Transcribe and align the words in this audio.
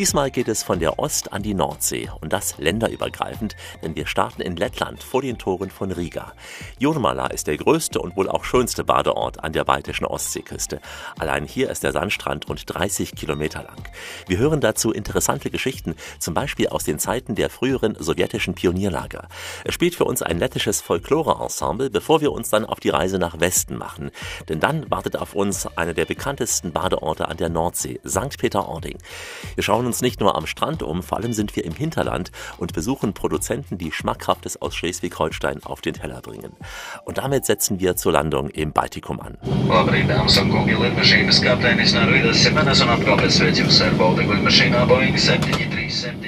Diesmal 0.00 0.30
geht 0.30 0.48
es 0.48 0.62
von 0.62 0.80
der 0.80 0.98
Ost- 0.98 1.30
an 1.30 1.42
die 1.42 1.52
Nordsee 1.52 2.08
und 2.22 2.32
das 2.32 2.56
länderübergreifend, 2.56 3.54
denn 3.82 3.94
wir 3.94 4.06
starten 4.06 4.40
in 4.40 4.56
Lettland 4.56 5.02
vor 5.02 5.20
den 5.20 5.36
Toren 5.36 5.68
von 5.68 5.92
Riga. 5.92 6.32
Jurmala 6.78 7.26
ist 7.26 7.48
der 7.48 7.58
größte 7.58 8.00
und 8.00 8.16
wohl 8.16 8.30
auch 8.30 8.44
schönste 8.44 8.82
Badeort 8.82 9.44
an 9.44 9.52
der 9.52 9.64
baltischen 9.64 10.06
Ostseeküste. 10.06 10.80
Allein 11.18 11.44
hier 11.44 11.68
ist 11.68 11.82
der 11.82 11.92
Sandstrand 11.92 12.48
rund 12.48 12.62
30 12.64 13.14
Kilometer 13.14 13.62
lang. 13.62 13.76
Wir 14.26 14.38
hören 14.38 14.62
dazu 14.62 14.90
interessante 14.90 15.50
Geschichten, 15.50 15.94
zum 16.18 16.32
Beispiel 16.32 16.68
aus 16.68 16.84
den 16.84 16.98
Zeiten 16.98 17.34
der 17.34 17.50
früheren 17.50 17.94
sowjetischen 17.98 18.54
Pionierlager. 18.54 19.28
Es 19.64 19.74
spielt 19.74 19.94
für 19.94 20.06
uns 20.06 20.22
ein 20.22 20.38
lettisches 20.38 20.80
Folklore-Ensemble, 20.80 21.90
bevor 21.90 22.22
wir 22.22 22.32
uns 22.32 22.48
dann 22.48 22.64
auf 22.64 22.80
die 22.80 22.88
Reise 22.88 23.18
nach 23.18 23.38
Westen 23.38 23.76
machen. 23.76 24.12
Denn 24.48 24.60
dann 24.60 24.90
wartet 24.90 25.18
auf 25.18 25.34
uns 25.34 25.66
einer 25.76 25.92
der 25.92 26.06
bekanntesten 26.06 26.72
Badeorte 26.72 27.28
an 27.28 27.36
der 27.36 27.50
Nordsee, 27.50 28.00
St. 28.08 28.38
Peter-Ording. 28.38 28.96
Wir 29.56 29.62
schauen 29.62 29.89
uns 29.90 30.02
nicht 30.02 30.20
nur 30.20 30.36
am 30.36 30.46
Strand 30.46 30.84
um, 30.84 31.02
vor 31.02 31.18
allem 31.18 31.32
sind 31.32 31.56
wir 31.56 31.64
im 31.64 31.74
Hinterland 31.74 32.30
und 32.58 32.72
besuchen 32.72 33.12
Produzenten, 33.12 33.76
die 33.76 33.90
Schmackhaftes 33.90 34.62
aus 34.62 34.76
Schleswig-Holstein 34.76 35.64
auf 35.64 35.80
den 35.80 35.94
Teller 35.94 36.20
bringen. 36.20 36.52
Und 37.04 37.18
damit 37.18 37.44
setzen 37.44 37.80
wir 37.80 37.96
zur 37.96 38.12
Landung 38.12 38.50
im 38.50 38.70
Baltikum 38.70 39.18
an. 39.18 39.36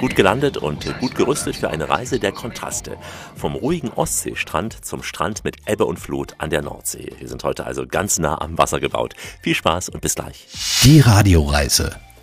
Gut 0.00 0.16
gelandet 0.16 0.56
und 0.56 0.98
gut 0.98 1.14
gerüstet 1.14 1.54
für 1.54 1.70
eine 1.70 1.88
Reise 1.88 2.18
der 2.18 2.32
Kontraste. 2.32 2.96
Vom 3.36 3.54
ruhigen 3.54 3.90
Ostseestrand 3.90 4.84
zum 4.84 5.04
Strand 5.04 5.44
mit 5.44 5.58
Ebbe 5.68 5.84
und 5.84 6.00
Flut 6.00 6.34
an 6.38 6.50
der 6.50 6.62
Nordsee. 6.62 7.12
Wir 7.20 7.28
sind 7.28 7.44
heute 7.44 7.64
also 7.64 7.86
ganz 7.86 8.18
nah 8.18 8.40
am 8.40 8.58
Wasser 8.58 8.80
gebaut. 8.80 9.14
Viel 9.40 9.54
Spaß 9.54 9.90
und 9.90 10.00
bis 10.00 10.16
gleich. 10.16 10.48
Die 10.82 10.98
Radioreise 10.98 11.92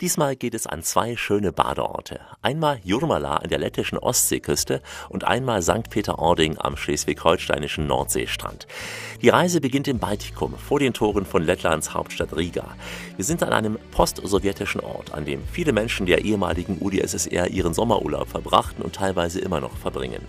Diesmal 0.00 0.34
geht 0.34 0.54
es 0.54 0.66
an 0.66 0.82
zwei 0.82 1.16
schöne 1.16 1.52
Badeorte. 1.52 2.20
Einmal 2.42 2.80
Jurmala 2.82 3.36
an 3.36 3.48
der 3.48 3.58
lettischen 3.58 3.96
Ostseeküste 3.96 4.82
und 5.08 5.22
einmal 5.22 5.62
St. 5.62 5.88
Peter-Ording 5.88 6.58
am 6.58 6.76
schleswig-holsteinischen 6.76 7.86
Nordseestrand. 7.86 8.66
Die 9.22 9.28
Reise 9.28 9.60
beginnt 9.60 9.86
im 9.86 10.00
Baltikum, 10.00 10.54
vor 10.58 10.80
den 10.80 10.94
Toren 10.94 11.24
von 11.24 11.44
Lettlands 11.44 11.94
Hauptstadt 11.94 12.36
Riga. 12.36 12.74
Wir 13.14 13.24
sind 13.24 13.44
an 13.44 13.52
einem 13.52 13.78
post-sowjetischen 13.92 14.80
Ort, 14.80 15.14
an 15.14 15.24
dem 15.24 15.44
viele 15.46 15.72
Menschen 15.72 16.06
der 16.06 16.24
ehemaligen 16.24 16.78
UdSSR 16.80 17.48
ihren 17.50 17.72
Sommerurlaub 17.72 18.28
verbrachten 18.28 18.82
und 18.82 18.96
teilweise 18.96 19.38
immer 19.38 19.60
noch 19.60 19.76
verbringen. 19.76 20.26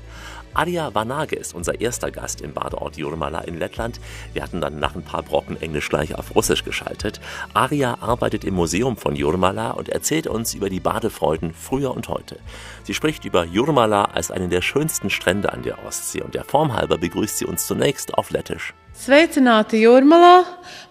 Adia 0.55 0.95
Vanage 0.95 1.35
ist 1.35 1.53
unser 1.53 1.81
erster 1.81 2.11
Gast 2.11 2.39
im 2.39 2.53
Badeort 2.53 2.95
Jurmala 2.95 3.41
in 3.41 3.59
Lettland. 3.59 3.99
Wir 4.31 4.41
hatten 4.41 4.61
dann 4.61 4.79
nach 4.79 4.95
ein 4.95 5.03
paar 5.03 5.21
Brocken 5.21 5.61
Englisch 5.61 5.89
gleich 5.89 6.15
auf 6.15 6.33
Russisch 6.33 6.63
geschaltet. 6.63 7.19
Aria 7.53 7.97
arbeitet 7.99 8.45
im 8.45 8.53
Museum 8.53 8.95
von 8.95 9.17
Jurmala 9.17 9.54
und 9.54 9.88
erzählt 9.88 10.26
uns 10.26 10.54
über 10.54 10.68
die 10.68 10.80
Badefreuden 10.80 11.54
früher 11.54 11.94
und 11.94 12.08
heute. 12.08 12.36
Sie 12.84 12.94
spricht 12.94 13.24
über 13.24 13.44
Jurmala 13.44 14.04
als 14.04 14.30
einen 14.30 14.50
der 14.50 14.62
schönsten 14.62 15.10
Strände 15.10 15.52
an 15.52 15.62
der 15.62 15.84
Ostsee 15.86 16.22
und 16.22 16.34
der 16.34 16.44
Form 16.44 16.74
halber 16.74 16.98
begrüßt 16.98 17.38
sie 17.38 17.46
uns 17.46 17.66
zunächst 17.66 18.14
auf 18.14 18.30
Lettisch. 18.30 18.74
Sveicināti 19.00 19.78
Jūrmalā! 19.80 20.42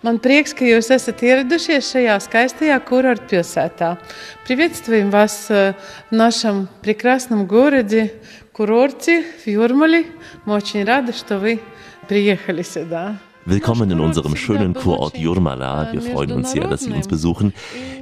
Man 0.02 0.18
prieks, 0.24 0.56
ka 0.58 0.66
jūs 0.66 0.88
esat 0.96 1.20
ieradušies 1.22 1.92
šajā 1.94 2.16
skaistajā 2.24 2.80
kurortu 2.88 3.28
pilsētā. 3.36 3.98
Приветствуем 4.48 5.12
вас 5.12 5.50
в 5.50 5.76
нашем 6.10 6.70
прекрасном 6.82 7.46
городе, 7.46 8.14
курорте 8.52 9.24
в 9.44 9.48
Юрмале. 9.48 10.06
Мы 10.46 10.56
очень 10.56 10.86
рады, 10.86 11.14
что 11.14 11.38
вы 11.38 11.60
приехали 12.08 12.64
сюда. 12.64 13.20
Willkommen 13.46 13.90
in 13.90 14.00
unserem 14.00 14.36
schönen 14.36 14.76
Kurort 14.76 15.18
Jurmala. 15.18 15.92
Wir 15.92 16.02
freuen 16.04 16.34
uns 16.34 16.52
sehr, 16.52 16.68
dass 16.68 16.82
Sie 16.82 16.92
uns 16.92 17.08
besuchen. 17.08 17.54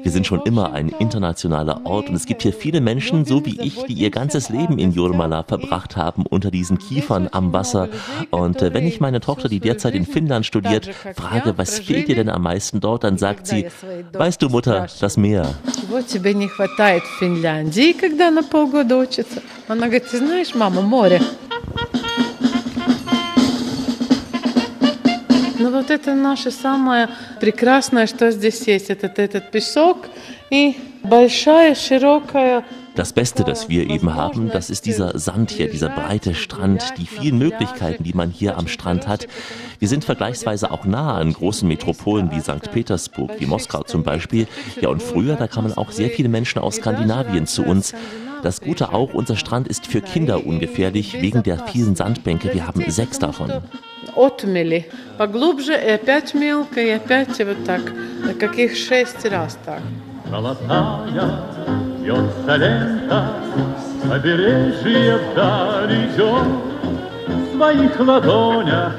Wir 0.03 0.11
sind 0.11 0.27
schon 0.27 0.41
immer 0.41 0.73
ein 0.73 0.89
internationaler 0.89 1.85
Ort 1.85 2.09
und 2.09 2.15
es 2.15 2.25
gibt 2.25 2.41
hier 2.41 2.51
viele 2.51 2.81
Menschen, 2.81 3.23
so 3.23 3.45
wie 3.45 3.57
ich, 3.61 3.83
die 3.85 3.93
ihr 3.93 4.09
ganzes 4.09 4.49
Leben 4.49 4.77
in 4.77 4.91
Jurmala 4.91 5.43
verbracht 5.43 5.95
haben, 5.95 6.25
unter 6.25 6.51
diesen 6.51 6.79
Kiefern 6.79 7.29
am 7.31 7.53
Wasser. 7.53 7.87
Und 8.29 8.61
äh, 8.61 8.73
wenn 8.73 8.85
ich 8.85 8.99
meine 8.99 9.21
Tochter, 9.21 9.47
die 9.47 9.61
derzeit 9.61 9.95
in 9.95 10.05
Finnland 10.05 10.45
studiert, 10.45 10.89
frage, 11.15 11.57
was 11.57 11.79
fehlt 11.79 12.09
dir 12.09 12.15
denn 12.15 12.29
am 12.29 12.41
meisten 12.41 12.81
dort, 12.81 13.05
dann 13.05 13.17
sagt 13.17 13.47
sie, 13.47 13.67
weißt 14.13 14.41
du 14.41 14.49
Mutter, 14.49 14.87
das 14.99 15.17
Meer. 15.17 15.55
Вот 15.89 16.07
тебе 16.07 16.33
не 16.33 16.49
хватает 16.49 17.03
в 17.03 17.19
Финляндии, 17.19 17.93
когда 17.93 18.31
на 18.31 18.43
полгода 18.43 18.97
учится. 18.97 19.41
Она 19.69 19.87
говорит, 19.87 20.09
ты 20.09 20.17
знаешь, 20.17 20.53
мама, 20.55 20.81
море. 20.81 21.21
Но 25.61 25.71
вот 25.71 25.89
это 25.89 26.13
наше 26.13 26.51
самое 26.51 27.09
прекрасное, 27.39 28.07
что 28.07 28.31
здесь 28.31 28.67
есть. 28.67 28.89
Это 28.89 29.07
этот 29.21 29.51
песок 29.51 30.07
и 30.49 30.77
большая, 31.03 31.75
широкая 31.75 32.63
Das 32.95 33.13
Beste, 33.13 33.43
das 33.43 33.69
wir 33.69 33.87
eben 33.91 34.15
haben, 34.15 34.49
das 34.49 34.71
ist 34.71 34.87
dieser 34.87 35.19
Sand 35.19 35.51
hier, 35.51 35.69
dieser 35.69 35.89
breite 35.89 36.33
Strand, 36.33 36.93
die 36.97 37.05
vielen 37.05 37.37
Möglichkeiten, 37.37 38.03
die 38.03 38.13
man 38.13 38.31
hier 38.31 38.57
am 38.57 38.67
Strand 38.67 39.07
hat. 39.07 39.27
Wir 39.77 39.87
sind 39.87 40.03
vergleichsweise 40.03 40.71
auch 40.71 40.83
nah 40.83 41.15
an 41.15 41.31
großen 41.31 41.67
Metropolen 41.67 42.31
wie 42.31 42.39
St. 42.39 42.71
Petersburg, 42.71 43.31
wie 43.37 43.45
Moskau 43.45 43.83
zum 43.83 44.01
Beispiel. 44.01 44.47
Ja, 44.81 44.89
und 44.89 45.03
früher, 45.03 45.35
da 45.35 45.47
kamen 45.47 45.77
auch 45.77 45.91
sehr 45.91 46.09
viele 46.09 46.29
Menschen 46.29 46.59
aus 46.59 46.77
Skandinavien 46.77 47.45
zu 47.45 47.63
uns. 47.63 47.93
Das 48.41 48.61
Gute 48.61 48.91
auch, 48.93 49.13
unser 49.13 49.35
Strand 49.35 49.67
ist 49.67 49.85
für 49.85 50.01
Kinder 50.01 50.45
ungefährlich 50.45 51.21
wegen 51.21 51.43
der 51.43 51.67
vielen 51.67 51.95
Sandbänke. 51.95 52.51
Wir 52.53 52.65
haben 52.65 52.83
sechs 52.89 53.19
davon. 53.19 53.51
отмели. 54.17 54.85
Поглубже 55.18 55.74
и 55.74 55.90
опять 55.90 56.34
мелко, 56.34 56.80
и 56.80 56.90
опять 56.90 57.38
вот 57.38 57.64
так, 57.64 57.80
каких 58.40 58.76
шесть 58.76 59.24
раз 59.26 59.58
так. 59.64 59.80
Золотая 60.30 61.06
вьется 62.00 62.56
лента, 62.56 63.34
с 63.78 64.10
вдаль 65.32 65.94
идет. 66.06 66.46
В 67.28 67.54
своих 67.54 68.00
ладонях 68.00 68.92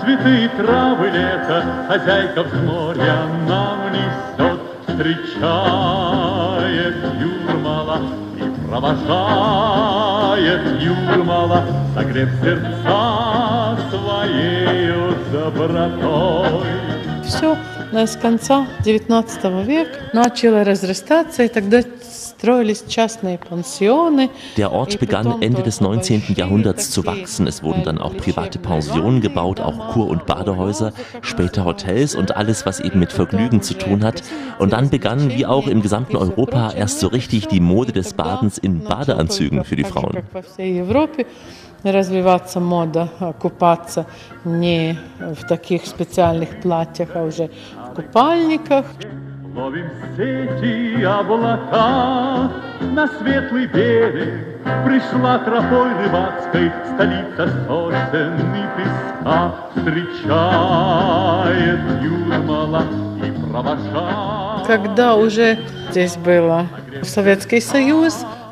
цветы 0.00 0.48
травы 0.56 1.08
лета 1.10 1.62
Хозяйка 1.88 2.44
с 2.44 2.52
моря 2.64 3.26
нам 3.46 3.92
несет, 3.92 4.60
Встречает 4.88 5.36
Юрмала 7.20 7.98
и 8.36 8.42
провожает 8.68 10.62
Юрмала, 10.80 11.60
Согрев 11.94 12.30
сердца 12.42 13.78
своею. 13.90 15.07
Все 17.23 17.57
с 17.91 18.15
конца 18.17 18.67
19 18.83 19.65
века 19.65 19.99
начало 20.13 20.63
разрастаться, 20.63 21.43
и 21.43 21.47
тогда 21.47 21.81
строились 22.43 22.83
частные 22.89 23.37
пансионы. 23.37 24.29
Der 24.57 24.73
Ort 24.73 24.99
begann 24.99 25.41
Ende 25.41 25.63
des 25.63 25.79
19. 25.79 26.35
Jahrhunderts 26.35 26.91
zu 26.91 27.05
wachsen. 27.05 27.47
Es 27.47 27.63
wurden 27.63 27.83
dann 27.83 27.99
auch 27.99 28.17
private 28.17 28.59
Pensionen 28.59 29.21
gebaut, 29.21 29.61
auch 29.61 29.93
Kur- 29.93 30.09
und 30.09 30.25
Badehäuser, 30.25 30.91
später 31.21 31.63
Hotels 31.63 32.15
und 32.15 32.35
alles, 32.35 32.65
was 32.65 32.81
eben 32.81 32.99
mit 32.99 33.13
Vergnügen 33.13 33.61
zu 33.61 33.75
tun 33.75 34.03
hat. 34.03 34.23
Und 34.59 34.73
dann 34.73 34.89
begann, 34.89 35.29
wie 35.29 35.45
auch 35.45 35.67
im 35.67 35.81
gesamten 35.81 36.17
Europa, 36.17 36.73
erst 36.73 36.99
so 36.99 37.07
richtig 37.07 37.47
die 37.47 37.61
Mode 37.61 37.93
des 37.93 38.13
Badens 38.13 38.57
in 38.57 38.83
Badeanzügen 38.83 39.63
für 39.63 39.77
die 39.77 39.85
Frauen. 39.85 40.17
Развиваться 41.82 42.60
мода, 42.60 43.08
купаться 43.40 44.06
не 44.44 44.98
в 45.18 45.46
таких 45.46 45.86
специальных 45.86 46.60
платьях, 46.60 47.10
а 47.14 47.24
уже 47.24 47.50
в 47.90 47.94
купальниках. 47.94 48.84
Ловим 49.54 49.90
сети 50.16 51.02
облака 51.02 52.50
на 52.80 53.08
светлый 53.18 53.66
берег 53.66 54.48
Пришла 54.84 55.38
тропой 55.38 55.94
рыбацкой 55.94 56.70
столица 56.94 57.48
сосен 57.66 58.34
и 58.54 58.62
песка 58.76 59.54
Встречает 59.74 61.80
Юрмала 62.02 62.82
и 63.24 63.26
провожает 63.50 64.66
Когда 64.66 65.16
уже 65.16 65.58
здесь 65.90 66.16
было 66.16 66.66
Советский 67.02 67.60
Союз, 67.60 68.14
1959 68.14 68.14
году 68.14 68.47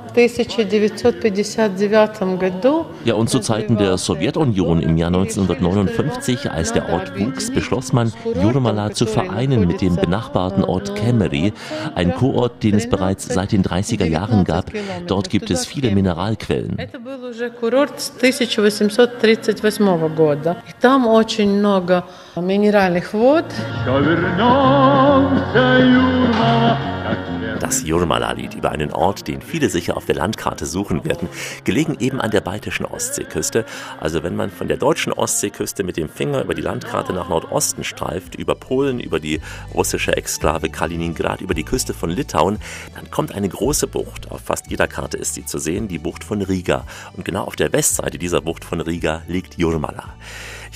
Ja, 3.05 3.13
und 3.15 3.29
zu 3.29 3.39
Zeiten 3.39 3.77
der 3.77 3.97
Sowjetunion 3.97 4.81
im 4.81 4.97
Jahr 4.97 5.07
1959, 5.07 6.51
als 6.51 6.73
der 6.73 6.89
Ort 6.89 7.17
wuchs, 7.17 7.49
beschloss 7.49 7.93
man, 7.93 8.11
Jurmala 8.41 8.91
zu 8.91 9.05
vereinen 9.05 9.65
mit 9.67 9.79
dem 9.81 9.95
benachbarten 9.95 10.65
Ort 10.65 10.95
Kemeri, 10.95 11.53
ein 11.95 12.13
Kurort, 12.13 12.61
den 12.61 12.75
es 12.75 12.89
bereits 12.89 13.33
seit 13.33 13.53
den 13.53 13.63
30er 13.63 14.05
Jahren 14.05 14.43
gab. 14.43 14.71
Dort 15.07 15.29
gibt 15.29 15.49
es 15.49 15.65
viele 15.65 15.91
Mineralquellen. 15.91 16.77
Это 16.77 16.99
был 16.99 17.23
уже 17.29 17.49
курорт 17.49 18.01
с 18.01 18.11
1838 18.21 20.09
года. 20.15 20.57
И 20.67 20.73
там 20.81 21.07
очень 21.07 21.59
много 21.59 22.03
минеральных 22.35 23.13
вод. 23.13 23.45
Все 23.83 23.99
вернемся, 23.99 25.79
Юрмала, 25.79 26.77
как 27.03 27.19
лето. 27.41 27.44
das 27.66 27.82
Jurmala-Lied 27.82 28.54
über 28.54 28.70
einen 28.70 28.92
Ort, 28.92 29.26
den 29.26 29.42
viele 29.42 29.68
sicher 29.68 29.96
auf 29.96 30.04
der 30.04 30.14
Landkarte 30.14 30.66
suchen 30.66 31.04
werden, 31.04 31.28
gelegen 31.64 31.96
eben 31.98 32.20
an 32.20 32.30
der 32.30 32.40
baltischen 32.40 32.86
Ostseeküste. 32.86 33.64
Also 33.98 34.22
wenn 34.22 34.36
man 34.36 34.52
von 34.52 34.68
der 34.68 34.76
deutschen 34.76 35.12
Ostseeküste 35.12 35.82
mit 35.82 35.96
dem 35.96 36.08
Finger 36.08 36.44
über 36.44 36.54
die 36.54 36.62
Landkarte 36.62 37.12
nach 37.12 37.28
Nordosten 37.28 37.82
streift, 37.82 38.36
über 38.36 38.54
Polen, 38.54 39.00
über 39.00 39.18
die 39.18 39.40
russische 39.74 40.16
Exklave 40.16 40.68
Kaliningrad, 40.68 41.40
über 41.40 41.54
die 41.54 41.64
Küste 41.64 41.92
von 41.92 42.08
Litauen, 42.10 42.58
dann 42.94 43.10
kommt 43.10 43.34
eine 43.34 43.48
große 43.48 43.88
Bucht. 43.88 44.30
Auf 44.30 44.42
fast 44.42 44.70
jeder 44.70 44.86
Karte 44.86 45.16
ist 45.16 45.34
sie 45.34 45.44
zu 45.44 45.58
sehen, 45.58 45.88
die 45.88 45.98
Bucht 45.98 46.22
von 46.22 46.42
Riga. 46.42 46.84
Und 47.14 47.24
genau 47.24 47.42
auf 47.46 47.56
der 47.56 47.72
Westseite 47.72 48.16
dieser 48.16 48.42
Bucht 48.42 48.64
von 48.64 48.80
Riga 48.80 49.22
liegt 49.26 49.58
Jurmala. 49.58 50.14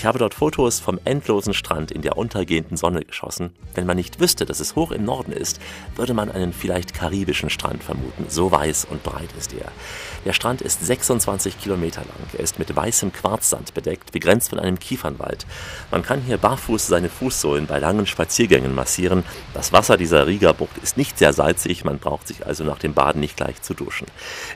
Ich 0.00 0.06
habe 0.06 0.18
dort 0.18 0.32
Fotos 0.32 0.80
vom 0.80 0.98
endlosen 1.04 1.52
Strand 1.52 1.90
in 1.90 2.00
der 2.00 2.16
untergehenden 2.16 2.78
Sonne 2.78 3.04
geschossen. 3.04 3.50
Wenn 3.74 3.84
man 3.84 3.98
nicht 3.98 4.18
wüsste, 4.18 4.46
dass 4.46 4.58
es 4.58 4.74
hoch 4.74 4.92
im 4.92 5.04
Norden 5.04 5.30
ist, 5.30 5.60
würde 5.94 6.14
man 6.14 6.30
einen 6.30 6.54
vielleicht 6.54 6.94
karibischen 6.94 7.50
Strand 7.50 7.84
vermuten. 7.84 8.24
So 8.28 8.50
weiß 8.50 8.86
und 8.86 9.02
breit 9.02 9.28
ist 9.38 9.52
er. 9.52 9.70
Der 10.24 10.32
Strand 10.32 10.62
ist 10.62 10.86
26 10.86 11.60
Kilometer 11.60 12.00
lang. 12.00 12.30
Er 12.32 12.40
ist 12.40 12.58
mit 12.58 12.74
weißem 12.74 13.12
Quarzsand 13.12 13.74
bedeckt, 13.74 14.10
begrenzt 14.12 14.48
von 14.48 14.58
einem 14.58 14.78
Kiefernwald. 14.78 15.44
Man 15.90 16.02
kann 16.02 16.22
hier 16.22 16.38
barfuß 16.38 16.86
seine 16.86 17.10
Fußsohlen 17.10 17.66
bei 17.66 17.78
langen 17.78 18.06
Spaziergängen 18.06 18.74
massieren. 18.74 19.22
Das 19.52 19.70
Wasser 19.74 19.98
dieser 19.98 20.26
Riga-Bucht 20.26 20.78
ist 20.82 20.96
nicht 20.96 21.18
sehr 21.18 21.34
salzig, 21.34 21.84
man 21.84 21.98
braucht 21.98 22.26
sich 22.26 22.46
also 22.46 22.64
nach 22.64 22.78
dem 22.78 22.94
Baden 22.94 23.20
nicht 23.20 23.36
gleich 23.36 23.60
zu 23.60 23.74
duschen. 23.74 24.06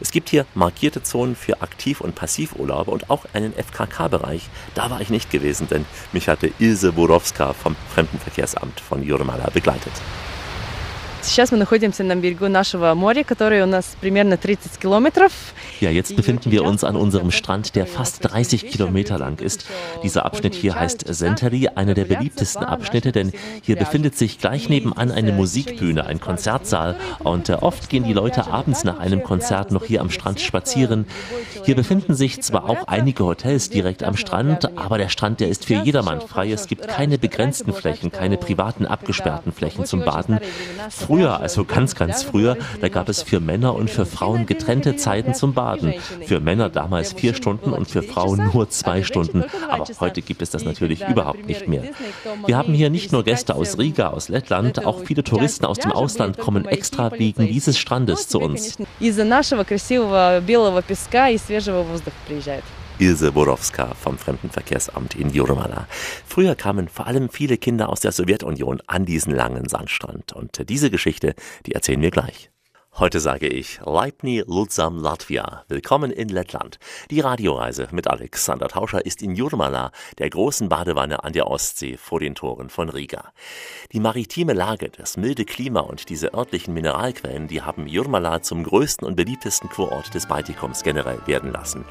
Es 0.01 0.11
gibt 0.11 0.31
hier 0.31 0.47
markierte 0.55 1.03
Zonen 1.03 1.37
für 1.37 1.61
Aktiv- 1.61 2.01
und 2.01 2.15
Passivurlaube 2.15 2.91
und 2.91 3.11
auch 3.11 3.27
einen 3.35 3.53
FKK-Bereich. 3.53 4.49
Da 4.75 4.89
war 4.89 5.03
ich 5.03 5.11
nicht 5.11 5.34
gewesen, 5.35 5.69
denn 5.69 5.85
mich 6.13 6.29
hatte 6.29 6.51
Ilse 6.59 6.93
Borowska 6.93 7.53
vom 7.53 7.77
Fremdenverkehrsamt 7.95 8.81
von 8.81 9.03
Jurmala 9.03 9.51
begleitet. 9.51 9.93
Сейчас 11.24 11.52
мы 11.52 11.58
находимся 11.58 12.04
на 12.04 12.16
берегу 12.16 12.48
нашего 12.48 12.94
моря, 12.94 13.24
которое 13.24 13.64
у 13.64 13.68
нас 13.68 13.96
примерно 14.00 14.38
30 14.38 14.78
километров. 14.80 15.32
Ja, 15.82 15.90
jetzt 15.90 16.16
befinden 16.16 16.50
wir 16.52 16.64
uns 16.64 16.84
an 16.84 16.96
unserem 16.96 17.32
Strand, 17.32 17.76
der 17.76 17.86
fast 17.86 18.20
30 18.24 18.70
Kilometer 18.70 19.18
lang 19.18 19.40
ist. 19.40 19.66
Dieser 20.02 20.26
Abschnitt 20.26 20.56
hier 20.56 20.76
heißt 20.76 21.06
Senteri, 21.08 21.68
einer 21.76 21.94
der 21.94 22.06
beliebtesten 22.06 22.64
Abschnitte, 22.64 23.12
denn 23.12 23.32
hier 23.62 23.76
befindet 23.76 24.18
sich 24.18 24.40
gleich 24.40 24.70
nebenan 24.70 25.12
eine 25.12 25.32
Musikbühne, 25.34 26.06
ein 26.06 26.20
Konzertsaal 26.20 26.96
und 27.20 27.50
äh, 27.50 27.54
oft 27.54 27.90
gehen 27.90 28.04
die 28.04 28.14
Leute 28.14 28.48
abends 28.48 28.84
nach 28.84 29.00
einem 29.00 29.24
Konzert 29.24 29.72
noch 29.72 29.86
hier 29.86 30.02
am 30.02 30.10
Strand 30.10 30.40
spazieren. 30.40 31.06
Hier 31.66 31.76
befinden 31.76 32.16
sich 32.16 32.42
zwar 32.42 32.70
auch 32.70 32.88
einige 32.88 33.26
Hotels 33.26 33.70
direkt 33.70 34.04
am 34.04 34.16
Strand, 34.16 34.78
aber 34.78 34.98
der 34.98 35.10
Strand, 35.10 35.42
der 35.42 35.50
ist 35.50 35.66
für 35.66 35.76
jedermann 35.76 36.22
frei. 36.22 36.52
Es 36.52 36.68
gibt 36.68 36.88
keine 36.88 37.18
begrenzten 37.18 37.74
Flächen, 37.74 38.12
keine 38.12 38.38
privaten 38.38 38.86
abgesperrten 38.86 39.52
Flächen 39.52 39.86
zum 39.86 40.04
Baden. 40.04 40.40
Früher, 41.15 41.41
also 41.41 41.65
ganz, 41.65 41.95
ganz 41.95 42.25
früher, 42.25 42.57
da 42.81 42.89
gab 42.89 43.09
es 43.09 43.23
für 43.23 43.39
Männer 43.39 43.75
und 43.77 43.89
für 43.89 44.05
Frauen 44.05 44.47
getrennte 44.47 44.97
Zeiten 44.97 45.33
zum 45.35 45.55
Baden. 45.55 45.95
Für 46.27 46.41
Männer 46.41 46.69
damals 46.69 47.13
vier 47.13 47.35
Stunden 47.35 47.73
und 47.73 47.89
für 47.89 48.03
Frauen 48.03 48.51
nur 48.53 48.69
zwei 48.69 49.05
Stunden. 49.05 49.45
Aber 49.69 49.87
heute 50.01 50.23
gibt 50.23 50.43
es 50.43 50.51
das 50.51 50.65
natürlich 50.65 51.07
überhaupt 51.07 51.47
nicht 51.47 51.69
mehr. 51.69 51.85
Wir 52.47 52.57
haben 52.57 52.75
hier 52.75 52.91
nicht 52.91 53.13
nur 53.13 53.23
Gäste 53.23 53.55
aus 53.55 53.79
Riga, 53.79 54.09
aus 54.09 54.29
Lettland, 54.29 54.85
auch 54.85 55.05
viele 55.05 55.23
Touristen 55.23 55.65
aus 55.67 55.79
dem 55.79 55.93
Ausland 55.93 56.39
kommen 56.39 56.65
extra 56.65 57.13
wegen 57.13 57.47
dieses 57.47 57.79
Strandes 57.79 58.29
zu 58.29 58.41
uns. 58.41 58.77
Ilse 62.99 63.33
Borowska 63.33 63.95
vom 63.95 64.19
Fremdenverkehrsamt 64.19 65.17
in 65.17 65.31
Jurmala. 65.31 65.89
Früher 66.27 66.55
kamen 66.55 66.89
vor 66.89 67.09
allem 67.09 67.29
viele 67.29 67.59
Kinder 67.59 67.89
aus 67.89 68.01
der 68.01 68.13
Sowjetunion 68.13 68.81
an 68.87 69.05
diesen 69.05 69.35
langen 69.35 69.69
Sandstrand. 69.69 70.33
Und 70.33 70.69
diese 70.69 70.91
Geschichte, 70.91 71.35
die 71.67 71.73
erzählen 71.73 72.01
wir 72.01 72.13
gleich. 72.13 72.51
Heute 72.97 73.19
sage 73.19 73.49
ich 73.49 73.81
Leipni 73.85 74.45
Lutsam 74.47 74.99
Latvia. 74.99 75.65
Willkommen 75.67 76.13
in 76.13 76.29
Lettland. 76.29 76.79
Die 77.11 77.19
Radioreise 77.19 77.89
mit 77.91 78.07
Alexander 78.07 78.69
Tauscher 78.69 79.05
ist 79.05 79.21
in 79.21 79.35
Jurmala, 79.35 79.91
der 80.19 80.31
großen 80.31 80.69
Badewanne 80.69 81.25
an 81.25 81.33
der 81.33 81.49
Ostsee 81.49 81.97
vor 81.97 82.21
den 82.21 82.37
Toren 82.37 82.71
von 82.71 82.89
Riga. 82.89 83.33
Die 83.91 83.99
maritime 83.99 84.53
Lage, 84.53 84.91
das 84.91 85.17
milde 85.17 85.45
Klima 85.45 85.81
und 85.81 86.09
diese 86.09 86.35
örtlichen 86.35 86.73
Mineralquellen, 86.73 87.49
die 87.49 87.63
haben 87.63 87.89
Jurmala 87.89 88.43
zum 88.43 88.63
größten 88.63 89.05
und 89.05 89.17
beliebtesten 89.17 89.69
Kurort 89.69 90.15
des 90.15 90.27
Baltikums 90.27 90.85
generell 90.85 91.19
werden 91.27 91.51
lassen. 91.51 91.85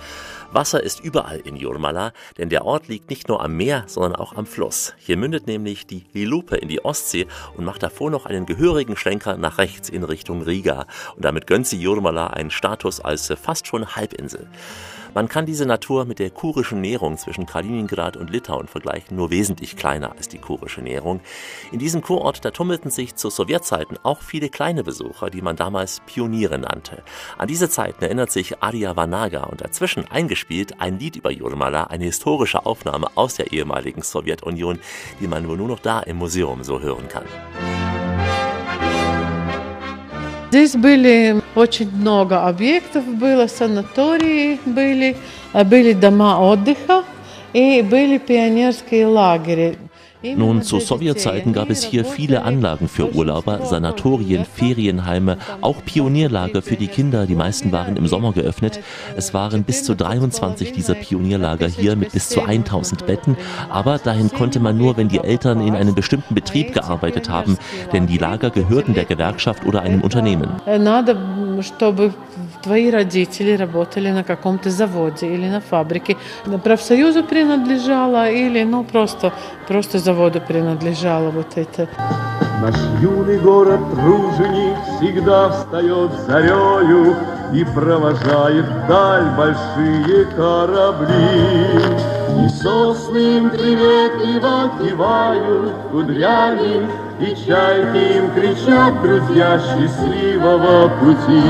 Wasser 0.53 0.83
ist 0.83 1.00
überall 1.00 1.39
in 1.39 1.55
Jurmala, 1.55 2.13
denn 2.38 2.50
der 2.50 2.65
Ort 2.65 2.88
liegt 2.88 3.09
nicht 3.09 3.27
nur 3.27 3.44
am 3.44 3.57
Meer, 3.57 3.85
sondern 3.88 4.15
auch 4.15 4.35
am 4.35 4.45
Fluss. 4.45 4.94
Hier 4.97 5.17
mündet 5.17 5.47
nämlich 5.47 5.88
die 5.88 6.05
Lilupe 6.13 6.57
in 6.57 6.67
die 6.67 6.85
Ostsee 6.85 7.27
und 7.57 7.65
macht 7.65 7.81
davor 7.81 8.11
noch 8.11 8.25
einen 8.25 8.45
gehörigen 8.45 8.95
Schlenker 8.95 9.38
nach 9.38 9.57
rechts 9.57 9.89
in 9.89 10.03
Richtung 10.03 10.44
Riga. 10.44 10.85
Und 11.15 11.25
damit 11.25 11.47
gönnt 11.47 11.65
sie 11.67 11.79
Jurmala 11.79 12.27
einen 12.27 12.51
Status 12.51 13.00
als 13.00 13.33
fast 13.41 13.65
schon 13.65 13.95
Halbinsel. 13.95 14.47
Man 15.13 15.27
kann 15.27 15.45
diese 15.45 15.68
Natur 15.68 16.06
mit 16.06 16.18
der 16.18 16.31
kurischen 16.31 16.81
Nährung 16.81 17.18
zwischen 17.18 17.45
Kaliningrad 17.45 18.18
und 18.18 18.31
Litauen 18.31 18.68
vergleichen, 18.68 19.15
nur 19.15 19.30
wesentlich 19.30 19.75
kleiner 19.75 20.13
als 20.13 20.27
die 20.27 20.39
kurische 20.39 20.81
Nährung. 20.81 21.21
In 21.71 21.77
diesem 21.77 22.01
Kurort, 22.01 22.44
da 22.44 22.51
tummelten 22.51 22.89
sich 22.89 23.15
zu 23.15 23.30
Sowjetzeiten 23.30 24.00
auch 24.01 24.21
viele 24.21 24.50
kleine 24.50 24.83
Besucher, 24.83 25.30
die 25.30 25.42
man 25.42 25.56
damals 25.56 26.01
Pioniere 26.07 26.57
nannte. 26.57 27.04
An 27.38 27.48
diese 27.48 27.69
Zeiten 27.69 28.04
erinnert 28.04 28.31
sich 28.31 28.63
Arya 28.63 28.95
Vanaga 28.95 29.44
und 29.44 29.62
dazwischen 29.62 30.10
eingespielt 30.10 30.81
ein 30.81 30.98
Lied 30.98 31.15
über 31.15 31.31
Jurmala, 31.31 31.83
eine 31.86 32.06
historische 32.06 32.65
Aufnahme 32.65 33.07
aus 33.15 33.36
der 33.36 33.51
ehemaligen 33.51 34.01
Sowjetunion, 34.01 34.80
die 35.19 35.27
man 35.27 35.48
wohl 35.48 35.57
nur 35.57 35.68
noch 35.68 35.80
da 35.80 36.00
im 36.00 36.18
Museum 36.18 36.63
so 36.63 36.81
hören 36.81 37.07
kann. 37.07 37.25
Здесь 40.53 40.75
были 40.75 41.41
очень 41.55 41.89
много 41.89 42.45
объектов, 42.45 43.07
было 43.07 43.47
санатории, 43.47 44.59
были, 44.67 45.17
а, 45.51 45.63
были 45.63 45.94
дома 45.94 46.39
отдыха 46.39 47.05
и 47.53 47.81
были 47.81 48.19
пионерские 48.19 49.07
лагеря. 49.07 49.73
Nun, 50.24 50.62
zu 50.62 50.80
Sowjetzeiten 50.80 51.52
gab 51.52 51.70
es 51.70 51.84
hier 51.84 52.06
viele 52.06 52.44
Anlagen 52.44 52.88
für 52.88 53.14
Urlauber, 53.14 53.66
Sanatorien, 53.66 54.46
Ferienheime, 54.46 55.38
auch 55.60 55.84
Pionierlager 55.84 56.62
für 56.62 56.78
die 56.78 56.88
Kinder. 56.88 57.25
Die 57.25 57.36
meisten 57.36 57.74
waren 57.74 57.98
im 57.98 58.08
Sommer 58.08 58.31
geöffnet. 58.31 58.80
Es 59.18 59.34
waren 59.34 59.64
bis 59.64 59.84
zu 59.84 59.96
23 59.96 60.72
dieser 60.72 60.96
Pionierlager 60.96 61.68
hier 61.68 61.98
mit 61.98 62.14
bis 62.14 62.30
zu 62.30 62.42
1000 62.42 63.06
Betten. 63.06 63.36
Aber 63.70 63.98
dahin 63.98 64.31
konnte 64.31 64.62
man 64.62 64.78
nur, 64.78 64.96
wenn 64.96 65.10
die 65.10 65.20
Eltern 65.20 65.60
in 65.60 65.75
einem 65.75 65.94
bestimmten 65.94 66.36
Betrieb 66.36 66.74
gearbeitet 66.74 67.30
haben, 67.30 67.58
denn 67.92 68.08
die 68.08 68.18
Lager 68.18 68.50
gehörten 68.50 68.94
der 68.94 69.06
Gewerkschaft 69.06 69.65
oder 69.65 69.82
einem 69.82 70.01
Unternehmen. 70.01 70.50
Твои 72.63 72.89
родители 72.89 73.58
работали 73.58 74.10
на 74.12 74.24
каком-то 74.24 74.70
заводе 74.70 75.27
или 75.27 75.50
на 75.50 75.60
фабрике. 75.60 76.15
Профсоюзу 76.63 77.24
принадлежало 77.24 78.29
или 78.29 78.63
ну 78.63 78.86
просто, 78.86 79.34
просто 79.67 80.00
заводу 80.00 80.39
принадлежало 80.39 81.29
вот 81.29 81.58
это. 81.58 81.89
Наш 82.62 82.75
юный 83.01 83.38
город 83.39 83.82
труженик 83.93 84.77
всегда 84.96 85.50
встает 85.50 86.12
зарею 86.25 87.17
И 87.53 87.65
провожает 87.65 88.65
вдаль 88.65 89.25
большие 89.38 90.25
корабли. 90.34 91.15
И 92.46 92.50
сосны 92.50 93.38
им 93.38 93.50
приветливо 93.50 94.72
кивают 94.82 95.74
кудрями, 95.91 96.88
И 97.20 97.25
им 97.25 98.32
кричат, 98.34 99.01
друзья, 99.01 99.60
счастливого 99.60 100.89
пути. 101.00 101.43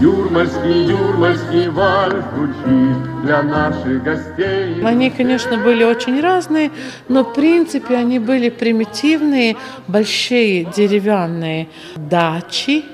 Юрмальский, 0.00 0.90
юрмальский 0.90 1.68
вальс 1.68 2.24
звучит 2.34 3.22
для 3.22 3.42
наших 3.42 4.02
гостей. 4.02 4.84
Они, 4.84 5.10
конечно, 5.10 5.56
были 5.56 5.82
очень 5.84 6.20
разные, 6.20 6.70
но 7.08 7.24
в 7.24 7.32
принципе 7.34 7.96
они 7.96 8.18
были 8.18 8.50
примитивные, 8.50 9.56
большие 9.86 10.64
деревянные 10.64 11.68
дачи, 11.96 12.84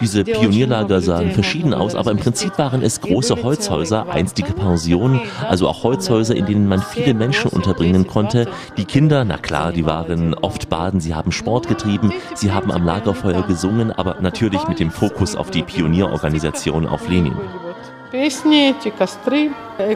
Diese 0.00 0.24
Pionierlager 0.24 1.00
sahen 1.00 1.32
verschieden 1.32 1.74
aus, 1.74 1.96
aber 1.96 2.12
im 2.12 2.18
Prinzip 2.18 2.56
waren 2.56 2.80
es 2.82 3.00
große 3.00 3.42
Holzhäuser, 3.42 4.08
einstige 4.08 4.52
Pensionen, 4.52 5.20
also 5.48 5.66
auch 5.68 5.82
Holzhäuser, 5.82 6.36
in 6.36 6.46
denen 6.46 6.68
man 6.68 6.80
viele 6.80 7.12
Menschen 7.12 7.50
unterbringen 7.50 8.06
konnte. 8.06 8.46
Die 8.76 8.84
Kinder, 8.84 9.24
na 9.24 9.36
klar, 9.36 9.72
die 9.72 9.84
waren 9.84 10.34
oft 10.34 10.68
baden, 10.68 11.00
sie 11.00 11.14
haben 11.14 11.32
Sport 11.32 11.66
getrieben, 11.66 12.12
sie 12.34 12.52
haben 12.52 12.70
am 12.70 12.84
Lagerfeuer 12.84 13.42
gesungen, 13.42 13.90
aber 13.90 14.18
natürlich 14.20 14.68
mit 14.68 14.78
dem 14.78 14.92
Fokus 14.92 15.34
auf 15.34 15.50
die 15.50 15.64
Pionierorganisation 15.64 16.86
auf 16.86 17.08
Lenin. 17.08 17.34
Песни, 18.12 18.68
эти 18.68 18.90
костры, 18.90 19.52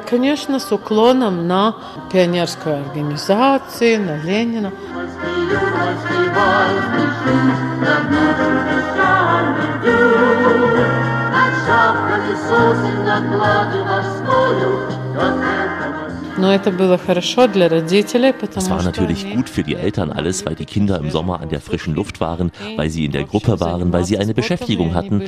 конечно, 0.09 0.59
с 0.59 0.73
уклоном 0.73 1.47
на 1.47 1.77
пионерскую 2.11 2.77
организацию, 2.77 4.01
на 4.01 4.17
Ленина. 4.17 4.73
Es 18.56 18.70
war 18.70 18.84
natürlich 18.84 19.32
gut 19.34 19.50
für 19.50 19.64
die 19.64 19.76
Eltern 19.76 20.12
alles, 20.12 20.46
weil 20.46 20.56
die 20.56 20.66
Kinder 20.66 20.98
im 21.00 21.12
Sommer 21.12 21.40
an 21.40 21.50
der 21.50 21.62
frischen 21.62 21.94
Luft 21.96 22.20
waren, 22.20 22.52
weil 22.78 22.90
sie 22.90 23.06
in 23.06 23.12
der 23.12 23.26
Gruppe 23.26 23.60
waren, 23.60 23.94
weil 23.94 24.06
sie 24.06 24.18
eine 24.18 24.34
Beschäftigung 24.34 24.96
hatten. 24.96 25.24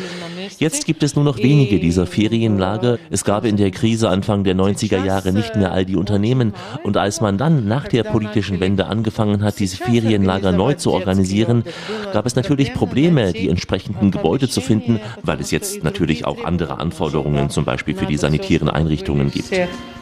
Jetzt 0.58 0.86
gibt 0.86 1.02
es 1.02 1.14
nur 1.16 1.24
noch 1.24 1.38
wenige 1.38 1.78
dieser 1.78 2.06
Ferienlager. 2.06 2.98
Es 3.10 3.24
gab 3.24 3.44
in 3.44 3.56
der 3.56 3.70
Krise 3.70 4.08
Anfang 4.08 4.44
der 4.44 4.54
90er 4.54 5.04
Jahre 5.04 5.32
nicht 5.32 5.56
mehr 5.56 5.72
all 5.72 5.84
die 5.84 5.96
Unternehmen. 5.96 6.54
Und 6.82 6.96
als 6.96 7.20
man 7.20 7.38
dann 7.38 7.66
nach 7.66 7.88
der 7.88 8.04
politischen 8.04 8.60
Wende 8.60 8.86
angefangen 8.86 9.42
hat, 9.42 9.58
diese 9.58 9.76
Ferienlager 9.76 10.52
neu 10.52 10.74
zu 10.74 10.92
organisieren, 10.92 11.64
gab 12.12 12.26
es 12.26 12.36
natürlich 12.36 12.74
Probleme, 12.74 13.32
die 13.32 13.48
entsprechenden 13.48 14.10
Gebäude 14.10 14.48
zu 14.48 14.60
finden, 14.60 15.00
weil 15.22 15.40
es 15.40 15.50
jetzt 15.50 15.84
natürlich 15.84 16.24
auch 16.24 16.44
andere 16.44 16.78
Anforderungen, 16.78 17.50
zum 17.50 17.64
Beispiel 17.64 17.94
für 17.94 18.06
die 18.06 18.16
sanitären 18.16 18.68
Einrichtungen 18.68 19.30
gibt. 19.30 19.52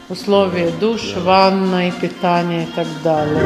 условия 0.09 0.71
душ, 0.79 1.15
ванна 1.25 1.89
и 1.89 1.91
питания 1.91 2.63
и 2.63 2.67
так 2.75 2.87
далее. 3.03 3.43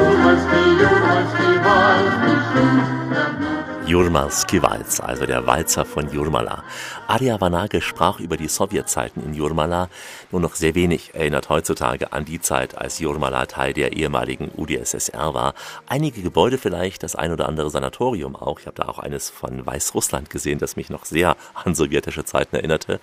Jurmalski 3.86 4.60
Walz, 4.62 4.98
also 4.98 5.26
der 5.26 5.46
Walzer 5.46 5.84
von 5.84 6.12
Jurmala. 6.12 6.64
Arya 7.06 7.40
Vanage 7.40 7.80
sprach 7.80 8.18
über 8.18 8.36
die 8.36 8.48
Sowjetzeiten 8.48 9.22
in 9.22 9.32
Jurmala. 9.32 9.88
Nur 10.32 10.40
noch 10.40 10.56
sehr 10.56 10.74
wenig 10.74 11.14
erinnert 11.14 11.50
heutzutage 11.50 12.12
an 12.12 12.24
die 12.24 12.40
Zeit, 12.40 12.76
als 12.76 12.98
Jurmala 12.98 13.46
Teil 13.46 13.74
der 13.74 13.92
ehemaligen 13.92 14.50
UdSSR 14.56 15.34
war. 15.34 15.54
Einige 15.86 16.20
Gebäude 16.20 16.58
vielleicht, 16.58 17.04
das 17.04 17.14
ein 17.14 17.30
oder 17.30 17.48
andere 17.48 17.70
Sanatorium 17.70 18.34
auch. 18.34 18.58
Ich 18.58 18.66
habe 18.66 18.74
da 18.74 18.88
auch 18.88 18.98
eines 18.98 19.30
von 19.30 19.64
Weißrussland 19.64 20.30
gesehen, 20.30 20.58
das 20.58 20.74
mich 20.74 20.90
noch 20.90 21.04
sehr 21.04 21.36
an 21.54 21.76
sowjetische 21.76 22.24
Zeiten 22.24 22.56
erinnerte. 22.56 22.98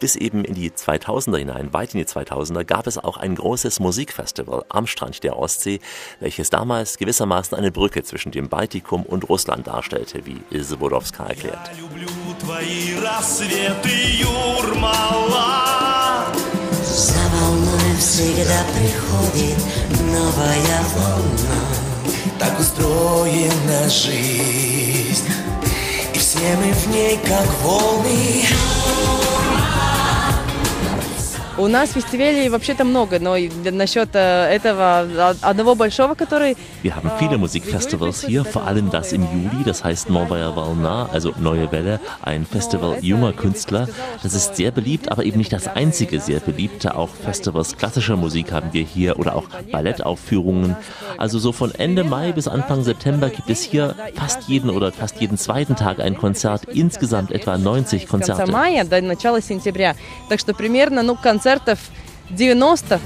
Bis 0.00 0.16
eben 0.16 0.44
in 0.44 0.54
die 0.54 0.70
2000er 0.70 1.38
hinein, 1.38 1.72
weit 1.72 1.94
in 1.94 2.00
die 2.00 2.04
2000er, 2.04 2.64
gab 2.64 2.88
es 2.88 2.98
auch 2.98 3.16
ein 3.16 3.36
großes 3.36 3.78
Musikfestival 3.78 4.64
am 4.70 4.88
Strand 4.88 5.22
der 5.22 5.38
Ostsee, 5.38 5.78
welches 6.18 6.50
damals 6.50 6.98
gewissermaßen 6.98 7.56
eine 7.56 7.70
Brücke 7.70 8.02
zwischen 8.02 8.32
dem 8.32 8.48
Baltikum 8.48 9.04
und 9.04 9.28
Russland 9.28 9.68
darstellte 9.68 10.15
Seite, 10.16 10.26
wie 10.26 10.42
Ilse 10.50 10.76
Borowska 10.76 11.24
erklärt. 11.24 11.70
За 16.84 17.18
волной 17.32 17.96
всегда 17.98 18.64
приходит 18.74 19.58
новая 20.00 20.80
волна. 20.94 21.60
Так 22.38 22.58
устроена 22.58 23.88
жизнь. 23.88 25.28
И 26.14 26.18
все 26.18 26.56
мы 26.56 26.72
в 26.72 26.86
ней 26.88 27.18
как 27.18 27.46
волны 27.62 28.44
У 31.57 31.67
нас 31.67 31.91
фестивалей 31.91 32.49
вообще-то 32.49 32.83
много, 32.83 33.19
но 33.19 33.35
насчет 33.71 34.15
этого 34.15 35.35
одного 35.41 35.75
большого, 35.75 36.15
который... 36.15 36.57
Wir 36.83 36.95
haben 36.95 37.11
viele 37.19 37.37
Musikfestivals 37.37 38.23
hier, 38.23 38.45
vor 38.45 38.65
allem 38.65 38.89
das 38.89 39.11
im 39.13 39.23
Juli, 39.23 39.63
das 39.65 39.83
heißt 39.83 40.09
Novaya 40.09 40.55
Volna, 40.55 41.09
also 41.11 41.33
Neue 41.39 41.71
Welle, 41.71 41.99
ein 42.21 42.45
Festival 42.45 42.97
junger 43.01 43.33
Künstler. 43.33 43.87
Das 44.23 44.33
ist 44.33 44.55
sehr 44.55 44.71
beliebt, 44.71 45.11
aber 45.11 45.25
eben 45.25 45.37
nicht 45.37 45.51
das 45.51 45.67
einzige 45.67 46.19
sehr 46.19 46.39
beliebte. 46.39 46.95
Auch 46.95 47.09
Festivals 47.09 47.75
klassischer 47.77 48.15
Musik 48.15 48.51
haben 48.51 48.73
wir 48.73 48.83
hier 48.83 49.19
oder 49.19 49.35
auch 49.35 49.45
Ballettaufführungen. 49.71 50.75
Also 51.17 51.37
so 51.37 51.51
von 51.51 51.73
Ende 51.75 52.03
Mai 52.03 52.31
bis 52.31 52.47
Anfang 52.47 52.83
September 52.83 53.29
gibt 53.29 53.49
es 53.49 53.61
hier 53.61 53.95
fast 54.15 54.47
jeden 54.47 54.69
oder 54.69 54.91
fast 54.91 55.19
jeden 55.19 55.37
zweiten 55.37 55.75
Tag 55.75 55.99
ein 55.99 56.17
Konzert, 56.17 56.65
insgesamt 56.65 57.31
etwa 57.31 57.57
90 57.57 58.07
Konzerte. 58.07 58.49
Мая 58.51 58.85
до 58.85 59.01
начала 59.01 59.41
сентября. 59.41 59.95
Так 60.29 60.39
что 60.39 60.53
примерно, 60.53 61.03
ну, 61.03 61.15
концерт 61.15 61.44
концертов 61.45 61.79
90. 62.29 62.99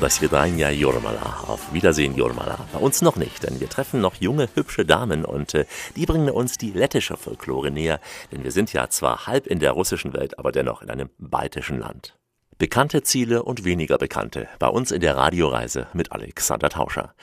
Das 0.00 0.20
Vidania 0.20 0.70
Jurmala. 0.70 1.44
Auf 1.48 1.72
Wiedersehen, 1.72 2.14
Jurmala. 2.14 2.58
Bei 2.72 2.78
uns 2.78 3.00
noch 3.02 3.16
nicht, 3.16 3.42
denn 3.42 3.60
wir 3.60 3.68
treffen 3.68 4.00
noch 4.00 4.16
junge, 4.16 4.48
hübsche 4.54 4.84
Damen 4.84 5.24
und 5.24 5.54
äh, 5.54 5.64
die 5.96 6.06
bringen 6.06 6.30
uns 6.30 6.58
die 6.58 6.70
lettische 6.70 7.16
Folklore 7.16 7.70
näher, 7.70 7.98
denn 8.30 8.44
wir 8.44 8.52
sind 8.52 8.72
ja 8.72 8.88
zwar 8.88 9.26
halb 9.26 9.46
in 9.46 9.58
der 9.58 9.72
russischen 9.72 10.12
Welt, 10.12 10.38
aber 10.38 10.52
dennoch 10.52 10.82
in 10.82 10.90
einem 10.90 11.10
baltischen 11.18 11.80
Land. 11.80 12.14
Bekannte 12.61 13.01
Ziele 13.01 13.41
und 13.41 13.65
weniger 13.65 13.97
bekannte. 13.97 14.47
Bei 14.59 14.67
uns 14.67 14.91
in 14.91 15.01
der 15.01 15.17
Radioreise 15.17 15.87
mit 15.93 16.11
Alexander 16.11 16.69
Tauscher. 16.69 17.15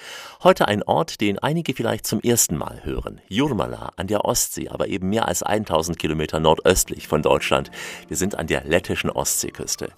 Heute 0.42 0.66
ein 0.66 0.82
Ort, 0.82 1.20
den 1.20 1.38
einige 1.38 1.74
vielleicht 1.74 2.08
zum 2.08 2.18
ersten 2.18 2.56
Mal 2.56 2.80
hören. 2.82 3.20
Jurmala 3.28 3.92
an 3.94 4.08
der 4.08 4.24
Ostsee, 4.24 4.68
aber 4.68 4.88
eben 4.88 5.10
mehr 5.10 5.28
als 5.28 5.44
1000 5.44 5.96
Kilometer 5.96 6.40
nordöstlich 6.40 7.06
von 7.06 7.22
Deutschland. 7.22 7.70
Wir 8.08 8.16
sind 8.16 8.36
an 8.36 8.48
der 8.48 8.64
lettischen 8.64 9.10
Ostseeküste. 9.10 9.92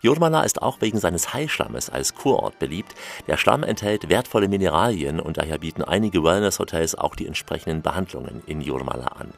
Jurmala 0.00 0.44
ist 0.44 0.62
auch 0.62 0.80
wegen 0.80 0.98
seines 0.98 1.34
Heilschlammes 1.34 1.90
als 1.90 2.14
Kurort 2.14 2.58
beliebt. 2.58 2.94
Der 3.26 3.36
Schlamm 3.36 3.64
enthält 3.64 4.08
wertvolle 4.08 4.48
Mineralien 4.48 5.20
und 5.20 5.36
daher 5.36 5.58
bieten 5.58 5.82
einige 5.84 6.24
Wellness-Hotels 6.24 6.94
auch 6.94 7.16
die 7.16 7.26
entsprechenden 7.26 7.82
Behandlungen 7.82 8.42
in 8.46 8.62
Jurmala 8.62 9.08
an. 9.08 9.34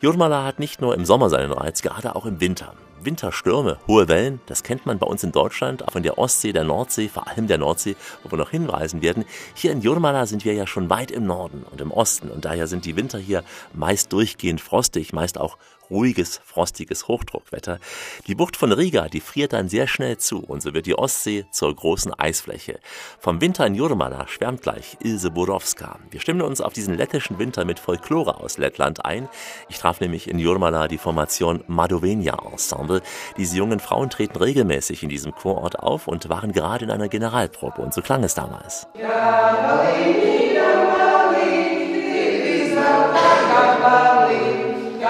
Jurmala 0.00 0.44
hat 0.44 0.58
nicht 0.58 0.80
nur 0.80 0.94
im 0.94 1.04
Sommer 1.04 1.28
seinen 1.28 1.52
Reiz, 1.52 1.82
gerade 1.82 2.16
auch 2.16 2.24
im 2.24 2.40
Winter. 2.40 2.72
Winterstürme, 3.06 3.78
hohe 3.86 4.08
Wellen, 4.08 4.40
das 4.46 4.62
kennt 4.62 4.84
man 4.84 4.98
bei 4.98 5.06
uns 5.06 5.24
in 5.24 5.32
Deutschland, 5.32 5.86
auch 5.88 5.96
in 5.96 6.02
der 6.02 6.18
Ostsee, 6.18 6.52
der 6.52 6.64
Nordsee, 6.64 7.08
vor 7.08 7.26
allem 7.28 7.46
der 7.46 7.56
Nordsee, 7.56 7.96
wo 8.22 8.30
wir 8.32 8.36
noch 8.36 8.50
hinreisen 8.50 9.00
werden. 9.00 9.24
Hier 9.54 9.72
in 9.72 9.80
Jurmala 9.80 10.26
sind 10.26 10.44
wir 10.44 10.52
ja 10.52 10.66
schon 10.66 10.90
weit 10.90 11.10
im 11.10 11.24
Norden 11.24 11.64
und 11.70 11.80
im 11.80 11.92
Osten 11.92 12.28
und 12.28 12.44
daher 12.44 12.66
sind 12.66 12.84
die 12.84 12.96
Winter 12.96 13.18
hier 13.18 13.44
meist 13.72 14.12
durchgehend 14.12 14.60
frostig, 14.60 15.12
meist 15.12 15.38
auch 15.38 15.56
ruhiges, 15.90 16.40
frostiges 16.44 17.08
Hochdruckwetter. 17.08 17.78
Die 18.26 18.34
Bucht 18.34 18.56
von 18.56 18.72
Riga, 18.72 19.08
die 19.08 19.20
friert 19.20 19.52
dann 19.52 19.68
sehr 19.68 19.86
schnell 19.86 20.18
zu 20.18 20.40
und 20.40 20.62
so 20.62 20.74
wird 20.74 20.86
die 20.86 20.98
Ostsee 20.98 21.46
zur 21.50 21.74
großen 21.74 22.12
Eisfläche. 22.14 22.78
Vom 23.18 23.40
Winter 23.40 23.66
in 23.66 23.74
Jurmala 23.74 24.28
schwärmt 24.28 24.62
gleich 24.62 24.96
Ilse 25.00 25.30
Borowska. 25.30 25.98
Wir 26.10 26.20
stimmen 26.20 26.42
uns 26.42 26.60
auf 26.60 26.72
diesen 26.72 26.94
lettischen 26.94 27.38
Winter 27.38 27.64
mit 27.64 27.78
Folklore 27.78 28.40
aus 28.40 28.58
Lettland 28.58 29.04
ein. 29.04 29.28
Ich 29.68 29.78
traf 29.78 30.00
nämlich 30.00 30.28
in 30.28 30.38
Jurmala 30.38 30.88
die 30.88 30.98
Formation 30.98 31.62
Madovenia 31.66 32.36
Ensemble. 32.50 33.02
Diese 33.36 33.56
jungen 33.56 33.80
Frauen 33.80 34.10
treten 34.10 34.38
regelmäßig 34.38 35.02
in 35.02 35.08
diesem 35.08 35.32
Kurort 35.32 35.78
auf 35.78 36.08
und 36.08 36.28
waren 36.28 36.52
gerade 36.52 36.84
in 36.84 36.90
einer 36.90 37.08
Generalprobe 37.08 37.82
und 37.82 37.94
so 37.94 38.02
klang 38.02 38.24
es 38.24 38.34
damals. 38.34 38.86
Ja, 38.98 39.46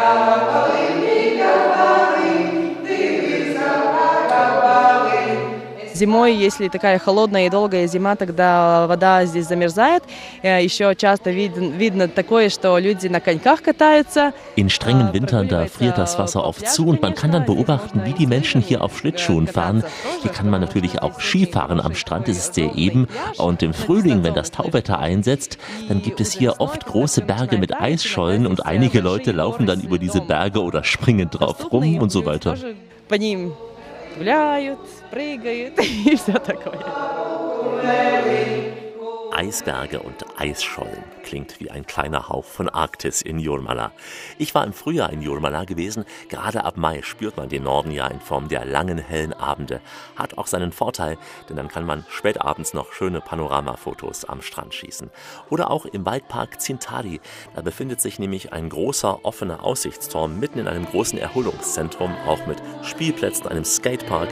Aleluia. 0.07 0.76
Зимой, 5.96 6.36
если 6.36 6.68
такая 6.68 7.00
холодная 7.00 7.48
и 7.48 7.50
долгая 7.50 7.86
зима, 7.88 8.16
тогда 8.16 8.88
вода 8.88 9.26
здесь 9.26 9.48
замерзает. 9.48 10.04
Еще 10.42 10.96
часто 10.96 11.32
видно, 11.32 11.76
видно 11.76 12.08
такое, 12.08 12.50
что 12.50 12.78
люди 12.78 13.08
на 13.08 13.20
коньках 13.20 13.62
катаются. 13.62 14.34
In 14.56 14.70
strengen 14.70 15.14
Wintern, 15.14 15.48
da 15.48 15.66
friert 15.66 15.98
das 15.98 16.18
Wasser 16.18 16.46
oft 16.46 16.68
zu 16.68 16.88
und 16.88 17.02
man 17.02 17.14
kann 17.14 17.32
dann 17.32 17.46
beobachten, 17.46 18.02
wie 18.06 18.14
die 18.14 18.28
Menschen 18.28 18.62
hier 18.62 18.82
auf 18.84 18.98
Schlittschuhen 18.98 19.48
fahren. 19.48 19.84
Hier 20.22 20.32
kann 20.32 20.50
man 20.50 20.62
natürlich 20.62 21.02
auch 21.02 21.20
Skifahren 21.20 21.82
am 21.82 21.94
Strand, 21.96 22.30
es 22.30 22.38
ist 22.38 22.54
sehr 22.56 22.76
eben. 22.76 23.08
Und 23.38 23.62
im 23.62 23.74
Frühling, 23.74 24.24
wenn 24.24 24.34
das 24.34 24.52
Tauwetter 24.52 25.00
einsetzt, 25.00 25.58
dann 25.90 26.02
gibt 26.02 26.22
es 26.22 26.32
hier 26.32 26.60
oft 26.60 26.86
große 26.86 27.22
Berge 27.22 27.58
mit 27.58 27.80
Eisschollen 27.80 28.48
und 28.48 28.66
einige 28.66 29.02
Leute 29.02 29.32
laufen 29.32 29.66
dann 29.66 29.82
über 29.82 29.98
diese 29.98 30.22
Berge 30.22 30.62
oder 30.62 30.84
springen 30.84 31.30
drauf 31.30 31.72
rum 31.72 31.98
und 31.98 32.12
so 32.12 32.26
weiter 32.26 32.56
гуляют, 34.18 34.78
прыгают 35.11 35.79
и 35.83 36.17
все 36.17 36.33
такое. 36.33 36.85
Eisberge 39.37 40.01
und 40.01 40.25
Eisschollen. 40.41 41.05
Klingt 41.23 41.61
wie 41.61 41.71
ein 41.71 41.87
kleiner 41.87 42.31
Hauch 42.31 42.47
von 42.47 42.71
Arktis 42.71 43.21
in 43.21 43.39
Jurmala. 43.39 43.93
Ich 44.39 44.55
war 44.55 44.65
im 44.65 44.73
Frühjahr 44.73 45.13
in 45.13 45.21
Jurmala 45.21 45.65
gewesen. 45.65 46.07
Gerade 46.31 46.65
ab 46.65 46.79
Mai 46.79 47.03
spürt 47.03 47.37
man 47.37 47.51
den 47.51 47.65
Norden 47.65 47.91
ja 47.91 48.07
in 48.07 48.21
Form 48.21 48.49
der 48.49 48.65
langen, 48.65 48.97
hellen 48.97 49.35
Abende. 49.35 49.83
Hat 50.17 50.39
auch 50.39 50.47
seinen 50.47 50.73
Vorteil, 50.73 51.19
denn 51.51 51.57
dann 51.57 51.69
kann 51.69 51.85
man 51.85 52.07
spätabends 52.09 52.73
noch 52.73 52.93
schöne 52.93 53.21
Panoramafotos 53.21 54.25
am 54.25 54.41
Strand 54.41 54.73
schießen. 54.73 55.11
Oder 55.51 55.71
auch 55.71 55.85
im 55.85 56.07
Waldpark 56.07 56.59
Zintari. 56.59 57.21
Da 57.55 57.61
befindet 57.61 58.01
sich 58.01 58.19
nämlich 58.19 58.55
ein 58.55 58.71
großer, 58.71 59.23
offener 59.27 59.63
Aussichtsturm 59.63 60.41
mitten 60.41 60.61
in 60.61 60.69
einem 60.69 60.87
großen 60.87 61.19
Erholungszentrum, 61.19 62.17
auch 62.27 62.47
mit 62.47 62.63
Spielplätzen, 62.83 63.49
einem 63.49 63.67
Skatepark. 63.67 64.31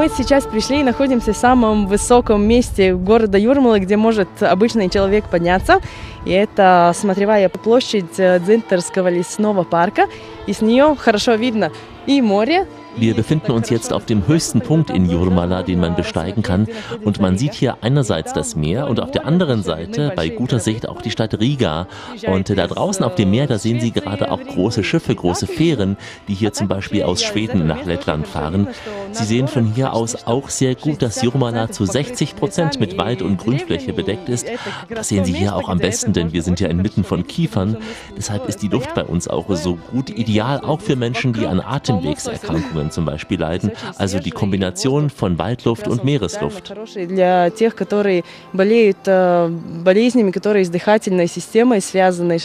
Мы 0.00 0.08
сейчас 0.08 0.46
пришли 0.46 0.80
и 0.80 0.82
находимся 0.82 1.34
в 1.34 1.36
самом 1.36 1.86
высоком 1.86 2.48
месте 2.48 2.94
города 2.94 3.36
Юрмалы, 3.36 3.80
где 3.80 3.98
может 3.98 4.30
обычный 4.40 4.88
человек 4.88 5.28
подняться. 5.28 5.82
И 6.24 6.30
это 6.30 6.92
смотревая 6.94 7.50
площадь 7.50 8.16
Дзинтерского 8.16 9.08
лесного 9.08 9.62
парка. 9.62 10.06
И 10.46 10.54
с 10.54 10.62
нее 10.62 10.96
хорошо 10.98 11.34
видно 11.34 11.70
и 12.06 12.22
море, 12.22 12.66
Wir 12.96 13.14
befinden 13.14 13.52
uns 13.52 13.70
jetzt 13.70 13.92
auf 13.92 14.04
dem 14.04 14.26
höchsten 14.26 14.60
Punkt 14.60 14.90
in 14.90 15.08
Jurmala, 15.08 15.62
den 15.62 15.80
man 15.80 15.96
besteigen 15.96 16.42
kann. 16.42 16.66
Und 17.04 17.20
man 17.20 17.38
sieht 17.38 17.54
hier 17.54 17.78
einerseits 17.82 18.32
das 18.32 18.56
Meer 18.56 18.88
und 18.88 19.00
auf 19.00 19.10
der 19.10 19.26
anderen 19.26 19.62
Seite 19.62 20.12
bei 20.16 20.28
guter 20.28 20.58
Sicht 20.58 20.88
auch 20.88 21.00
die 21.00 21.10
Stadt 21.10 21.38
Riga. 21.38 21.86
Und 22.26 22.50
da 22.50 22.66
draußen 22.66 23.04
auf 23.04 23.14
dem 23.14 23.30
Meer, 23.30 23.46
da 23.46 23.58
sehen 23.58 23.80
Sie 23.80 23.92
gerade 23.92 24.30
auch 24.30 24.40
große 24.40 24.84
Schiffe, 24.84 25.14
große 25.14 25.46
Fähren, 25.46 25.96
die 26.28 26.34
hier 26.34 26.52
zum 26.52 26.68
Beispiel 26.68 27.04
aus 27.04 27.22
Schweden 27.22 27.66
nach 27.66 27.84
Lettland 27.84 28.26
fahren. 28.26 28.68
Sie 29.12 29.24
sehen 29.24 29.48
von 29.48 29.66
hier 29.66 29.92
aus 29.92 30.26
auch 30.26 30.48
sehr 30.48 30.74
gut, 30.74 31.02
dass 31.02 31.22
Jurmala 31.22 31.70
zu 31.70 31.86
60 31.86 32.36
Prozent 32.36 32.80
mit 32.80 32.98
Wald 32.98 33.22
und 33.22 33.38
Grünfläche 33.38 33.92
bedeckt 33.92 34.28
ist. 34.28 34.46
Das 34.88 35.08
sehen 35.08 35.24
Sie 35.24 35.32
hier 35.32 35.54
auch 35.54 35.68
am 35.68 35.78
besten, 35.78 36.12
denn 36.12 36.32
wir 36.32 36.42
sind 36.42 36.60
ja 36.60 36.68
inmitten 36.68 37.04
von 37.04 37.26
Kiefern. 37.26 37.76
Deshalb 38.16 38.48
ist 38.48 38.62
die 38.62 38.68
Luft 38.68 38.94
bei 38.94 39.04
uns 39.04 39.28
auch 39.28 39.46
so 39.56 39.76
gut 39.76 40.10
ideal, 40.10 40.60
auch 40.60 40.80
für 40.80 40.96
Menschen, 40.96 41.32
die 41.32 41.46
an 41.46 41.60
Atemwegserkrankungen 41.60 42.79
Erkrankungen 42.79 42.91
zum 42.91 43.05
Beispiel 43.05 43.39
leiden, 43.39 43.71
also 43.97 44.19
die 44.19 44.31
Kombination 44.31 45.09
von 45.09 45.37
Waldluft 45.37 45.87
und 45.87 46.03
Meeresluft. 46.03 46.73
Для 46.95 47.49
тех, 47.49 47.75
которые 47.75 48.23
болеют 48.53 48.97
болезнями, 49.03 50.31
которые 50.31 50.65
с 50.65 50.69
дыхательной 50.69 51.27
системой 51.27 51.81
связаны, 51.81 52.39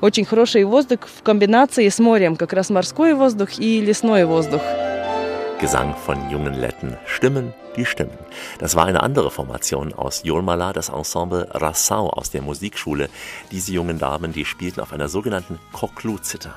очень 0.00 0.24
хороший 0.24 0.64
воздух 0.64 1.00
в 1.06 1.22
комбинации 1.22 1.88
с 1.88 1.98
морем, 1.98 2.36
как 2.36 2.52
раз 2.52 2.70
морской 2.70 3.14
воздух 3.14 3.58
и 3.58 3.80
лесной 3.80 4.24
воздух. 4.24 4.60
Gesang 5.58 5.94
von 5.96 6.18
jungen 6.30 6.52
Letten, 6.52 6.98
Stimmen, 7.06 7.54
die 7.76 7.86
Stimmen. 7.86 8.18
Das 8.58 8.76
war 8.76 8.84
eine 8.84 9.02
andere 9.02 9.30
Formation 9.30 9.94
aus 9.94 10.22
Jolmala, 10.22 10.74
das 10.74 10.90
Ensemble 10.90 11.48
Rassau 11.50 12.10
aus 12.10 12.28
der 12.28 12.42
Musikschule. 12.42 13.08
Diese 13.50 13.72
jungen 13.72 13.98
Damen, 13.98 14.34
die 14.34 14.44
spielten 14.44 14.80
auf 14.80 14.92
einer 14.92 15.08
sogenannten 15.08 15.58
Koklu-Zither. 15.72 16.52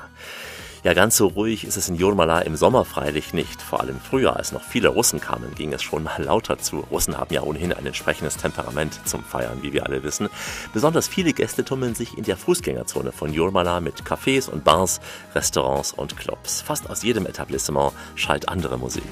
Ja, 0.84 0.94
ganz 0.94 1.16
so 1.16 1.26
ruhig 1.28 1.64
ist 1.64 1.76
es 1.76 1.88
in 1.88 1.94
Jurmala 1.94 2.40
im 2.40 2.56
Sommer 2.56 2.84
freilich 2.84 3.34
nicht. 3.34 3.60
Vor 3.60 3.80
allem 3.80 4.00
früher, 4.00 4.36
als 4.36 4.52
noch 4.52 4.62
viele 4.62 4.88
Russen 4.88 5.20
kamen, 5.20 5.54
ging 5.54 5.72
es 5.72 5.82
schon 5.82 6.02
mal 6.02 6.22
lauter 6.22 6.58
zu. 6.58 6.80
Russen 6.90 7.18
haben 7.18 7.34
ja 7.34 7.42
ohnehin 7.42 7.72
ein 7.72 7.86
entsprechendes 7.86 8.36
Temperament 8.36 9.00
zum 9.04 9.22
Feiern, 9.22 9.62
wie 9.62 9.72
wir 9.72 9.86
alle 9.86 10.02
wissen. 10.02 10.28
Besonders 10.72 11.08
viele 11.08 11.32
Gäste 11.32 11.64
tummeln 11.64 11.94
sich 11.94 12.16
in 12.16 12.24
der 12.24 12.36
Fußgängerzone 12.36 13.12
von 13.12 13.32
Jurmala 13.32 13.80
mit 13.80 14.02
Cafés 14.02 14.48
und 14.48 14.64
Bars, 14.64 15.00
Restaurants 15.34 15.92
und 15.92 16.16
Clubs. 16.16 16.62
Fast 16.62 16.88
aus 16.88 17.02
jedem 17.02 17.26
Etablissement 17.26 17.92
schallt 18.14 18.48
andere 18.48 18.78
Musik. 18.78 19.04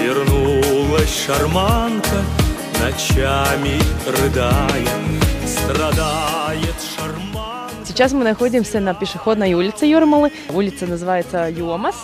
Вернулась 0.00 1.24
шарманка, 1.26 2.24
ночами 2.80 3.78
рыдая. 4.06 5.21
Сейчас 7.85 8.11
мы 8.11 8.23
находимся 8.23 8.79
на 8.79 8.93
пешеходной 8.93 9.53
улице 9.53 9.85
Юрмалы. 9.85 10.31
Улица 10.49 10.87
называется 10.87 11.47
Юмас. 11.49 11.95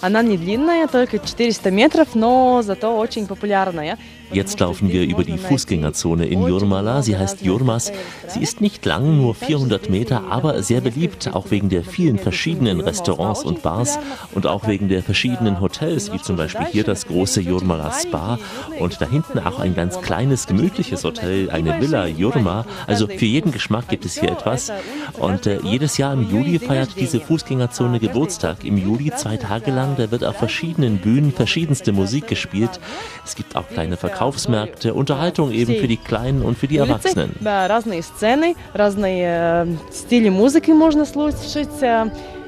Она 0.00 0.22
не 0.22 0.36
длинная, 0.36 0.86
только 0.86 1.18
400 1.18 1.70
метров, 1.70 2.14
но 2.14 2.62
зато 2.62 2.96
очень 2.96 3.26
популярная. 3.26 3.98
Jetzt 4.32 4.60
laufen 4.60 4.92
wir 4.92 5.04
über 5.04 5.24
die 5.24 5.38
Fußgängerzone 5.38 6.26
in 6.26 6.46
Jurmala. 6.46 7.02
Sie 7.02 7.16
heißt 7.16 7.42
Jurmas. 7.42 7.90
Sie 8.26 8.42
ist 8.42 8.60
nicht 8.60 8.84
lang, 8.84 9.16
nur 9.16 9.34
400 9.34 9.88
Meter, 9.88 10.24
aber 10.28 10.62
sehr 10.62 10.82
beliebt, 10.82 11.30
auch 11.32 11.50
wegen 11.50 11.70
der 11.70 11.82
vielen 11.82 12.18
verschiedenen 12.18 12.80
Restaurants 12.80 13.42
und 13.42 13.62
Bars 13.62 13.98
und 14.34 14.46
auch 14.46 14.66
wegen 14.66 14.88
der 14.88 15.02
verschiedenen 15.02 15.60
Hotels, 15.60 16.12
wie 16.12 16.20
zum 16.20 16.36
Beispiel 16.36 16.66
hier 16.66 16.84
das 16.84 17.06
große 17.06 17.40
Jurmala 17.40 17.90
Spa 17.92 18.38
und 18.78 19.00
da 19.00 19.08
hinten 19.08 19.38
auch 19.38 19.60
ein 19.60 19.74
ganz 19.74 20.00
kleines, 20.02 20.46
gemütliches 20.46 21.04
Hotel, 21.04 21.50
eine 21.50 21.80
Villa 21.80 22.06
Jurma. 22.06 22.66
Also 22.86 23.06
für 23.06 23.24
jeden 23.24 23.50
Geschmack 23.50 23.88
gibt 23.88 24.04
es 24.04 24.20
hier 24.20 24.30
etwas. 24.30 24.70
Und 25.18 25.46
äh, 25.46 25.60
jedes 25.62 25.96
Jahr 25.96 26.12
im 26.12 26.30
Juli 26.30 26.58
feiert 26.58 26.90
diese 26.96 27.20
Fußgängerzone 27.20 27.98
Geburtstag. 27.98 28.64
Im 28.64 28.76
Juli 28.76 29.10
zwei 29.16 29.38
Tage 29.38 29.70
lang, 29.70 29.96
da 29.96 30.10
wird 30.10 30.22
auf 30.22 30.36
verschiedenen 30.36 30.98
Bühnen 30.98 31.32
verschiedenste 31.32 31.92
Musik 31.92 32.28
gespielt. 32.28 32.78
Es 33.24 33.34
gibt 33.34 33.56
auch 33.56 33.66
kleine 33.68 33.96
Verkaufsstände 33.96 34.17
Verkaufsmärkte, 34.18 34.94
Unterhaltung 34.94 35.52
eben 35.52 35.74
für 35.74 35.86
die 35.86 35.96
Kleinen 35.96 36.42
und 36.42 36.58
für 36.58 36.66
die 36.66 36.78
Erwachsenen. 36.78 37.34
Разные 37.40 38.02
сцены, 38.02 38.56
разные 38.74 39.78
стили 39.92 40.28
музыки 40.28 40.72
можно 40.72 41.04
слушать. 41.04 41.68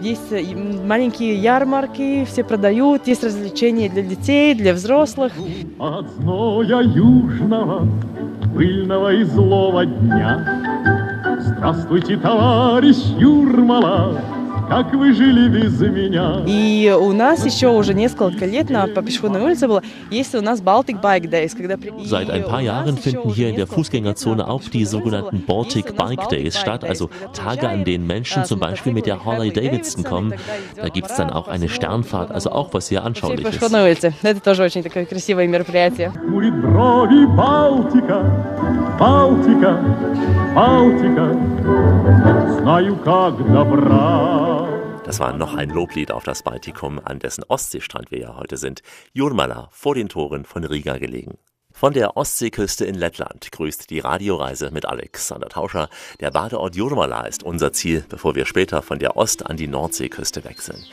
Есть 0.00 0.32
маленькие 0.86 1.34
ярмарки, 1.36 2.24
все 2.24 2.42
продают, 2.42 3.06
есть 3.06 3.22
развлечения 3.22 3.90
для 3.90 4.02
детей, 4.02 4.54
для 4.54 4.72
взрослых. 4.72 5.32
От 5.78 6.08
зноя 6.12 6.80
южного, 6.80 7.86
пыльного 8.54 9.12
и 9.12 9.24
злого 9.24 9.84
дня 9.84 10.70
Здравствуйте, 11.40 12.16
товарищ 12.16 12.96
Юрмала, 13.18 14.18
как 14.69 14.93
вы 14.93 15.13
жили 15.13 15.47
без 15.47 15.79
меня. 15.79 16.43
И 16.45 16.93
у 16.97 17.13
нас 17.13 17.45
еще 17.45 17.69
уже 17.69 17.93
несколько 17.93 18.45
лет 18.45 18.69
на, 18.69 18.87
по 18.87 19.01
пешеходной 19.01 19.41
улице 19.41 19.67
было, 19.67 19.81
есть 20.11 20.33
у 20.35 20.41
нас 20.41 20.61
Baltic 20.61 21.01
Bike 21.01 21.29
Days. 21.29 21.55
Когда 21.55 21.77
Seit 22.03 22.29
ein 22.29 22.43
paar 22.43 22.61
Jahren 22.61 22.97
finden 22.97 23.29
hier 23.29 23.49
in 23.49 23.55
der 23.55 23.67
Fußgängerzone 23.67 24.47
auch 24.47 24.63
die 24.63 24.85
sogenannten 24.85 25.43
Baltic 25.45 25.95
Bike 25.95 26.29
Days 26.29 26.57
statt, 26.57 26.83
also 26.83 27.09
Tage, 27.33 27.67
an 27.69 27.83
denen 27.85 28.07
Menschen 28.07 28.45
zum 28.45 28.59
Beispiel 28.59 28.93
mit 28.93 29.05
der 29.05 29.23
Harley 29.23 29.51
Davidson 29.51 30.03
kommen. 30.03 30.33
Da 30.75 30.89
gibt 30.89 31.09
es 31.09 31.15
dann 31.15 31.29
auch 31.29 31.47
eine 31.47 31.69
Sternfahrt, 31.69 32.31
also 32.31 32.51
auch 32.51 32.73
was 32.73 32.87
sehr 32.87 33.03
anschaulich 33.03 33.45
ist. 33.45 33.61
Это 34.23 34.39
тоже 34.39 34.63
очень 34.63 34.83
такое 34.83 35.05
красивое 35.05 35.47
мероприятие. 35.47 36.11
Балтика, 37.35 38.23
Балтика, 38.99 39.79
Балтика, 40.55 41.33
знаю, 42.59 42.95
как 42.97 43.37
добра. 43.51 44.58
Das 45.10 45.18
war 45.18 45.36
noch 45.36 45.56
ein 45.56 45.70
Loblied 45.70 46.12
auf 46.12 46.22
das 46.22 46.44
Baltikum, 46.44 47.00
an 47.04 47.18
dessen 47.18 47.42
Ostseestrand 47.42 48.12
wir 48.12 48.20
ja 48.20 48.36
heute 48.36 48.56
sind. 48.56 48.80
Jurmala, 49.12 49.68
vor 49.72 49.96
den 49.96 50.08
Toren 50.08 50.44
von 50.44 50.62
Riga 50.62 50.98
gelegen. 50.98 51.36
Von 51.80 51.94
der 51.94 52.14
Ostseeküste 52.18 52.84
in 52.84 52.94
Lettland 52.94 53.50
grüßt 53.52 53.88
die 53.88 54.00
Radioreise 54.00 54.70
mit 54.70 54.84
Alexander 54.84 55.48
Tauscher. 55.48 55.88
Der 56.20 56.30
Badeort 56.30 56.76
Jurmala 56.76 57.22
ist 57.22 57.42
unser 57.42 57.72
Ziel, 57.72 58.04
bevor 58.06 58.34
wir 58.34 58.44
später 58.44 58.82
von 58.82 58.98
der 58.98 59.16
Ost- 59.16 59.46
an 59.46 59.56
die 59.56 59.66
Nordseeküste 59.66 60.44
wechseln. 60.44 60.84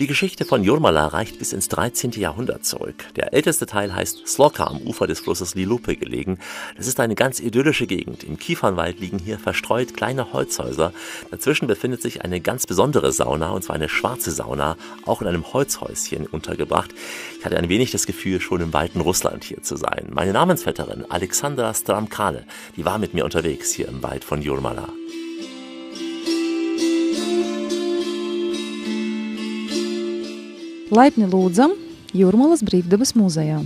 Die 0.00 0.08
Geschichte 0.08 0.44
von 0.44 0.64
Jurmala 0.64 1.06
reicht 1.06 1.38
bis 1.38 1.52
ins 1.52 1.68
13. 1.68 2.10
Jahrhundert 2.20 2.64
zurück. 2.64 3.04
Der 3.14 3.32
älteste 3.32 3.66
Teil 3.66 3.94
heißt 3.94 4.26
Sloka 4.26 4.64
am 4.64 4.78
Ufer 4.78 5.06
des 5.06 5.20
Flusses 5.20 5.54
Lilupe 5.54 5.94
gelegen. 5.94 6.40
Das 6.76 6.88
ist 6.88 6.98
eine 6.98 7.14
ganz 7.14 7.38
idyllische 7.38 7.86
Gegend. 7.86 8.24
Im 8.24 8.36
Kiefernwald 8.36 8.98
liegen 8.98 9.20
hier 9.20 9.38
verstreut 9.38 9.96
kleine 9.96 10.32
Holzhäuser. 10.32 10.92
Dazwischen 11.30 11.68
befindet 11.68 12.02
sich 12.02 12.24
eine 12.24 12.40
ganz 12.40 12.66
besondere 12.66 13.12
Sauna, 13.12 13.50
und 13.50 13.62
zwar 13.62 13.76
eine 13.76 13.88
schwarze 13.88 14.32
Sauna, 14.32 14.76
auch 15.06 15.22
in 15.22 15.28
einem 15.28 15.52
Holzhäuschen 15.52 16.26
untergebracht. 16.26 16.92
Ich 17.44 17.46
hatte 17.46 17.58
ein 17.58 17.68
wenig 17.68 17.90
das 17.90 18.06
Gefühl, 18.06 18.40
schon 18.40 18.62
im 18.62 18.72
weiten 18.72 19.02
Russland 19.02 19.44
hier 19.44 19.62
zu 19.62 19.76
sein. 19.76 20.06
Meine 20.10 20.32
Namensvetterin 20.32 21.04
Alexandra 21.10 21.74
Stramkale, 21.74 22.46
die 22.74 22.86
war 22.86 22.96
mit 22.96 23.12
mir 23.12 23.22
unterwegs 23.22 23.70
hier 23.70 23.86
im 23.86 24.02
Wald 24.02 24.24
von 24.24 24.40
Jurmala. 24.40 24.88
Laipni 30.88 31.28
lūdzam 31.28 31.76
Jūrmalas 32.14 32.64
brīvdabas 32.64 33.12
muzejā. 33.12 33.60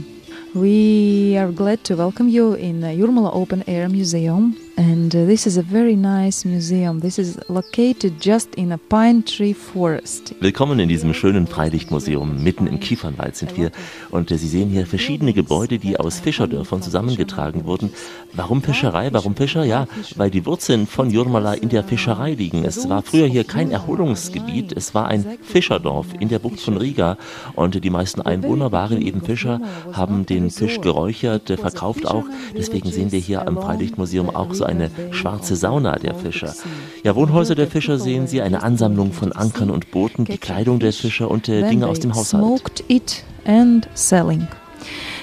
We 0.54 1.38
are 1.38 1.52
glad 1.52 1.84
to 1.84 1.96
welcome 1.96 2.28
you 2.28 2.54
in 2.54 2.82
Jurmala 2.82 3.32
Open 3.32 3.62
Air 3.62 3.88
Museum 3.88 4.56
And 4.78 5.12
uh, 5.12 5.26
this 5.26 5.44
is 5.44 5.56
a 5.56 5.62
very 5.62 5.96
nice 5.96 6.44
museum. 6.44 7.00
This 7.00 7.18
is 7.18 7.36
located 7.48 8.20
just 8.20 8.54
in 8.54 8.70
a 8.70 8.78
pine 8.78 9.24
tree 9.24 9.52
forest. 9.52 10.36
Willkommen 10.38 10.78
in 10.78 10.88
diesem 10.88 11.14
schönen 11.14 11.48
Freilichtmuseum. 11.48 12.44
Mitten 12.44 12.68
im 12.68 12.78
Kiefernwald 12.78 13.34
sind 13.34 13.56
wir. 13.56 13.72
Und 14.12 14.30
äh, 14.30 14.38
Sie 14.38 14.46
sehen 14.46 14.70
hier 14.70 14.86
verschiedene 14.86 15.32
Gebäude, 15.32 15.80
die 15.80 15.98
aus 15.98 16.20
Fischerdörfern 16.20 16.80
zusammengetragen 16.80 17.64
wurden. 17.64 17.90
Warum 18.34 18.62
Fischerei? 18.62 19.12
Warum 19.12 19.34
Fischer? 19.34 19.64
Ja, 19.64 19.88
weil 20.14 20.30
die 20.30 20.46
Wurzeln 20.46 20.86
von 20.86 21.10
Jurmala 21.10 21.54
in 21.54 21.70
der 21.70 21.82
Fischerei 21.82 22.34
liegen. 22.34 22.64
Es 22.64 22.88
war 22.88 23.02
früher 23.02 23.26
hier 23.26 23.42
kein 23.42 23.72
Erholungsgebiet. 23.72 24.72
Es 24.76 24.94
war 24.94 25.08
ein 25.08 25.26
Fischerdorf 25.42 26.06
in 26.20 26.28
der 26.28 26.38
Bucht 26.38 26.60
von 26.60 26.76
Riga. 26.76 27.18
Und 27.56 27.82
die 27.82 27.90
meisten 27.90 28.22
Einwohner 28.22 28.70
waren 28.70 29.02
eben 29.02 29.22
Fischer, 29.22 29.60
haben 29.92 30.24
den 30.24 30.50
Fisch 30.50 30.80
geräuchert, 30.80 31.50
äh, 31.50 31.56
verkauft 31.56 32.06
auch. 32.06 32.26
Deswegen 32.56 32.92
sehen 32.92 33.10
wir 33.10 33.18
hier 33.18 33.48
am 33.48 33.56
Freilichtmuseum 33.56 34.30
auch 34.30 34.54
so 34.54 34.67
eine 34.68 34.90
schwarze 35.10 35.56
Sauna 35.56 35.96
der 35.96 36.14
Fischer. 36.14 36.54
Ja, 37.02 37.16
Wohnhäuser 37.16 37.54
der 37.54 37.66
Fischer 37.66 37.98
sehen 37.98 38.26
Sie, 38.26 38.40
eine 38.42 38.62
Ansammlung 38.62 39.12
von 39.12 39.32
Ankern 39.32 39.70
und 39.70 39.90
Booten, 39.90 40.24
die 40.24 40.38
Kleidung 40.38 40.78
der 40.78 40.92
Fischer 40.92 41.30
und 41.30 41.48
äh, 41.48 41.68
Dinge 41.68 41.86
aus 41.86 42.00
dem 42.00 42.14
Haushalt. 42.14 42.44
Smoked 42.44 42.84
it 42.88 43.24
and 43.44 43.88
selling. 43.94 44.46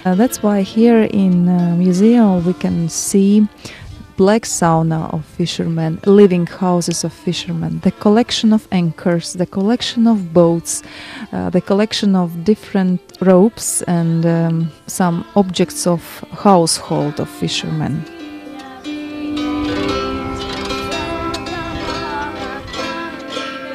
Uh, 0.05 0.15
that's 0.15 0.43
why 0.43 0.63
here 0.63 1.05
in 1.05 1.47
uh, 1.47 1.75
museum 1.75 2.45
we 2.45 2.53
can 2.53 2.87
see 2.89 3.47
black 4.17 4.45
sauna 4.45 5.11
of 5.13 5.25
fishermen, 5.25 5.99
living 6.05 6.45
houses 6.47 7.03
of 7.03 7.11
fishermen, 7.11 7.79
the 7.81 7.91
collection 7.91 8.53
of 8.53 8.67
anchors, 8.71 9.33
the 9.33 9.45
collection 9.45 10.07
of 10.07 10.33
boats, 10.33 10.83
uh, 11.33 11.49
the 11.49 11.61
collection 11.61 12.15
of 12.15 12.43
different 12.43 13.01
ropes 13.21 13.81
and 13.83 14.25
um, 14.25 14.71
some 14.87 15.25
objects 15.35 15.85
of 15.87 16.01
household 16.31 17.19
of 17.19 17.29
fishermen. 17.29 18.05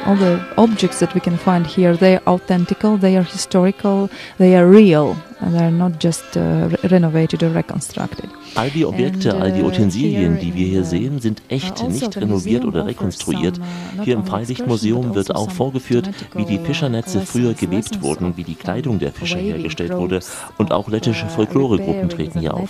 All 0.05 0.15
the 0.17 0.39
objects 0.57 0.99
that 0.99 1.13
we 1.15 1.19
can 1.21 1.37
find 1.37 1.65
here 1.67 1.95
they 1.97 2.15
are 2.17 2.23
authentical 2.25 2.97
they 2.99 3.15
are 3.17 3.23
historical 3.25 4.09
they 4.37 4.55
are 4.55 4.65
real 4.69 5.15
and 5.41 5.53
they 5.55 5.63
are 5.63 5.71
not 5.71 5.93
just 6.03 6.35
uh, 6.37 6.67
re 6.69 6.77
renovated 6.89 7.41
or 7.43 7.49
reconstructed 7.53 8.29
All 8.55 8.69
die 8.69 8.83
Objekte, 8.85 9.33
all 9.33 9.49
die 9.51 9.61
uh, 9.61 9.67
Utensilien, 9.67 10.37
die 10.37 10.53
wir 10.53 10.65
hier 10.67 10.83
the- 10.83 10.89
sehen, 10.89 11.19
sind 11.21 11.41
echt, 11.47 11.71
also 11.81 11.87
nicht 11.87 12.13
the 12.13 12.19
renoviert 12.19 12.65
oder 12.65 12.85
rekonstruiert. 12.85 13.57
uh, 13.59 14.03
Hier 14.03 14.15
im 14.15 14.25
Freilichtmuseum 14.25 14.97
excursion, 14.97 15.15
wird 15.15 15.31
auch 15.33 15.45
also 15.47 15.51
vorgeführt, 15.55 16.09
wie 16.35 16.43
die 16.43 16.59
Fischernetze 16.59 17.21
früher 17.21 17.53
gewebt 17.53 18.01
wurden, 18.01 18.31
of, 18.31 18.37
wie 18.37 18.43
die 18.43 18.55
Kleidung 18.55 18.99
der 18.99 19.13
Fischer 19.13 19.37
hergestellt 19.39 19.93
wurde. 19.95 20.19
Und 20.57 20.73
auch 20.73 20.89
lettische 20.89 21.25
uh, 21.27 21.29
Folkloregruppen 21.29 22.09
treten 22.09 22.41
hier 22.41 22.53
auf. 22.53 22.69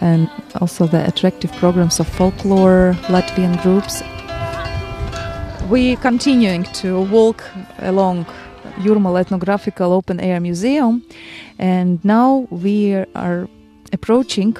and 0.00 0.28
also 0.54 0.86
the 0.86 0.96
attractive 0.96 1.52
programs 1.60 2.00
of 2.00 2.08
folklore 2.08 2.96
Latvian 3.08 3.56
groups 3.62 4.02
we 5.72 5.96
continuing 5.96 6.64
to 6.64 7.00
walk 7.04 7.42
along 7.78 8.26
Jurmal 8.80 9.18
Ethnographical 9.18 9.90
Open 9.90 10.20
Air 10.20 10.38
Museum, 10.38 11.02
and 11.58 11.98
now 12.04 12.46
we 12.50 12.92
are 13.14 13.48
approaching 13.90 14.54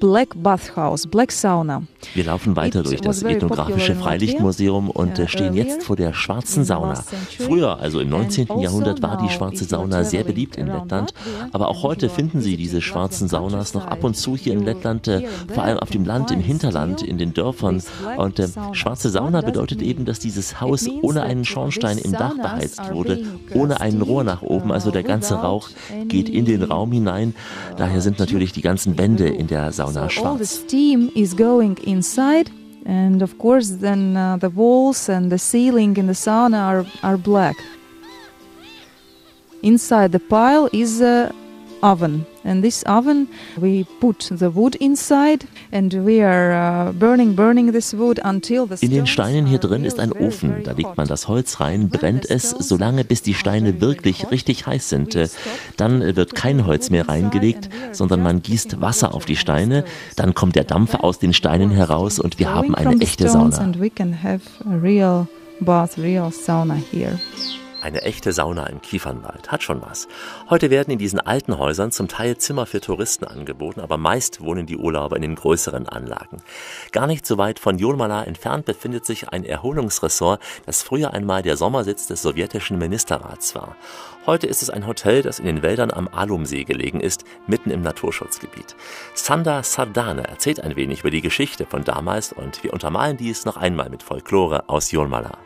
Black 0.00 0.30
Bathhouse, 0.42 1.06
Black 1.06 1.30
Sauna. 1.30 1.82
Wir 2.14 2.24
laufen 2.24 2.56
weiter 2.56 2.80
It 2.80 2.86
durch 2.86 3.00
das 3.02 3.22
ethnografische 3.22 3.94
Freilichtmuseum 3.94 4.88
und 4.88 5.18
uh, 5.18 5.22
äh, 5.22 5.28
stehen 5.28 5.52
jetzt 5.52 5.82
vor 5.82 5.94
der 5.94 6.14
schwarzen 6.14 6.64
Sauna. 6.64 7.04
Früher, 7.38 7.78
also 7.78 8.00
im 8.00 8.10
And 8.12 8.22
19. 8.22 8.50
also 8.50 8.62
Jahrhundert, 8.62 9.02
war 9.02 9.18
die 9.22 9.28
schwarze 9.28 9.64
Sauna 9.64 10.02
sehr 10.04 10.24
beliebt 10.24 10.56
in 10.56 10.68
Lettland. 10.68 11.12
Aber 11.52 11.68
auch 11.68 11.82
heute 11.82 12.08
finden 12.08 12.40
Sie 12.40 12.56
diese 12.56 12.80
schwarzen 12.80 13.28
Saunas 13.28 13.74
noch 13.74 13.86
ab 13.86 14.02
und 14.02 14.16
zu 14.16 14.38
hier 14.38 14.54
in 14.54 14.64
Lettland, 14.64 15.06
äh, 15.06 15.28
vor 15.52 15.64
allem 15.64 15.78
auf 15.78 15.90
dem 15.90 16.06
Land, 16.06 16.30
im 16.30 16.40
Hinterland, 16.40 17.02
in 17.02 17.18
den 17.18 17.34
Dörfern. 17.34 17.82
Und 18.16 18.38
äh, 18.38 18.48
schwarze 18.72 19.10
Sauna 19.10 19.42
bedeutet 19.42 19.82
eben, 19.82 20.06
dass 20.06 20.18
dieses 20.18 20.62
Haus 20.62 20.88
ohne 21.02 21.22
einen 21.24 21.44
Schornstein 21.44 21.98
im 21.98 22.12
Dach 22.12 22.36
beheizt 22.36 22.80
wurde, 22.90 23.22
ohne 23.52 23.82
ein 23.82 23.92
steamed, 23.92 24.08
Rohr 24.08 24.24
nach 24.24 24.40
oben, 24.40 24.72
also 24.72 24.90
der 24.90 25.02
ganze 25.02 25.34
without 25.34 25.46
Rauch 25.46 25.68
geht 26.08 26.30
in 26.30 26.46
den 26.46 26.62
Raum 26.62 26.90
hinein. 26.90 27.34
Daher 27.76 28.00
sind 28.00 28.18
natürlich 28.18 28.52
die 28.52 28.62
ganzen 28.62 28.96
Wände 28.96 29.28
in 29.28 29.46
der 29.46 29.72
Sauna 29.72 29.89
So 29.92 30.24
all 30.24 30.36
the 30.36 30.46
steam 30.46 31.10
is 31.14 31.34
going 31.34 31.78
inside, 31.78 32.50
and 32.84 33.22
of 33.22 33.38
course, 33.38 33.70
then 33.70 34.16
uh, 34.16 34.36
the 34.36 34.50
walls 34.50 35.08
and 35.08 35.30
the 35.30 35.38
ceiling 35.38 35.96
in 35.96 36.06
the 36.06 36.14
sauna 36.14 36.60
are, 36.72 36.86
are 37.02 37.16
black. 37.16 37.56
Inside 39.62 40.12
the 40.12 40.20
pile 40.20 40.68
is 40.72 41.00
a 41.00 41.34
oven, 41.82 42.26
and 42.44 42.62
this 42.62 42.84
oven 42.84 43.28
we 43.56 43.84
put 44.00 44.30
the 44.36 44.54
wood 44.54 44.74
inside, 44.76 45.46
and 45.72 45.92
we 46.04 46.22
are 46.22 46.88
uh, 46.88 46.92
burning, 46.92 47.34
burning 47.34 47.72
this 47.72 47.94
wood 47.94 48.20
until 48.24 48.66
the 48.66 48.84
In 48.84 48.90
den 48.90 49.06
Steinen 49.06 49.46
hier 49.46 49.58
drin 49.58 49.84
ist 49.84 49.98
ein 49.98 50.12
Ofen. 50.12 50.62
Da 50.64 50.72
legt 50.72 50.96
man 50.96 51.06
das 51.06 51.28
Holz 51.28 51.60
rein, 51.60 51.88
brennt 51.88 52.28
es, 52.28 52.50
solange 52.50 53.04
bis 53.04 53.22
die 53.22 53.34
Steine 53.34 53.80
wirklich 53.80 54.30
richtig 54.30 54.66
heiß 54.66 54.88
sind. 54.88 55.14
Äh, 55.14 55.28
Dann 55.76 56.02
äh, 56.02 56.16
wird 56.16 56.34
kein 56.34 56.66
Holz 56.66 56.90
mehr 56.90 57.08
reingelegt, 57.08 57.68
sondern 57.92 58.22
man 58.22 58.42
gießt 58.42 58.80
Wasser 58.80 59.14
auf 59.14 59.24
die 59.24 59.36
Steine. 59.36 59.84
Dann 60.16 60.34
kommt 60.34 60.56
der 60.56 60.64
Dampf 60.64 60.94
aus 60.94 61.18
den 61.18 61.32
Steinen 61.32 61.70
heraus 61.70 62.18
und 62.18 62.38
wir 62.38 62.52
haben 62.54 62.74
eine 62.74 63.00
echte 63.00 63.28
Sauna. 63.28 63.72
Eine 67.82 68.02
echte 68.02 68.34
Sauna 68.34 68.66
im 68.66 68.82
Kiefernwald 68.82 69.50
hat 69.50 69.62
schon 69.62 69.80
was. 69.80 70.06
Heute 70.50 70.68
werden 70.68 70.90
in 70.90 70.98
diesen 70.98 71.18
alten 71.18 71.56
Häusern 71.56 71.92
zum 71.92 72.08
Teil 72.08 72.36
Zimmer 72.36 72.66
für 72.66 72.82
Touristen 72.82 73.24
angeboten, 73.24 73.80
aber 73.80 73.96
meist 73.96 74.42
wohnen 74.42 74.66
die 74.66 74.76
Urlauber 74.76 75.16
in 75.16 75.22
den 75.22 75.34
größeren 75.34 75.88
Anlagen. 75.88 76.42
Gar 76.92 77.06
nicht 77.06 77.24
so 77.24 77.38
weit 77.38 77.58
von 77.58 77.78
Jolmala 77.78 78.24
entfernt 78.24 78.66
befindet 78.66 79.06
sich 79.06 79.30
ein 79.30 79.44
Erholungsressort, 79.44 80.42
das 80.66 80.82
früher 80.82 81.14
einmal 81.14 81.42
der 81.42 81.56
Sommersitz 81.56 82.06
des 82.06 82.20
sowjetischen 82.20 82.76
Ministerrats 82.76 83.54
war. 83.54 83.76
Heute 84.26 84.46
ist 84.46 84.62
es 84.62 84.68
ein 84.68 84.86
Hotel, 84.86 85.22
das 85.22 85.38
in 85.38 85.46
den 85.46 85.62
Wäldern 85.62 85.90
am 85.90 86.06
Alumsee 86.08 86.64
gelegen 86.64 87.00
ist, 87.00 87.24
mitten 87.46 87.70
im 87.70 87.80
Naturschutzgebiet. 87.80 88.76
Sanda 89.14 89.62
Sardane 89.62 90.24
erzählt 90.24 90.60
ein 90.60 90.76
wenig 90.76 91.00
über 91.00 91.10
die 91.10 91.22
Geschichte 91.22 91.64
von 91.64 91.82
damals 91.82 92.34
und 92.34 92.62
wir 92.62 92.74
untermalen 92.74 93.16
dies 93.16 93.46
noch 93.46 93.56
einmal 93.56 93.88
mit 93.88 94.02
Folklore 94.02 94.68
aus 94.68 94.90
Jolmala. 94.90 95.38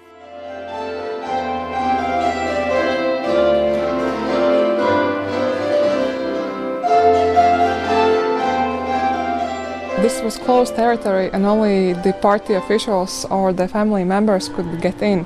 This 10.05 10.21
was 10.21 10.37
closed 10.37 10.77
territory, 10.77 11.31
and 11.33 11.47
only 11.47 11.95
the 11.95 12.12
party 12.12 12.53
officials 12.53 13.25
or 13.31 13.55
the 13.55 13.67
family 13.67 14.05
members 14.05 14.51
could 14.51 14.83
get 14.83 15.01
in. 15.01 15.25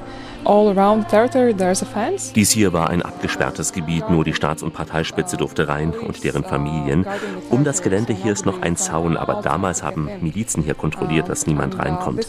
Dies 2.34 2.50
hier 2.50 2.72
war 2.72 2.88
ein 2.88 3.02
abgesperrtes 3.02 3.74
Gebiet, 3.74 4.08
nur 4.08 4.24
die 4.24 4.32
Staats- 4.32 4.62
und 4.62 4.72
Parteispitze 4.72 5.36
durfte 5.36 5.68
rein 5.68 5.92
und 5.92 6.24
deren 6.24 6.42
Familien. 6.42 7.04
Um 7.50 7.64
das 7.64 7.82
Gelände 7.82 8.14
hier 8.14 8.32
ist 8.32 8.46
noch 8.46 8.62
ein 8.62 8.74
Zaun, 8.74 9.18
aber 9.18 9.42
damals 9.42 9.82
haben 9.82 10.08
Milizen 10.22 10.62
hier 10.62 10.72
kontrolliert, 10.72 11.28
dass 11.28 11.46
niemand 11.46 11.78
reinkommt. 11.78 12.26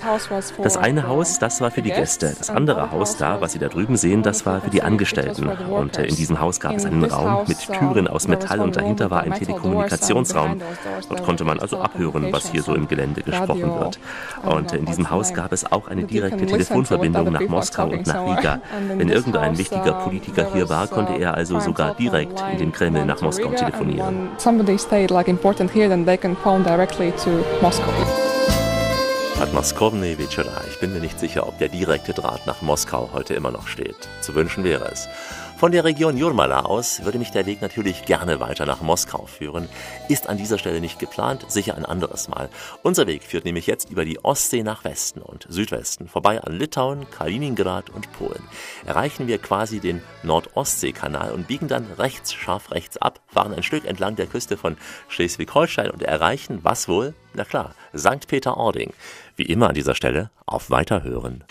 Das 0.61 0.75
eine 0.75 1.07
Haus, 1.07 1.39
das 1.39 1.61
war 1.61 1.71
für 1.71 1.81
die 1.81 1.91
Gäste. 1.91 2.35
Das 2.37 2.49
andere 2.49 2.91
Haus 2.91 3.15
da, 3.15 3.39
was 3.39 3.53
Sie 3.53 3.59
da 3.59 3.69
drüben 3.69 3.95
sehen, 3.95 4.21
das 4.21 4.45
war 4.45 4.59
für 4.59 4.69
die 4.69 4.83
Angestellten. 4.83 5.47
Und 5.47 5.97
äh, 5.97 6.03
in 6.03 6.15
diesem 6.17 6.41
Haus 6.41 6.59
gab 6.59 6.75
es 6.75 6.85
einen 6.85 7.05
Raum 7.05 7.45
mit 7.47 7.59
Türen 7.71 8.09
aus 8.09 8.27
Metall 8.27 8.59
und 8.59 8.75
dahinter 8.75 9.09
war 9.09 9.21
ein 9.21 9.33
Telekommunikationsraum. 9.33 10.61
Dort 11.07 11.23
konnte 11.23 11.45
man 11.45 11.59
also 11.59 11.79
abhören, 11.79 12.33
was 12.33 12.51
hier 12.51 12.63
so 12.63 12.75
im 12.75 12.89
Gelände 12.89 13.21
gesprochen 13.21 13.79
wird. 13.79 13.97
Und 14.43 14.73
äh, 14.73 14.77
in 14.77 14.85
diesem 14.85 15.09
Haus 15.09 15.33
gab 15.33 15.53
es 15.53 15.71
auch 15.71 15.87
eine 15.87 16.03
direkte 16.03 16.45
Telefonverbindung 16.45 17.31
nach 17.31 17.47
Moskau 17.47 17.87
und 17.87 18.08
nach 18.13 18.37
Riga. 18.37 18.61
Wenn 18.87 19.09
irgendein 19.09 19.57
wichtiger 19.57 19.93
Politiker 19.93 20.47
hier 20.53 20.69
war, 20.69 20.87
konnte 20.87 21.13
er 21.13 21.35
also 21.35 21.59
sogar 21.59 21.95
direkt 21.95 22.43
in 22.51 22.57
den 22.57 22.71
Kreml 22.71 23.05
nach 23.05 23.21
Moskau 23.21 23.49
telefonieren. 23.49 24.29
Somebody 24.37 24.77
stayed 24.77 25.11
like 25.11 25.27
important 25.27 25.73
here, 25.73 25.89
then 25.89 26.05
they 26.05 26.17
can 26.17 26.35
phone 26.35 26.63
directly 26.63 27.11
to 27.23 27.29
Moscow. 27.61 27.93
Podmoskovny 29.39 30.17
Večera. 30.17 30.61
Ich 30.69 30.81
bin 30.81 30.91
mir 30.91 30.99
nicht 30.99 31.17
sicher, 31.17 31.47
ob 31.47 31.57
der 31.59 31.69
direkte 31.69 32.13
Draht 32.13 32.45
nach 32.45 32.61
Moskau 32.61 33.09
heute 33.13 33.35
immer 33.35 33.51
noch 33.51 33.67
steht. 33.67 33.95
Zu 34.19 34.35
wünschen 34.35 34.65
wäre 34.65 34.91
es. 34.91 35.07
Von 35.59 35.73
der 35.73 35.83
Region 35.83 36.15
Jurmala 36.15 36.61
aus 36.61 37.03
würde 37.03 37.19
mich 37.19 37.31
der 37.31 37.45
Weg 37.45 37.61
natürlich 37.61 38.05
gerne 38.05 38.39
weiter 38.39 38.65
nach 38.65 38.79
Moskau 38.79 39.25
führen. 39.25 39.67
Ist 40.07 40.29
an 40.29 40.37
dieser 40.37 40.57
Stelle 40.57 40.79
nicht 40.79 40.99
geplant, 40.99 41.43
sicher 41.49 41.75
ein 41.75 41.83
anderes 41.83 42.29
Mal. 42.29 42.49
Unser 42.81 43.07
Weg 43.07 43.23
führt 43.23 43.43
nämlich 43.43 43.67
jetzt 43.67 43.89
über 43.89 44.05
die 44.05 44.23
Ostsee 44.23 44.63
nach 44.63 44.85
Westen 44.85 45.21
und 45.21 45.47
Südwesten, 45.49 46.07
vorbei 46.07 46.41
an 46.41 46.53
Litauen, 46.53 47.09
Kaliningrad 47.09 47.89
und 47.89 48.09
Polen. 48.13 48.41
Erreichen 48.85 49.27
wir 49.27 49.37
quasi 49.37 49.81
den 49.81 50.01
Nord-Ostsee-Kanal 50.23 51.33
und 51.33 51.47
biegen 51.47 51.67
dann 51.67 51.87
rechts, 51.97 52.31
scharf 52.33 52.71
rechts 52.71 52.95
ab, 52.95 53.19
fahren 53.27 53.53
ein 53.53 53.61
Stück 53.61 53.83
entlang 53.83 54.15
der 54.15 54.27
Küste 54.27 54.55
von 54.55 54.77
Schleswig-Holstein 55.09 55.91
und 55.91 56.03
erreichen, 56.03 56.59
was 56.63 56.87
wohl? 56.87 57.13
Na 57.33 57.43
klar, 57.43 57.75
St. 57.95 58.27
Peter-Ording. 58.27 58.93
Wie 59.35 59.43
immer 59.43 59.69
an 59.69 59.75
dieser 59.75 59.95
Stelle, 59.95 60.31
auf 60.45 60.71
Weiterhören. 60.71 61.43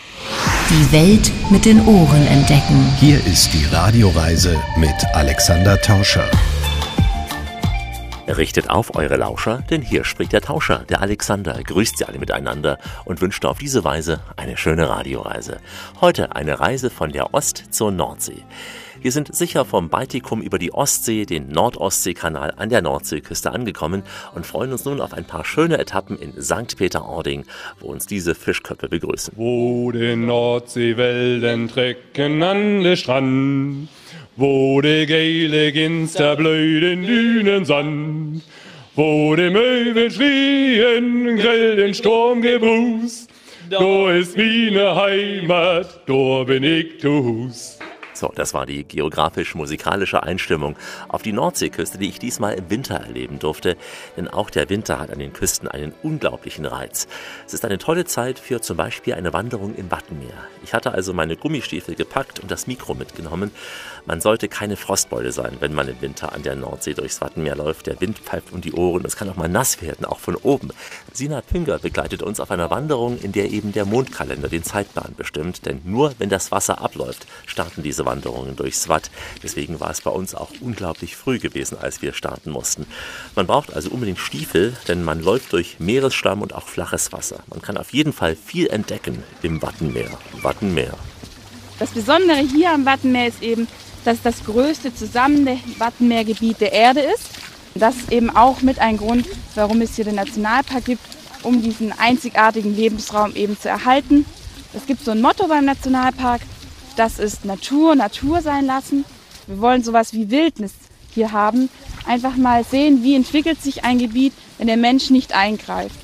Die 0.69 0.91
Welt 0.91 1.31
mit 1.49 1.65
den 1.65 1.85
Ohren 1.87 2.27
entdecken. 2.27 2.93
Hier 2.99 3.25
ist 3.25 3.53
die 3.53 3.65
Radioreise 3.73 4.61
mit 4.77 4.93
Alexander 5.13 5.79
Tauscher. 5.81 6.29
Richtet 8.27 8.69
auf 8.69 8.95
eure 8.95 9.15
Lauscher, 9.17 9.63
denn 9.71 9.81
hier 9.81 10.03
spricht 10.03 10.33
der 10.33 10.41
Tauscher, 10.41 10.85
der 10.87 11.01
Alexander, 11.01 11.59
grüßt 11.63 11.97
sie 11.97 12.05
alle 12.05 12.19
miteinander 12.19 12.77
und 13.05 13.21
wünscht 13.21 13.43
auf 13.43 13.57
diese 13.57 13.83
Weise 13.83 14.19
eine 14.35 14.55
schöne 14.55 14.87
Radioreise. 14.87 15.57
Heute 15.99 16.35
eine 16.35 16.59
Reise 16.59 16.91
von 16.91 17.11
der 17.11 17.33
Ost 17.33 17.63
zur 17.71 17.91
Nordsee. 17.91 18.43
Wir 19.01 19.13
sind 19.13 19.33
sicher 19.33 19.63
vom 19.63 19.87
Baltikum 19.87 20.41
über 20.41 20.59
die 20.59 20.73
Ostsee, 20.73 21.25
den 21.25 21.47
Nordostseekanal 21.47 22.53
an 22.57 22.69
der 22.69 22.81
Nordseeküste 22.81 23.51
angekommen 23.51 24.03
und 24.35 24.45
freuen 24.45 24.73
uns 24.73 24.83
nun 24.83 24.99
auf 24.99 25.13
ein 25.13 25.23
paar 25.23 25.45
schöne 25.45 25.77
Etappen 25.77 26.19
in 26.19 26.33
St. 26.41 26.75
Peter-Ording, 26.77 27.45
wo 27.79 27.87
uns 27.87 28.07
diese 28.07 28.35
Fischköpfe 28.35 28.89
begrüßen. 28.89 29.33
Wo 29.37 29.91
die 29.93 30.17
Nordseewellen 30.17 31.69
trecken 31.69 32.43
an 32.43 32.83
den 32.83 32.97
Strand, 32.97 33.87
wo 34.35 34.81
die 34.81 35.05
geile 35.05 35.71
Ginster 35.71 36.37
in 36.37 37.05
Dünen 37.05 37.63
Sand, 37.63 38.43
wo 38.95 39.33
die 39.33 39.49
Möwen 39.49 40.11
schrien, 40.11 41.37
grell 41.37 41.77
den 41.77 41.93
Sturm 41.93 42.41
gebrust, 42.41 43.29
da 43.69 44.11
ist 44.11 44.35
meine 44.35 44.95
Heimat, 44.95 46.01
da 46.05 46.43
bin 46.43 46.63
ich 46.63 46.99
zu 46.99 47.23
Hus. 47.23 47.79
So, 48.19 48.33
das 48.35 48.53
war 48.53 48.65
die 48.65 48.83
geografisch-musikalische 48.83 50.21
Einstimmung 50.23 50.75
auf 51.07 51.21
die 51.21 51.31
Nordseeküste, 51.31 51.97
die 51.97 52.09
ich 52.09 52.19
diesmal 52.19 52.55
im 52.55 52.69
Winter 52.69 52.95
erleben 52.95 53.39
durfte. 53.39 53.77
Denn 54.17 54.27
auch 54.27 54.49
der 54.49 54.69
Winter 54.69 54.99
hat 54.99 55.09
an 55.09 55.19
den 55.19 55.31
Küsten 55.31 55.69
einen 55.69 55.93
unglaublichen 56.03 56.65
Reiz. 56.65 57.07
Es 57.47 57.53
ist 57.53 57.63
eine 57.63 57.77
tolle 57.77 58.03
Zeit 58.03 58.37
für 58.37 58.59
zum 58.59 58.75
Beispiel 58.75 59.13
eine 59.13 59.31
Wanderung 59.31 59.73
im 59.75 59.89
Wattenmeer. 59.89 60.33
Ich 60.65 60.73
hatte 60.73 60.91
also 60.91 61.13
meine 61.13 61.37
Gummistiefel 61.37 61.95
gepackt 61.95 62.41
und 62.41 62.51
das 62.51 62.67
Mikro 62.67 62.93
mitgenommen. 62.93 63.51
Man 64.05 64.19
sollte 64.19 64.49
keine 64.49 64.75
Frostbeule 64.75 65.31
sein, 65.31 65.55
wenn 65.61 65.73
man 65.73 65.87
im 65.87 66.01
Winter 66.01 66.33
an 66.33 66.43
der 66.43 66.55
Nordsee 66.55 66.95
durchs 66.95 67.21
Wattenmeer 67.21 67.55
läuft. 67.55 67.87
Der 67.87 68.01
Wind 68.01 68.19
pfeift 68.19 68.51
um 68.51 68.59
die 68.59 68.73
Ohren, 68.73 69.05
es 69.05 69.15
kann 69.15 69.29
auch 69.29 69.37
mal 69.37 69.47
nass 69.47 69.81
werden, 69.81 70.03
auch 70.03 70.19
von 70.19 70.35
oben. 70.35 70.71
Sina 71.13 71.39
Pünger 71.41 71.79
begleitet 71.79 72.21
uns 72.21 72.41
auf 72.41 72.51
einer 72.51 72.69
Wanderung, 72.69 73.17
in 73.19 73.31
der 73.31 73.49
eben 73.51 73.71
der 73.71 73.85
Mondkalender 73.85 74.49
den 74.49 74.63
Zeitplan 74.63 75.15
bestimmt. 75.15 75.65
Denn 75.65 75.79
nur 75.85 76.13
wenn 76.17 76.29
das 76.29 76.51
Wasser 76.51 76.81
abläuft, 76.81 77.27
starten 77.45 77.81
diese 77.83 78.05
Wanderungen 78.09 78.55
durchs 78.55 78.89
Watt. 78.89 79.11
Deswegen 79.43 79.79
war 79.79 79.91
es 79.91 80.01
bei 80.01 80.09
uns 80.09 80.33
auch 80.33 80.49
unglaublich 80.61 81.15
früh 81.15 81.37
gewesen, 81.37 81.77
als 81.79 82.01
wir 82.01 82.13
starten 82.13 82.49
mussten. 82.49 82.87
Man 83.35 83.45
braucht 83.45 83.71
also 83.71 83.91
unbedingt 83.91 84.17
Stiefel, 84.17 84.75
denn 84.87 85.03
man 85.03 85.21
läuft 85.21 85.53
durch 85.53 85.79
Meeresstamm 85.79 86.41
und 86.41 86.55
auch 86.55 86.67
flaches 86.67 87.11
Wasser. 87.11 87.39
Man 87.47 87.61
kann 87.61 87.77
auf 87.77 87.93
jeden 87.93 88.13
Fall 88.13 88.35
viel 88.35 88.67
entdecken 88.67 89.23
im 89.43 89.61
Wattenmeer. 89.61 90.17
Wattenmeer. 90.41 90.95
Das 91.77 91.91
Besondere 91.91 92.39
hier 92.39 92.71
am 92.71 92.85
Wattenmeer 92.85 93.27
ist 93.27 93.43
eben, 93.43 93.67
dass 94.05 94.21
das 94.23 94.43
größte 94.43 94.93
zusammen 94.93 95.47
Wattenmeergebiet 95.77 96.59
der 96.61 96.73
Erde 96.73 97.01
ist. 97.01 97.29
Das 97.75 97.95
ist 97.95 98.11
eben 98.11 98.35
auch 98.35 98.61
mit 98.61 98.79
ein 98.79 98.97
Grund, 98.97 99.27
warum 99.53 99.81
es 99.81 99.95
hier 99.95 100.05
den 100.05 100.15
Nationalpark 100.15 100.85
gibt, 100.85 101.03
um 101.43 101.61
diesen 101.61 101.93
einzigartigen 101.97 102.75
Lebensraum 102.75 103.35
eben 103.35 103.57
zu 103.59 103.69
erhalten. 103.69 104.25
Es 104.73 104.85
gibt 104.85 105.05
so 105.05 105.11
ein 105.11 105.21
Motto 105.21 105.47
beim 105.47 105.65
Nationalpark, 105.65 106.41
das 106.95 107.19
ist 107.19 107.45
Natur, 107.45 107.95
Natur 107.95 108.41
sein 108.41 108.65
lassen. 108.65 109.05
Wir 109.47 109.59
wollen 109.61 109.83
sowas 109.83 110.13
wie 110.13 110.29
Wildnis 110.29 110.73
hier 111.13 111.31
haben. 111.31 111.69
Einfach 112.05 112.35
mal 112.35 112.63
sehen, 112.63 113.03
wie 113.03 113.15
entwickelt 113.15 113.61
sich 113.61 113.83
ein 113.83 113.99
Gebiet, 113.99 114.33
wenn 114.57 114.67
der 114.67 114.77
Mensch 114.77 115.09
nicht 115.09 115.33
eingreift. 115.33 115.95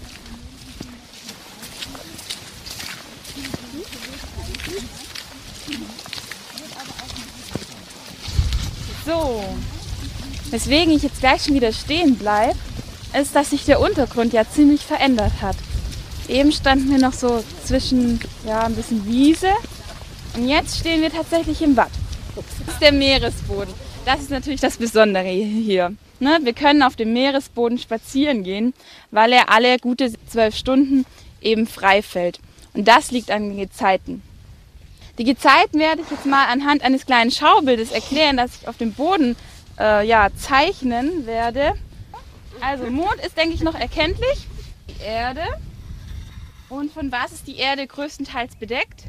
So, 9.06 9.44
weswegen 10.50 10.94
ich 10.94 11.04
jetzt 11.04 11.20
gleich 11.20 11.44
schon 11.44 11.54
wieder 11.54 11.72
stehen 11.72 12.16
bleibe, 12.16 12.58
ist, 13.20 13.36
dass 13.36 13.52
sich 13.52 13.66
der 13.66 13.80
Untergrund 13.80 14.34
ja 14.34 14.50
ziemlich 14.50 14.82
verändert 14.82 15.34
hat. 15.42 15.56
Eben 16.28 16.52
standen 16.52 16.90
wir 16.90 16.98
noch 16.98 17.14
so 17.14 17.44
zwischen 17.64 18.20
ja, 18.46 18.62
ein 18.62 18.76
bisschen 18.76 19.06
Wiese 19.06 19.52
und 20.36 20.48
jetzt 20.48 20.78
stehen 20.80 21.02
wir 21.02 21.12
tatsächlich 21.12 21.62
im 21.62 21.78
Watt. 21.78 21.92
Das 22.36 22.74
ist 22.74 22.82
der 22.82 22.92
Meeresboden. 22.92 23.74
Das 24.06 24.22
ist 24.22 24.30
natürlich 24.30 24.62
das 24.62 24.78
Besondere 24.78 25.30
hier. 25.30 25.96
Ne? 26.20 26.40
Wir 26.44 26.54
können 26.54 26.84
auf 26.84 26.96
dem 26.96 27.14
Meeresboden 27.14 27.78
spazieren 27.78 28.44
gehen, 28.44 28.74
weil 29.12 29.32
er 29.34 29.50
alle 29.50 29.78
gute 29.80 30.12
zwölf 30.28 30.56
Stunden 30.56 31.06
eben 31.42 31.68
frei 31.68 32.02
fällt. 32.02 32.40
Und 32.74 32.88
das 32.88 33.12
liegt 33.12 33.32
an 33.32 33.50
den 33.50 33.58
Gezeiten. 33.58 34.22
Die 35.18 35.24
Gezeiten 35.24 35.80
werde 35.80 36.02
ich 36.02 36.12
jetzt 36.12 36.26
mal 36.26 36.48
anhand 36.48 36.84
eines 36.84 37.06
kleinen 37.06 37.32
Schaubildes 37.32 37.92
erklären, 37.92 38.36
das 38.36 38.62
ich 38.62 38.68
auf 38.68 38.78
dem 38.78 38.92
Boden 38.92 39.38
äh, 39.80 40.06
ja, 40.06 40.28
zeichnen 40.38 41.26
werde. 41.26 41.74
Also 42.60 42.90
Mond 42.90 43.16
ist, 43.26 43.38
denke 43.38 43.56
ich, 43.56 43.62
noch 43.62 43.76
erkenntlich. 43.76 44.48
Die 44.90 45.02
Erde. 45.04 45.44
Und 46.68 46.92
von 46.92 47.12
was 47.12 47.32
ist 47.32 47.48
die 47.48 47.58
Erde 47.58 47.88
größtenteils 47.88 48.56
bedeckt? 48.58 49.06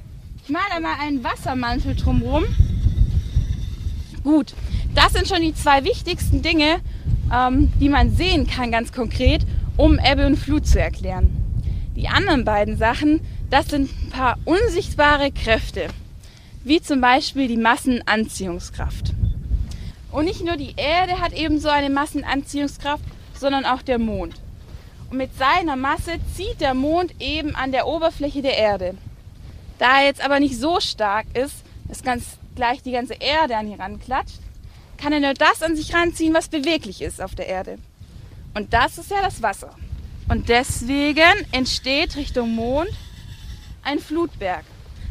Ich 0.46 0.52
male 0.52 0.80
mal 0.80 0.94
einen 1.00 1.24
Wassermantel 1.24 1.96
drumherum. 1.96 2.44
Gut, 4.22 4.54
das 4.94 5.12
sind 5.12 5.26
schon 5.26 5.42
die 5.42 5.52
zwei 5.52 5.82
wichtigsten 5.82 6.40
Dinge, 6.40 6.78
ähm, 7.34 7.72
die 7.80 7.88
man 7.88 8.14
sehen 8.14 8.46
kann 8.46 8.70
ganz 8.70 8.92
konkret, 8.92 9.44
um 9.76 9.98
Ebbe 9.98 10.24
und 10.24 10.36
Flut 10.36 10.64
zu 10.64 10.80
erklären. 10.80 11.30
Die 11.96 12.06
anderen 12.06 12.44
beiden 12.44 12.76
Sachen, 12.76 13.22
das 13.50 13.66
sind 13.70 13.90
ein 13.90 14.10
paar 14.10 14.38
unsichtbare 14.44 15.32
Kräfte, 15.32 15.88
wie 16.62 16.80
zum 16.80 17.00
Beispiel 17.00 17.48
die 17.48 17.56
Massenanziehungskraft. 17.56 19.14
Und 20.12 20.26
nicht 20.26 20.44
nur 20.44 20.56
die 20.56 20.74
Erde 20.76 21.20
hat 21.20 21.32
eben 21.32 21.58
so 21.58 21.70
eine 21.70 21.90
Massenanziehungskraft, 21.90 23.02
sondern 23.34 23.64
auch 23.64 23.82
der 23.82 23.98
Mond. 23.98 24.36
Und 25.10 25.18
mit 25.18 25.30
seiner 25.36 25.74
Masse 25.74 26.12
zieht 26.36 26.60
der 26.60 26.74
Mond 26.74 27.16
eben 27.18 27.56
an 27.56 27.72
der 27.72 27.88
Oberfläche 27.88 28.42
der 28.42 28.56
Erde. 28.56 28.94
Da 29.78 30.00
er 30.00 30.06
jetzt 30.06 30.24
aber 30.24 30.40
nicht 30.40 30.58
so 30.58 30.80
stark 30.80 31.26
ist, 31.34 31.56
dass 31.88 32.02
ganz 32.02 32.24
gleich 32.54 32.82
die 32.82 32.92
ganze 32.92 33.14
Erde 33.14 33.56
an 33.56 33.68
ihn 33.68 33.80
ranklatscht, 33.80 34.40
kann 34.96 35.12
er 35.12 35.20
nur 35.20 35.34
das 35.34 35.62
an 35.62 35.76
sich 35.76 35.94
ranziehen, 35.94 36.34
was 36.34 36.48
beweglich 36.48 37.02
ist 37.02 37.20
auf 37.20 37.34
der 37.34 37.46
Erde. 37.46 37.78
Und 38.54 38.72
das 38.72 38.98
ist 38.98 39.10
ja 39.10 39.20
das 39.22 39.42
Wasser. 39.42 39.70
Und 40.28 40.48
deswegen 40.48 41.46
entsteht 41.52 42.16
Richtung 42.16 42.54
Mond 42.54 42.90
ein 43.82 43.98
Flutberg, 43.98 44.64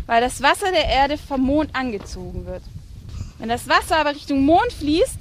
weil 0.08 0.22
das 0.22 0.42
Wasser 0.42 0.72
der 0.72 0.86
Erde 0.86 1.18
vom 1.18 1.42
Mond 1.42 1.76
angezogen 1.76 2.46
wird. 2.46 2.64
Wenn 3.38 3.50
das 3.50 3.70
Wasser 3.70 3.98
aber 3.98 4.16
Richtung 4.16 4.44
Mond 4.46 4.74
fließt, 4.74 5.20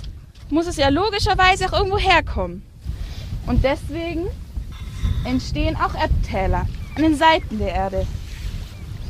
muss 0.51 0.67
es 0.67 0.77
ja 0.77 0.89
logischerweise 0.89 1.67
auch 1.67 1.79
irgendwo 1.79 1.99
herkommen. 1.99 2.65
Und 3.47 3.63
deswegen 3.63 4.27
entstehen 5.25 5.77
auch 5.77 5.95
Ebbtäler 5.95 6.67
an 6.97 7.03
den 7.03 7.17
Seiten 7.17 7.59
der 7.59 7.75
Erde, 7.75 8.07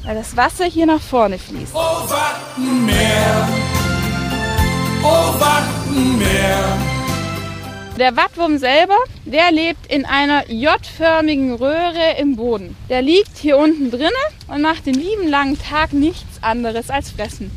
weil 0.05 0.15
das 0.15 0.37
Wasser 0.37 0.65
hier 0.67 0.87
nach 0.87 1.01
vorne 1.01 1.39
fließt. 1.39 1.75
Oh 1.75 1.79
Wattenmeer, 1.79 3.49
oh 5.03 5.41
Wattenmeer. 5.41 6.79
Der 7.99 8.17
Wattwurm 8.17 8.59
selber, 8.59 8.97
der 9.25 9.53
lebt 9.53 9.87
in 9.87 10.05
einer 10.05 10.51
J-förmigen 10.51 11.55
Röhre 11.55 12.17
im 12.19 12.35
Boden. 12.35 12.77
Der 12.89 13.03
liegt 13.03 13.39
hier 13.39 13.57
unten 13.57 13.93
drinne 13.93 14.11
und 14.49 14.63
macht 14.63 14.87
den 14.87 14.95
lieben 14.95 15.29
langen 15.29 15.57
Tag 15.59 15.93
nichts 15.93 16.43
anderes 16.43 16.91
als 16.91 17.11
fressen. 17.11 17.53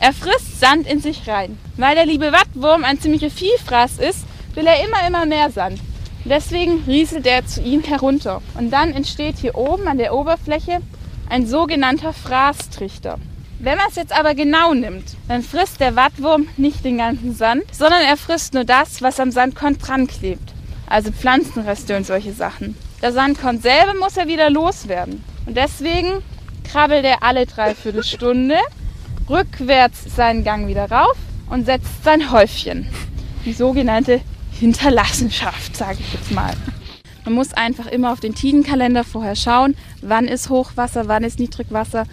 Er 0.00 0.12
frisst 0.12 0.58
Sand 0.58 0.88
in 0.88 1.00
sich 1.00 1.28
rein. 1.28 1.56
Weil 1.76 1.94
der 1.94 2.04
liebe 2.04 2.32
Wattwurm 2.32 2.82
ein 2.82 3.00
ziemlicher 3.00 3.30
Vielfraß 3.30 3.98
ist, 3.98 4.24
will 4.54 4.66
er 4.66 4.84
immer, 4.84 5.06
immer 5.06 5.24
mehr 5.24 5.50
Sand. 5.52 5.78
Deswegen 6.24 6.82
rieselt 6.88 7.24
er 7.24 7.46
zu 7.46 7.62
ihm 7.62 7.82
herunter. 7.82 8.42
Und 8.58 8.70
dann 8.70 8.92
entsteht 8.92 9.38
hier 9.38 9.54
oben 9.54 9.86
an 9.86 9.98
der 9.98 10.12
Oberfläche 10.12 10.80
ein 11.28 11.46
sogenannter 11.46 12.12
Fraßtrichter. 12.12 13.18
Wenn 13.58 13.78
man 13.78 13.86
es 13.88 13.96
jetzt 13.96 14.16
aber 14.16 14.34
genau 14.34 14.74
nimmt, 14.74 15.16
dann 15.28 15.42
frisst 15.42 15.80
der 15.80 15.96
Wattwurm 15.96 16.48
nicht 16.56 16.84
den 16.84 16.98
ganzen 16.98 17.34
Sand, 17.34 17.64
sondern 17.72 18.02
er 18.02 18.16
frisst 18.16 18.54
nur 18.54 18.64
das, 18.64 19.00
was 19.00 19.18
am 19.18 19.30
Sandkorn 19.30 19.78
dran 19.78 20.06
klebt. 20.06 20.52
Also 20.86 21.10
Pflanzenreste 21.10 21.96
und 21.96 22.06
solche 22.06 22.32
Sachen. 22.32 22.76
Der 23.02 23.12
Sandkorn 23.12 23.60
selber 23.60 23.94
muss 23.98 24.16
er 24.16 24.28
wieder 24.28 24.50
loswerden. 24.50 25.24
Und 25.46 25.56
deswegen 25.56 26.22
krabbelt 26.64 27.04
er 27.04 27.22
alle 27.22 27.46
dreiviertel 27.46 28.04
Stunde 28.04 28.56
rückwärts 29.28 30.14
seinen 30.14 30.44
Gang 30.44 30.68
wieder 30.68 30.90
rauf 30.90 31.16
und 31.50 31.66
setzt 31.66 32.04
sein 32.04 32.30
Häufchen. 32.30 32.86
Die 33.44 33.52
sogenannte 33.52 34.20
Hinterlassenschaft, 34.52 35.76
sage 35.76 35.98
ich 36.00 36.12
jetzt 36.12 36.32
mal. 36.32 36.52
Man 37.24 37.34
muss 37.34 37.52
einfach 37.52 37.86
immer 37.86 38.12
auf 38.12 38.20
den 38.20 38.34
Tidenkalender 38.34 39.02
vorher 39.02 39.34
schauen, 39.34 39.76
wann 40.08 40.28
ist 40.28 40.50
Hochwasser, 40.50 41.08
wann 41.08 41.24
ist 41.24 41.38
Niedrigwasser. 41.38 42.04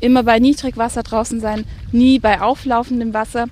Immer 0.00 0.22
bei 0.22 0.38
Niedrigwasser 0.38 1.02
draußen 1.02 1.40
sein, 1.40 1.64
nie 1.92 2.18
bei 2.18 2.40
auflaufendem 2.40 3.14
Wasser. 3.14 3.46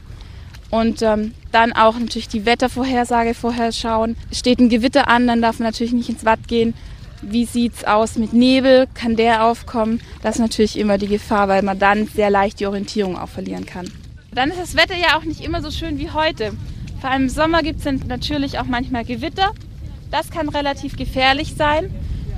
Und 0.71 1.03
ähm, 1.03 1.33
dann 1.53 1.73
auch 1.73 1.99
natürlich 1.99 2.29
die 2.29 2.47
Wettervorhersage 2.47 3.35
vorher 3.35 3.73
schauen. 3.73 4.17
Steht 4.33 4.59
ein 4.59 4.69
Gewitter 4.69 5.09
an, 5.09 5.27
dann 5.27 5.41
darf 5.41 5.59
man 5.59 5.69
natürlich 5.69 5.93
nicht 5.93 6.09
ins 6.09 6.25
Watt 6.25 6.49
gehen. 6.49 6.75
Wie 7.23 7.45
sieht 7.45 7.75
es 7.77 7.85
aus 7.85 8.17
mit 8.17 8.33
Nebel? 8.33 8.87
Kann 8.93 9.17
der 9.17 9.45
aufkommen? 9.45 10.01
Das 10.23 10.37
ist 10.37 10.41
natürlich 10.41 10.79
immer 10.79 10.99
die 10.99 11.07
Gefahr, 11.07 11.49
weil 11.49 11.63
man 11.63 11.79
dann 11.79 12.07
sehr 12.07 12.29
leicht 12.29 12.61
die 12.61 12.67
Orientierung 12.67 13.17
auch 13.17 13.29
verlieren 13.29 13.65
kann. 13.65 13.91
Dann 14.33 14.51
ist 14.51 14.61
das 14.61 14.77
Wetter 14.77 14.97
ja 14.97 15.17
auch 15.17 15.25
nicht 15.25 15.41
immer 15.41 15.63
so 15.63 15.71
schön 15.71 15.99
wie 15.99 16.11
heute. 16.11 16.53
Vor 17.01 17.11
allem 17.11 17.23
im 17.25 17.29
Sommer 17.29 17.63
gibt 17.63 17.85
es 17.87 18.07
natürlich 18.07 18.59
auch 18.59 18.65
manchmal 18.65 19.05
Gewitter. 19.05 19.53
Das 20.11 20.31
kann 20.31 20.49
relativ 20.49 20.97
gefährlich 20.97 21.55
sein, 21.57 21.91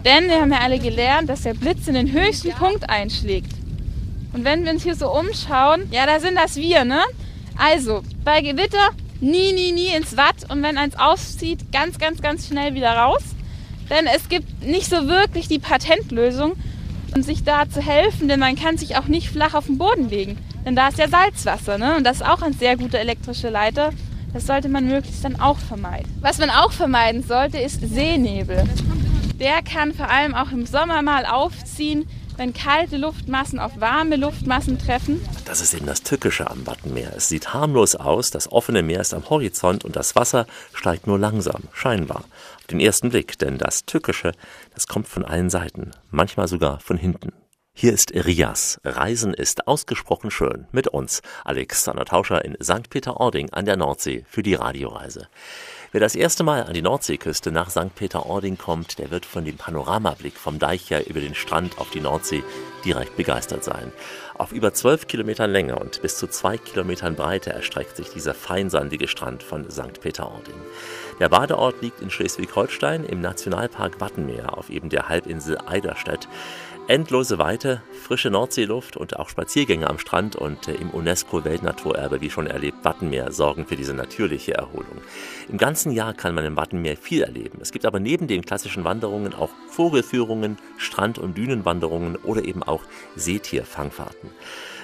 denn 0.06 0.28
wir 0.28 0.40
haben 0.40 0.52
ja 0.52 0.60
alle 0.60 0.78
gelernt, 0.78 1.28
dass 1.28 1.42
der 1.42 1.54
Blitz 1.54 1.88
in 1.88 1.94
den 1.94 2.12
höchsten 2.12 2.52
Punkt 2.52 2.88
einschlägt. 2.88 3.50
Und 4.32 4.44
wenn 4.44 4.64
wir 4.64 4.72
uns 4.72 4.84
hier 4.84 4.94
so 4.94 5.12
umschauen, 5.12 5.88
ja, 5.90 6.06
da 6.06 6.20
sind 6.20 6.36
das 6.36 6.56
wir, 6.56 6.84
ne? 6.84 7.00
Also, 7.58 8.02
bei 8.24 8.40
Gewitter 8.40 8.90
nie, 9.20 9.52
nie, 9.52 9.72
nie 9.72 9.88
ins 9.88 10.16
Watt 10.16 10.48
und 10.48 10.62
wenn 10.62 10.78
eins 10.78 10.96
auszieht, 10.96 11.72
ganz, 11.72 11.98
ganz, 11.98 12.22
ganz 12.22 12.46
schnell 12.46 12.74
wieder 12.74 12.92
raus. 12.92 13.22
Denn 13.90 14.06
es 14.06 14.28
gibt 14.28 14.62
nicht 14.62 14.88
so 14.88 15.08
wirklich 15.08 15.48
die 15.48 15.58
Patentlösung, 15.58 16.52
um 17.14 17.22
sich 17.22 17.42
da 17.42 17.68
zu 17.68 17.80
helfen, 17.80 18.28
denn 18.28 18.40
man 18.40 18.54
kann 18.54 18.78
sich 18.78 18.96
auch 18.96 19.06
nicht 19.06 19.30
flach 19.30 19.54
auf 19.54 19.66
den 19.66 19.78
Boden 19.78 20.08
legen. 20.08 20.38
Denn 20.64 20.76
da 20.76 20.88
ist 20.88 20.98
ja 20.98 21.08
Salzwasser, 21.08 21.78
ne? 21.78 21.96
Und 21.96 22.04
das 22.04 22.18
ist 22.18 22.26
auch 22.26 22.42
ein 22.42 22.52
sehr 22.52 22.76
guter 22.76 23.00
elektrischer 23.00 23.50
Leiter. 23.50 23.90
Das 24.32 24.46
sollte 24.46 24.68
man 24.68 24.86
möglichst 24.86 25.24
dann 25.24 25.40
auch 25.40 25.58
vermeiden. 25.58 26.12
Was 26.20 26.38
man 26.38 26.50
auch 26.50 26.72
vermeiden 26.72 27.22
sollte, 27.22 27.58
ist 27.58 27.80
Seenebel. 27.80 28.64
Der 29.38 29.62
kann 29.62 29.92
vor 29.92 30.08
allem 30.08 30.34
auch 30.34 30.50
im 30.50 30.64
Sommer 30.64 31.02
mal 31.02 31.26
aufziehen, 31.26 32.08
wenn 32.38 32.54
kalte 32.54 32.96
Luftmassen 32.96 33.58
auf 33.58 33.78
warme 33.80 34.16
Luftmassen 34.16 34.78
treffen. 34.78 35.22
Das 35.44 35.60
ist 35.60 35.74
eben 35.74 35.84
das 35.84 36.02
Tückische 36.02 36.50
am 36.50 36.66
Wattenmeer. 36.66 37.12
Es 37.14 37.28
sieht 37.28 37.52
harmlos 37.52 37.96
aus, 37.96 38.30
das 38.30 38.50
offene 38.50 38.82
Meer 38.82 39.00
ist 39.00 39.12
am 39.12 39.28
Horizont 39.28 39.84
und 39.84 39.94
das 39.94 40.16
Wasser 40.16 40.46
steigt 40.72 41.06
nur 41.06 41.18
langsam, 41.18 41.64
scheinbar. 41.72 42.24
Auf 42.56 42.66
den 42.70 42.80
ersten 42.80 43.10
Blick, 43.10 43.38
denn 43.38 43.58
das 43.58 43.84
Tückische, 43.84 44.32
das 44.74 44.86
kommt 44.86 45.06
von 45.06 45.24
allen 45.24 45.50
Seiten, 45.50 45.90
manchmal 46.10 46.48
sogar 46.48 46.80
von 46.80 46.96
hinten. 46.96 47.32
Hier 47.78 47.92
ist 47.92 48.14
Rias. 48.14 48.80
Reisen 48.84 49.34
ist 49.34 49.68
ausgesprochen 49.68 50.30
schön. 50.30 50.66
Mit 50.72 50.88
uns, 50.88 51.20
Alexander 51.44 52.06
Tauscher 52.06 52.42
in 52.42 52.56
St. 52.62 52.88
Peter-Ording 52.88 53.50
an 53.52 53.66
der 53.66 53.76
Nordsee 53.76 54.24
für 54.30 54.42
die 54.42 54.54
Radioreise. 54.54 55.28
Wer 55.96 56.00
das 56.02 56.14
erste 56.14 56.44
Mal 56.44 56.62
an 56.64 56.74
die 56.74 56.82
Nordseeküste 56.82 57.50
nach 57.50 57.70
St. 57.70 57.94
Peter-Ording 57.94 58.58
kommt, 58.58 58.98
der 58.98 59.10
wird 59.10 59.24
von 59.24 59.46
dem 59.46 59.56
Panoramablick 59.56 60.36
vom 60.36 60.58
Deich 60.58 60.90
her 60.90 61.08
über 61.08 61.20
den 61.20 61.34
Strand 61.34 61.78
auf 61.78 61.88
die 61.88 62.02
Nordsee 62.02 62.44
direkt 62.84 63.16
begeistert 63.16 63.64
sein. 63.64 63.90
Auf 64.36 64.52
über 64.52 64.74
zwölf 64.74 65.06
Kilometern 65.06 65.50
Länge 65.50 65.76
und 65.76 66.02
bis 66.02 66.18
zu 66.18 66.26
zwei 66.26 66.58
Kilometern 66.58 67.16
Breite 67.16 67.50
erstreckt 67.50 67.96
sich 67.96 68.10
dieser 68.10 68.34
feinsandige 68.34 69.08
Strand 69.08 69.42
von 69.42 69.70
St. 69.70 69.98
Peter-Ording. 70.02 70.54
Der 71.18 71.30
Badeort 71.30 71.80
liegt 71.80 72.02
in 72.02 72.10
Schleswig-Holstein 72.10 73.02
im 73.04 73.22
Nationalpark 73.22 73.98
Wattenmeer 73.98 74.58
auf 74.58 74.68
eben 74.68 74.90
der 74.90 75.08
Halbinsel 75.08 75.56
Eiderstedt. 75.66 76.28
Endlose 76.88 77.38
Weite, 77.38 77.82
frische 78.04 78.30
Nordseeluft 78.30 78.96
und 78.96 79.18
auch 79.18 79.28
Spaziergänge 79.28 79.90
am 79.90 79.98
Strand 79.98 80.36
und 80.36 80.68
äh, 80.68 80.74
im 80.74 80.90
UNESCO-Weltnaturerbe, 80.90 82.20
wie 82.20 82.30
schon 82.30 82.46
erlebt, 82.46 82.84
Wattenmeer 82.84 83.32
sorgen 83.32 83.66
für 83.66 83.74
diese 83.74 83.92
natürliche 83.92 84.54
Erholung. 84.54 85.00
Im 85.48 85.58
ganzen 85.58 85.90
Jahr 85.90 86.14
kann 86.14 86.36
man 86.36 86.44
im 86.44 86.56
Wattenmeer 86.56 86.96
viel 86.96 87.22
erleben. 87.22 87.58
Es 87.60 87.72
gibt 87.72 87.86
aber 87.86 87.98
neben 87.98 88.28
den 88.28 88.44
klassischen 88.44 88.84
Wanderungen 88.84 89.34
auch 89.34 89.50
Vogelführungen, 89.68 90.58
Strand- 90.76 91.18
und 91.18 91.36
Dünenwanderungen 91.36 92.14
oder 92.14 92.44
eben 92.44 92.62
auch 92.62 92.84
Seetierfangfahrten. 93.16 94.30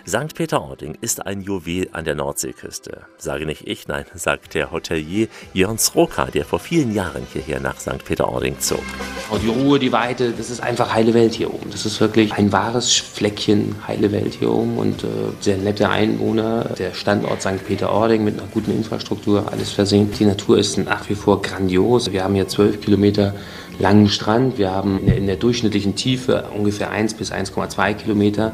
St. 0.04 0.34
Peter-Ording 0.34 0.98
ist 1.00 1.24
ein 1.26 1.42
Juwel 1.42 1.88
an 1.92 2.04
der 2.04 2.16
Nordseeküste. 2.16 3.02
Sage 3.18 3.46
nicht 3.46 3.68
ich, 3.68 3.86
nein, 3.86 4.04
sagt 4.14 4.54
der 4.54 4.72
Hotelier 4.72 5.28
Jörn 5.52 5.78
Sroka, 5.78 6.24
der 6.24 6.44
vor 6.44 6.58
vielen 6.58 6.92
Jahren 6.92 7.24
hierher 7.32 7.60
nach 7.60 7.78
St. 7.78 8.04
Peter-Ording 8.04 8.58
zog. 8.58 8.82
Und 9.30 9.42
die 9.44 9.48
Ruhe, 9.48 9.78
die 9.78 9.92
Weite, 9.92 10.32
das 10.32 10.50
ist 10.50 10.60
einfach 10.60 10.92
heile 10.92 11.14
Welt 11.14 11.34
hier 11.34 11.54
oben. 11.54 11.70
Das 11.70 11.86
ist 11.86 12.00
wirklich 12.00 12.32
ein 12.32 12.50
wahres 12.50 12.92
Fleckchen 12.92 13.76
heile 13.86 14.10
Welt 14.10 14.34
hier 14.34 14.50
oben 14.50 14.76
und 14.76 15.04
äh, 15.04 15.06
sehr 15.38 15.56
nette 15.56 15.88
Einwohner. 15.88 16.64
Der 16.78 16.94
Standort 16.94 17.40
St. 17.40 17.64
Peter-Ording 17.64 18.24
mit 18.24 18.38
einer 18.38 18.48
guten 18.48 18.72
Infrastruktur, 18.72 19.52
alles 19.52 19.70
versehen. 19.70 20.10
Die 20.18 20.24
Natur 20.24 20.58
ist 20.58 20.78
nach 20.78 21.08
wie 21.08 21.14
vor 21.14 21.42
grandios. 21.42 22.10
Wir 22.10 22.24
haben 22.24 22.34
hier 22.34 22.48
zwölf 22.48 22.80
Kilometer 22.80 23.34
langen 23.78 24.08
Strand. 24.08 24.58
Wir 24.58 24.72
haben 24.72 24.98
in 24.98 25.06
der, 25.06 25.16
in 25.16 25.26
der 25.26 25.36
durchschnittlichen 25.36 25.94
Tiefe 25.94 26.50
ungefähr 26.52 26.90
1 26.90 27.14
bis 27.14 27.32
1,2 27.32 27.94
Kilometer. 27.94 28.52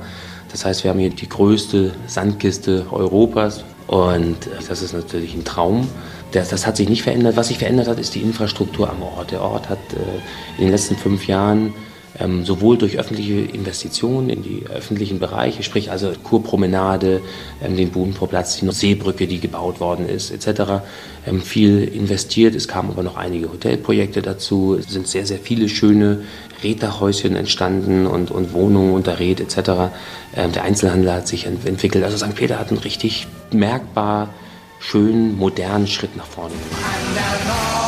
Das 0.50 0.64
heißt, 0.64 0.84
wir 0.84 0.90
haben 0.90 0.98
hier 0.98 1.10
die 1.10 1.28
größte 1.28 1.92
Sandkiste 2.06 2.86
Europas 2.90 3.64
und 3.86 4.36
das 4.68 4.82
ist 4.82 4.92
natürlich 4.92 5.34
ein 5.34 5.44
Traum. 5.44 5.88
Das, 6.32 6.50
das, 6.50 6.66
hat 6.66 6.76
sich 6.76 6.88
nicht 6.88 7.02
verändert. 7.02 7.36
Was 7.36 7.48
sich 7.48 7.58
verändert 7.58 7.88
hat, 7.88 7.98
ist 7.98 8.14
die 8.14 8.20
Infrastruktur 8.20 8.90
am 8.90 9.02
Ort. 9.02 9.30
Der 9.30 9.40
Ort 9.40 9.70
hat 9.70 9.78
äh, 9.94 10.58
in 10.58 10.64
den 10.64 10.70
letzten 10.70 10.96
fünf 10.96 11.26
Jahren 11.26 11.72
ähm, 12.20 12.44
sowohl 12.44 12.78
durch 12.78 12.98
öffentliche 12.98 13.40
Investitionen 13.40 14.30
in 14.30 14.42
die 14.42 14.64
öffentlichen 14.72 15.18
Bereiche, 15.18 15.62
sprich 15.62 15.90
also 15.90 16.12
Kurpromenade, 16.22 17.20
ähm, 17.62 17.76
den 17.76 17.90
Budenvorplatz, 17.90 18.58
die 18.58 18.70
Seebrücke, 18.70 19.26
die 19.26 19.40
gebaut 19.40 19.80
worden 19.80 20.08
ist, 20.08 20.30
etc., 20.30 20.82
ähm, 21.26 21.42
viel 21.42 21.84
investiert. 21.84 22.54
Es 22.54 22.68
kamen 22.68 22.90
aber 22.90 23.02
noch 23.02 23.16
einige 23.16 23.50
Hotelprojekte 23.52 24.22
dazu. 24.22 24.76
Es 24.78 24.88
sind 24.88 25.06
sehr, 25.06 25.26
sehr 25.26 25.38
viele 25.38 25.68
schöne 25.68 26.22
Reddachhäuschen 26.62 27.36
entstanden 27.36 28.06
und, 28.06 28.30
und 28.30 28.52
Wohnungen 28.52 28.94
unter 28.94 29.18
Red 29.20 29.40
etc. 29.40 29.92
Ähm, 30.36 30.52
der 30.52 30.64
Einzelhandel 30.64 31.12
hat 31.12 31.28
sich 31.28 31.46
ent 31.46 31.66
entwickelt. 31.66 32.04
Also 32.04 32.16
St. 32.16 32.34
Peter 32.34 32.58
hat 32.58 32.70
einen 32.70 32.78
richtig 32.78 33.26
merkbar 33.52 34.30
schönen, 34.80 35.36
modernen 35.36 35.86
Schritt 35.86 36.16
nach 36.16 36.26
vorne 36.26 36.54
gemacht. 36.54 37.87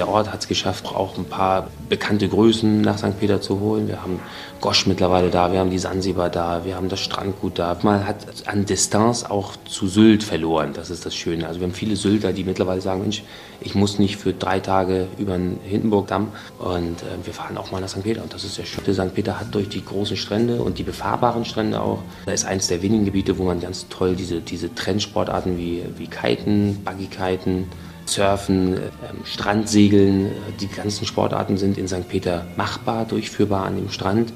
Der 0.00 0.08
Ort 0.08 0.32
hat 0.32 0.40
es 0.40 0.48
geschafft, 0.48 0.86
auch 0.86 1.18
ein 1.18 1.26
paar 1.26 1.68
bekannte 1.90 2.26
Größen 2.26 2.80
nach 2.80 2.96
St. 2.96 3.20
Peter 3.20 3.42
zu 3.42 3.60
holen. 3.60 3.86
Wir 3.86 4.00
haben 4.00 4.18
Gosch 4.62 4.86
mittlerweile 4.86 5.28
da, 5.28 5.52
wir 5.52 5.58
haben 5.58 5.68
die 5.68 5.78
Sansibar 5.78 6.30
da, 6.30 6.64
wir 6.64 6.74
haben 6.74 6.88
das 6.88 7.00
Strandgut 7.00 7.58
da. 7.58 7.76
Man 7.82 8.06
hat 8.06 8.16
an 8.46 8.64
Distanz 8.64 9.24
auch 9.24 9.56
zu 9.66 9.88
Sylt 9.88 10.22
verloren, 10.22 10.72
das 10.72 10.88
ist 10.88 11.04
das 11.04 11.14
Schöne. 11.14 11.46
Also 11.46 11.60
wir 11.60 11.66
haben 11.66 11.74
viele 11.74 11.96
Sylter, 11.96 12.32
die 12.32 12.44
mittlerweile 12.44 12.80
sagen, 12.80 13.02
Mensch, 13.02 13.24
ich 13.60 13.74
muss 13.74 13.98
nicht 13.98 14.16
für 14.16 14.32
drei 14.32 14.58
Tage 14.58 15.06
über 15.18 15.36
den 15.36 15.60
Hindenburgdamm 15.64 16.28
und 16.58 17.02
äh, 17.02 17.26
wir 17.26 17.34
fahren 17.34 17.58
auch 17.58 17.70
mal 17.70 17.82
nach 17.82 17.90
St. 17.90 18.02
Peter 18.02 18.22
und 18.22 18.32
das 18.32 18.42
ist 18.42 18.54
sehr 18.54 18.64
schön. 18.64 18.82
St. 18.82 19.14
Peter 19.14 19.38
hat 19.38 19.54
durch 19.54 19.68
die 19.68 19.84
großen 19.84 20.16
Strände 20.16 20.62
und 20.62 20.78
die 20.78 20.82
befahrbaren 20.82 21.44
Strände 21.44 21.78
auch, 21.78 21.98
da 22.24 22.32
ist 22.32 22.46
eines 22.46 22.68
der 22.68 22.80
wenigen 22.80 23.04
Gebiete, 23.04 23.36
wo 23.36 23.44
man 23.44 23.60
ganz 23.60 23.86
toll 23.90 24.16
diese, 24.16 24.40
diese 24.40 24.74
Trendsportarten 24.74 25.58
wie, 25.58 25.82
wie 25.98 26.06
Kiten, 26.06 26.82
Buggykiten, 26.86 27.66
Surfen, 28.06 28.74
ähm, 28.74 29.24
Strandsegeln, 29.24 30.26
äh, 30.26 30.30
die 30.60 30.68
ganzen 30.68 31.06
Sportarten 31.06 31.56
sind 31.56 31.78
in 31.78 31.88
St. 31.88 32.08
Peter 32.08 32.46
machbar, 32.56 33.04
durchführbar 33.04 33.64
an 33.64 33.76
dem 33.76 33.90
Strand 33.90 34.32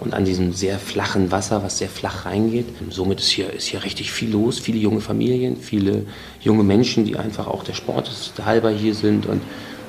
und 0.00 0.14
an 0.14 0.24
diesem 0.24 0.52
sehr 0.52 0.78
flachen 0.78 1.30
Wasser, 1.30 1.62
was 1.62 1.78
sehr 1.78 1.88
flach 1.88 2.26
reingeht. 2.26 2.66
Somit 2.90 3.20
ist 3.20 3.30
hier, 3.30 3.52
ist 3.52 3.66
hier 3.66 3.82
richtig 3.82 4.12
viel 4.12 4.30
los, 4.30 4.58
viele 4.58 4.78
junge 4.78 5.00
Familien, 5.00 5.56
viele 5.56 6.06
junge 6.40 6.62
Menschen, 6.62 7.04
die 7.04 7.16
einfach 7.16 7.46
auch 7.46 7.64
der 7.64 7.74
Sport 7.74 8.10
halber 8.44 8.70
hier 8.70 8.94
sind 8.94 9.26
und 9.26 9.40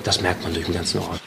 das 0.03 0.21
merkt 0.21 0.43
man 0.43 0.53
durch 0.53 0.65
den 0.65 0.75
ganzen 0.75 0.99
Ort. 0.99 1.19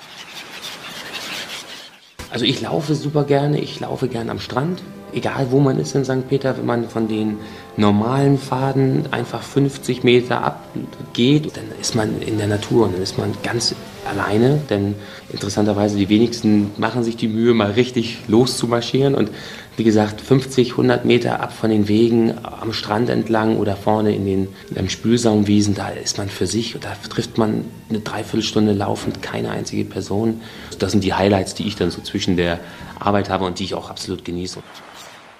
Also 2.31 2.45
ich 2.45 2.61
laufe 2.61 2.95
super 2.95 3.25
gerne, 3.25 3.61
ich 3.61 3.81
laufe 3.81 4.09
gerne 4.09 4.31
am 4.31 4.39
Strand, 4.39 4.81
egal 5.15 5.49
wo 5.51 5.61
man 5.61 5.79
ist 5.79 5.95
in 5.95 6.05
St. 6.05 6.29
Peter, 6.29 6.57
wenn 6.57 6.67
man 6.67 6.89
von 6.89 7.09
den 7.09 7.39
normalen 7.77 8.39
Pfaden 8.39 9.05
einfach 9.11 9.43
50 9.43 10.05
Meter 10.05 10.43
abgeht, 10.43 11.57
dann 11.57 11.65
ist 11.81 11.95
man 11.95 12.21
in 12.23 12.39
der 12.39 12.47
Natur 12.47 12.87
und 12.87 12.95
dann 12.95 13.03
ist 13.03 13.19
man 13.19 13.33
ganz 13.43 13.75
alleine, 14.09 14.61
denn 14.71 14.95
interessanterweise 15.33 15.97
die 15.97 16.09
wenigsten 16.09 16.71
machen 16.79 17.05
sich 17.05 17.17
die 17.17 17.29
Mühe, 17.29 17.55
mal 17.55 17.73
richtig 17.73 18.19
loszumarschieren 18.29 19.15
und 19.15 19.31
wie 19.77 19.85
gesagt, 19.85 20.21
50, 20.21 20.73
100 20.73 21.05
Meter 21.05 21.41
ab 21.41 21.55
von 21.55 21.71
den 21.71 21.89
Wegen 21.89 22.35
am 22.43 22.73
Strand 22.73 23.09
entlang 23.09 23.57
oder 23.57 23.77
vorne 23.77 24.15
in 24.15 24.49
den 24.71 24.89
Spülsaumwiesen, 24.91 25.75
da 25.75 25.89
ist 25.89 26.19
man 26.19 26.29
für 26.29 26.47
sich, 26.47 26.77
da 26.81 26.93
trifft 27.09 27.39
man 27.39 27.65
eine 27.89 28.01
Dreiviertelstunde 28.01 28.73
laufend 28.73 29.23
keine 29.23 29.51
einzige 29.51 29.85
Person. 29.85 30.43
Das 30.79 30.93
sind 30.93 31.03
die 31.03 31.15
Highlights, 31.15 31.55
die 31.55 31.67
ich 31.67 31.77
dann 31.77 31.91
so 31.91 32.03
zwischen 32.03 32.37
der 32.37 32.59
Arbeit 32.99 33.31
habe 33.31 33.47
und 33.47 33.59
die 33.59 33.65
ich 33.65 33.75
auch 33.75 33.89
absolut 33.89 34.25
genieße. 34.25 34.61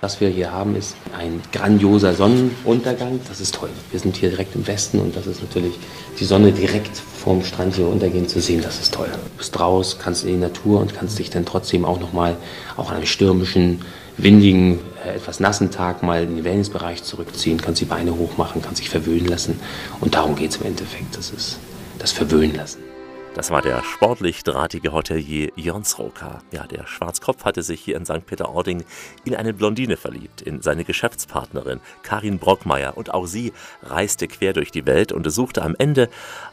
Was 0.03 0.19
wir 0.19 0.31
hier 0.31 0.51
haben, 0.51 0.77
ist 0.77 0.97
ein 1.19 1.43
grandioser 1.53 2.15
Sonnenuntergang. 2.15 3.21
Das 3.29 3.39
ist 3.39 3.55
toll. 3.55 3.69
Wir 3.91 4.01
sind 4.01 4.17
hier 4.17 4.31
direkt 4.31 4.55
im 4.55 4.67
Westen 4.67 4.99
und 4.99 5.15
das 5.15 5.27
ist 5.27 5.43
natürlich 5.43 5.75
die 6.19 6.25
Sonne 6.25 6.53
direkt 6.53 6.97
vorm 6.97 7.45
Strand 7.45 7.75
hier 7.75 7.87
untergehen 7.87 8.27
zu 8.27 8.41
sehen. 8.41 8.63
Das 8.63 8.81
ist 8.81 8.95
toll. 8.95 9.09
Du 9.13 9.37
bist 9.37 9.61
raus, 9.61 9.99
kannst 10.03 10.25
in 10.25 10.31
die 10.31 10.37
Natur 10.39 10.81
und 10.81 10.95
kannst 10.95 11.19
dich 11.19 11.29
dann 11.29 11.45
trotzdem 11.45 11.85
auch 11.85 12.01
nochmal, 12.01 12.37
auch 12.79 12.89
an 12.89 12.97
einem 12.97 13.07
stürmischen, 13.07 13.83
windigen, 14.17 14.79
äh, 15.05 15.17
etwas 15.17 15.39
nassen 15.39 15.71
Tag 15.71 16.03
mal 16.03 16.23
in 16.23 16.37
den 16.37 16.45
Wellnessbereich 16.45 17.03
zurückziehen, 17.03 17.61
kannst 17.61 17.83
die 17.83 17.87
Beine 17.87 18.17
hochmachen, 18.17 18.63
kannst 18.63 18.81
dich 18.81 18.89
verwöhnen 18.89 19.27
lassen. 19.27 19.61
Und 20.01 20.15
darum 20.15 20.35
geht 20.35 20.53
es 20.53 20.57
im 20.57 20.67
Endeffekt. 20.67 21.15
Das 21.19 21.29
ist 21.29 21.59
das 21.99 22.11
Verwöhnen 22.13 22.55
lassen. 22.55 22.90
Das 23.35 23.53
war 23.53 23.63
der 23.63 23.85
sportlich 23.85 24.43
drahtige 24.43 24.93
Hotelier 24.93 25.53
Jons 25.55 26.01
Roka. 26.01 26.41
Ja, 26.51 26.67
der 26.67 26.89
Schwarzkopf 26.89 27.45
hatte 27.45 27.63
sich 27.63 27.81
hier 27.81 27.97
in 27.97 28.05
St. 28.05 28.27
Peter-Ording 28.27 28.83
in 29.25 29.37
eine 29.37 29.55
Blondine 29.55 29.97
verliebt, 29.97 30.43
in 30.43 30.63
seine 30.63 30.83
Geschäftspartnerin 30.83 31.81
Karin 32.03 32.41
Brockmeier. 32.41 32.97
Und 32.97 33.15
auch 33.15 33.27
sie 33.27 33.53
reiste 33.85 34.27
quer 34.27 34.53
durch 34.53 34.73
die 34.73 34.85
Welt 34.85 35.13
und 35.13 35.31
suchte 35.31 35.63
am 35.63 35.77
Ende 35.79 36.09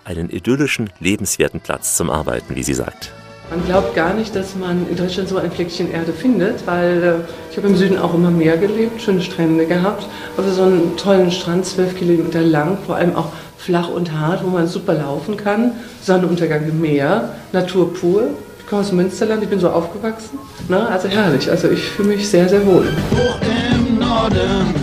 einen 0.06 0.30
idyllischen, 0.30 0.92
lebenswerten 1.00 1.62
Platz 1.62 1.98
zum 1.98 2.12
Arbeiten, 2.12 2.56
wie 2.56 2.64
sie 2.64 2.76
sagt. 2.76 3.12
Man 3.50 3.66
glaubt 3.66 3.96
gar 3.96 4.14
nicht, 4.14 4.36
dass 4.36 4.56
man 4.56 4.88
in 4.90 4.98
Deutschland 4.98 5.30
so 5.30 5.38
ein 5.38 5.52
Fleckchen 5.52 5.90
Erde 5.90 6.12
findet, 6.12 6.68
weil 6.68 7.02
äh, 7.02 7.14
ich 7.50 7.58
habe 7.58 7.70
im 7.70 7.78
Süden 7.78 7.98
auch 7.98 8.14
immer 8.14 8.30
mehr 8.30 8.58
gelebt, 8.58 9.02
schöne 9.02 9.22
Strände 9.22 9.66
gehabt, 9.66 10.06
aber 10.36 10.50
so 10.50 10.64
einen 10.64 10.98
tollen 10.98 11.32
Strand, 11.32 11.66
zwölf 11.66 11.98
Kilometer 11.98 12.42
lang, 12.42 12.78
vor 12.86 12.98
allem 12.98 13.16
auch 13.16 13.32
flach 13.68 13.90
und 13.90 14.14
hart, 14.14 14.46
wo 14.46 14.50
man 14.50 14.66
super 14.66 14.94
laufen 14.94 15.36
kann, 15.36 15.74
Sonnenuntergang 16.02 16.64
im 16.70 16.80
Meer, 16.80 17.34
Natur 17.52 17.94
pur. 17.94 18.30
Ich 18.60 18.66
komme 18.66 18.82
aus 18.82 18.94
Münsterland, 18.94 19.44
ich 19.44 19.50
bin 19.50 19.60
so 19.60 19.70
aufgewachsen, 19.70 20.40
ne? 20.70 20.88
also 20.88 21.10
herrlich, 21.10 21.50
also 21.50 21.70
ich 21.70 21.84
fühle 21.84 22.16
mich 22.16 22.30
sehr, 22.30 22.48
sehr 22.48 22.66
wohl. 22.66 22.86
Hoch 23.12 23.38
im 23.76 24.00
Norden, 24.00 24.74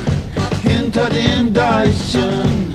hinter 0.63 1.09
den 1.09 1.55
Deichen, 1.55 2.75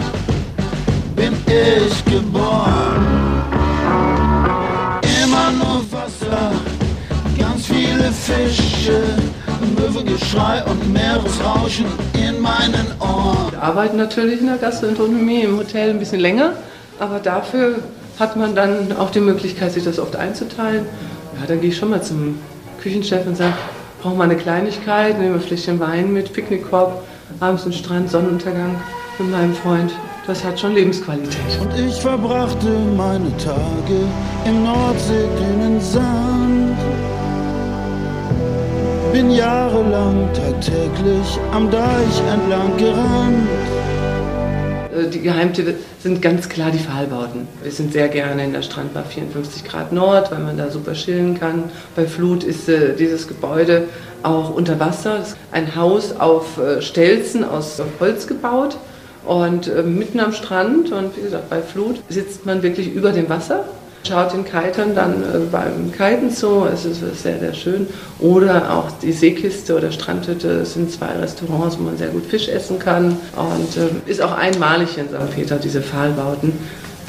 bin 1.15 1.33
ich 1.45 2.05
geboren. 2.05 3.05
Immer 5.23 5.51
nur 5.59 5.83
Wasser, 5.91 6.51
ganz 7.37 7.67
viele 7.67 8.11
Fische, 8.11 8.99
Möwengeschrei 9.89 10.63
und 10.65 10.93
Meeresrauschen 10.93 11.85
in 12.13 12.39
meinen 12.39 12.93
Ohren. 12.99 13.51
Wir 13.51 13.63
arbeiten 13.63 13.97
natürlich 13.97 14.39
in 14.39 14.45
der 14.45 14.57
Gastronomie, 14.57 15.41
im 15.41 15.57
Hotel 15.57 15.89
ein 15.89 15.99
bisschen 15.99 16.19
länger, 16.19 16.53
aber 16.99 17.17
dafür 17.19 17.79
hat 18.19 18.35
man 18.35 18.53
dann 18.53 18.95
auch 18.97 19.09
die 19.09 19.19
Möglichkeit, 19.19 19.71
sich 19.71 19.83
das 19.83 19.97
oft 19.97 20.15
einzuteilen. 20.15 20.85
Ja, 21.39 21.47
dann 21.47 21.59
gehe 21.59 21.69
ich 21.69 21.77
schon 21.77 21.89
mal 21.89 22.03
zum 22.03 22.37
Küchenchef 22.81 23.25
und 23.25 23.35
sage, 23.35 23.53
brauche 24.01 24.15
mal 24.15 24.25
eine 24.25 24.37
Kleinigkeit, 24.37 25.19
nehme 25.19 25.35
ein 25.35 25.41
Fläschchen 25.41 25.79
Wein 25.79 26.13
mit, 26.13 26.33
Picknickkorb, 26.33 27.03
abends 27.39 27.65
im 27.65 27.71
Strand, 27.71 28.11
Sonnenuntergang 28.11 28.75
mit 29.17 29.31
meinem 29.31 29.55
Freund. 29.55 29.91
Das 30.27 30.43
hat 30.43 30.59
schon 30.59 30.75
Lebensqualität. 30.75 31.59
Und 31.59 31.73
ich 31.79 31.99
verbrachte 31.99 32.67
meine 32.95 33.35
Tage 33.37 34.05
im 34.45 34.63
Nordseedünensand. 34.63 36.77
Bin 39.11 39.31
jahrelang 39.31 40.29
tagtäglich 40.33 41.39
am 41.51 41.71
Deich 41.71 42.21
entlang 42.31 42.77
gerannt. 42.77 43.47
Äh, 44.95 45.09
Die 45.09 45.21
Geheimtipps 45.21 45.73
sind 46.03 46.21
ganz 46.21 46.47
klar 46.47 46.69
die 46.69 46.77
Pfahlbauten. 46.77 47.47
Wir 47.63 47.71
sind 47.71 47.91
sehr 47.91 48.07
gerne 48.07 48.43
in 48.45 48.53
der 48.53 48.61
Strandbar 48.61 49.03
54 49.05 49.65
Grad 49.65 49.91
Nord, 49.91 50.31
weil 50.31 50.39
man 50.39 50.57
da 50.57 50.69
super 50.69 50.93
chillen 50.93 51.39
kann. 51.39 51.71
Bei 51.95 52.05
Flut 52.05 52.43
ist 52.43 52.69
äh, 52.69 52.95
dieses 52.95 53.27
Gebäude 53.27 53.85
auch 54.21 54.53
unter 54.53 54.79
Wasser. 54.79 55.19
Ist 55.21 55.37
ein 55.51 55.75
Haus 55.75 56.15
auf 56.19 56.59
äh, 56.59 56.81
Stelzen 56.81 57.43
aus 57.43 57.81
Holz 57.99 58.27
gebaut 58.27 58.77
und 59.25 59.67
äh, 59.67 59.81
mitten 59.81 60.19
am 60.19 60.33
Strand. 60.33 60.91
Und 60.91 61.17
wie 61.17 61.21
gesagt, 61.21 61.49
bei 61.49 61.61
Flut 61.61 62.01
sitzt 62.09 62.45
man 62.45 62.61
wirklich 62.61 62.93
über 62.93 63.11
dem 63.11 63.27
Wasser. 63.27 63.65
Schaut 64.07 64.33
den 64.33 64.45
Kitern 64.45 64.95
dann 64.95 65.23
äh, 65.23 65.39
beim 65.51 65.91
Kiten 65.91 66.31
zu, 66.31 66.65
es 66.65 66.85
ist 66.85 67.01
sehr, 67.21 67.39
sehr 67.39 67.53
schön. 67.53 67.87
Oder 68.19 68.73
auch 68.73 68.91
die 69.01 69.11
Seekiste 69.11 69.75
oder 69.75 69.91
Strandhütte, 69.91 70.49
es 70.61 70.73
sind 70.73 70.91
zwei 70.91 71.07
Restaurants, 71.07 71.77
wo 71.77 71.83
man 71.83 71.97
sehr 71.97 72.07
gut 72.07 72.25
Fisch 72.25 72.47
essen 72.47 72.79
kann. 72.79 73.17
Und 73.35 73.77
äh, 73.77 74.09
ist 74.09 74.21
auch 74.21 74.31
einmalig 74.31 74.97
in 74.97 75.09
St. 75.09 75.35
Peter, 75.35 75.57
diese 75.57 75.81
Pfahlbauten. 75.81 76.53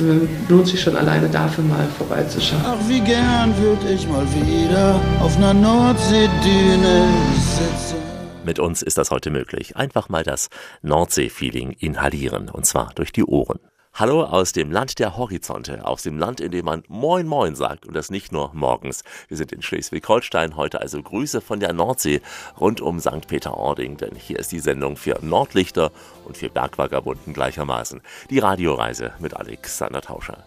Äh, 0.01 0.51
lohnt 0.51 0.67
sich 0.67 0.81
schon 0.81 0.97
alleine 0.97 1.29
dafür 1.29 1.65
mal 1.65 1.87
vorbeizuschauen. 1.97 2.63
Ach, 2.65 2.77
wie 2.89 3.01
gern 3.01 3.55
würde 3.59 3.93
ich 3.93 4.09
mal 4.09 4.27
wieder 4.35 5.01
auf 5.21 5.37
einer 5.37 5.55
Nordseedüne 5.55 7.05
sitzen. 7.39 7.97
Mit 8.45 8.59
uns 8.59 8.83
ist 8.83 8.99
das 8.99 9.11
heute 9.11 9.31
möglich. 9.31 9.77
Einfach 9.77 10.09
mal 10.09 10.25
das 10.25 10.49
Nordsee-Feeling 10.83 11.73
inhalieren, 11.79 12.49
und 12.49 12.67
zwar 12.67 12.91
durch 12.95 13.13
die 13.13 13.25
Ohren. 13.25 13.61
Hallo 13.93 14.23
aus 14.23 14.53
dem 14.53 14.71
Land 14.71 14.99
der 14.99 15.19
Horizonte, 15.19 15.85
aus 15.85 16.03
dem 16.03 16.17
Land, 16.17 16.41
in 16.41 16.53
dem 16.53 16.65
man 16.65 16.85
Moin 16.89 17.27
Moin 17.27 17.55
sagt 17.55 17.85
und 17.85 17.95
das 17.95 18.11
nicht 18.11 18.33
nur 18.33 18.51
morgens. 18.55 19.03
Wir 19.29 19.37
sind 19.37 19.53
in 19.53 19.61
Schleswig-Holstein 19.61 20.57
heute, 20.57 20.81
also 20.81 21.03
Grüße 21.03 21.41
von 21.43 21.61
der 21.61 21.75
Nordsee 21.75 22.23
rund 22.59 22.81
um 22.81 23.01
St. 23.01 23.27
Peter-Ording, 23.27 23.99
denn 23.99 24.15
hier 24.15 24.39
ist 24.39 24.53
die 24.53 24.61
Sendung 24.61 24.97
für 24.97 25.19
Nordlichter 25.21 25.91
und 26.25 26.37
für 26.39 26.49
Bergvagabunden 26.49 27.35
gleichermaßen. 27.35 28.01
Die 28.31 28.39
Radioreise 28.39 29.13
mit 29.19 29.37
Alexander 29.37 30.01
Tauscher. 30.01 30.45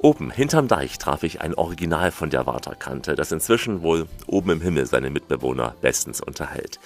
Oben, 0.00 0.30
hinterm 0.30 0.68
Deich, 0.68 0.96
traf 0.98 1.24
ich 1.24 1.40
ein 1.40 1.54
Original 1.54 2.12
von 2.12 2.30
der 2.30 2.46
Waterkante, 2.46 3.16
das 3.16 3.32
inzwischen 3.32 3.82
wohl 3.82 4.06
oben 4.28 4.50
im 4.50 4.60
Himmel 4.60 4.86
seine 4.86 5.10
Mitbewohner 5.10 5.74
bestens 5.80 6.20
unterhält. 6.20 6.78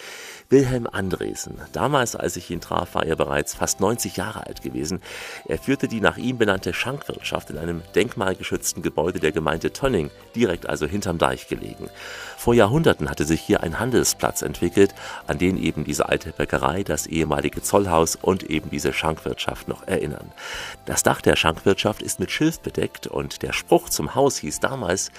Wilhelm 0.52 0.86
Andresen. 0.86 1.54
Damals, 1.72 2.14
als 2.14 2.36
ich 2.36 2.50
ihn 2.50 2.60
traf, 2.60 2.94
war 2.94 3.06
er 3.06 3.16
bereits 3.16 3.54
fast 3.54 3.80
90 3.80 4.18
Jahre 4.18 4.46
alt 4.46 4.60
gewesen. 4.60 5.00
Er 5.48 5.56
führte 5.56 5.88
die 5.88 6.02
nach 6.02 6.18
ihm 6.18 6.36
benannte 6.36 6.74
Schankwirtschaft 6.74 7.48
in 7.48 7.56
einem 7.56 7.80
denkmalgeschützten 7.94 8.82
Gebäude 8.82 9.18
der 9.18 9.32
Gemeinde 9.32 9.72
Tönning, 9.72 10.10
direkt 10.36 10.68
also 10.68 10.84
hinterm 10.86 11.16
Deich 11.16 11.48
gelegen. 11.48 11.88
Vor 12.36 12.52
Jahrhunderten 12.52 13.08
hatte 13.08 13.24
sich 13.24 13.40
hier 13.40 13.62
ein 13.62 13.80
Handelsplatz 13.80 14.42
entwickelt, 14.42 14.94
an 15.26 15.38
den 15.38 15.56
eben 15.56 15.84
diese 15.84 16.10
alte 16.10 16.32
Bäckerei, 16.32 16.82
das 16.82 17.06
ehemalige 17.06 17.62
Zollhaus 17.62 18.16
und 18.16 18.42
eben 18.42 18.68
diese 18.68 18.92
Schankwirtschaft 18.92 19.68
noch 19.68 19.88
erinnern. 19.88 20.32
Das 20.84 21.02
Dach 21.02 21.22
der 21.22 21.36
Schankwirtschaft 21.36 22.02
ist 22.02 22.20
mit 22.20 22.30
Schilf 22.30 22.60
bedeckt 22.60 23.06
und 23.06 23.40
der 23.42 23.54
Spruch 23.54 23.88
zum 23.88 24.14
Haus 24.14 24.36
hieß 24.36 24.60
damals 24.60 25.12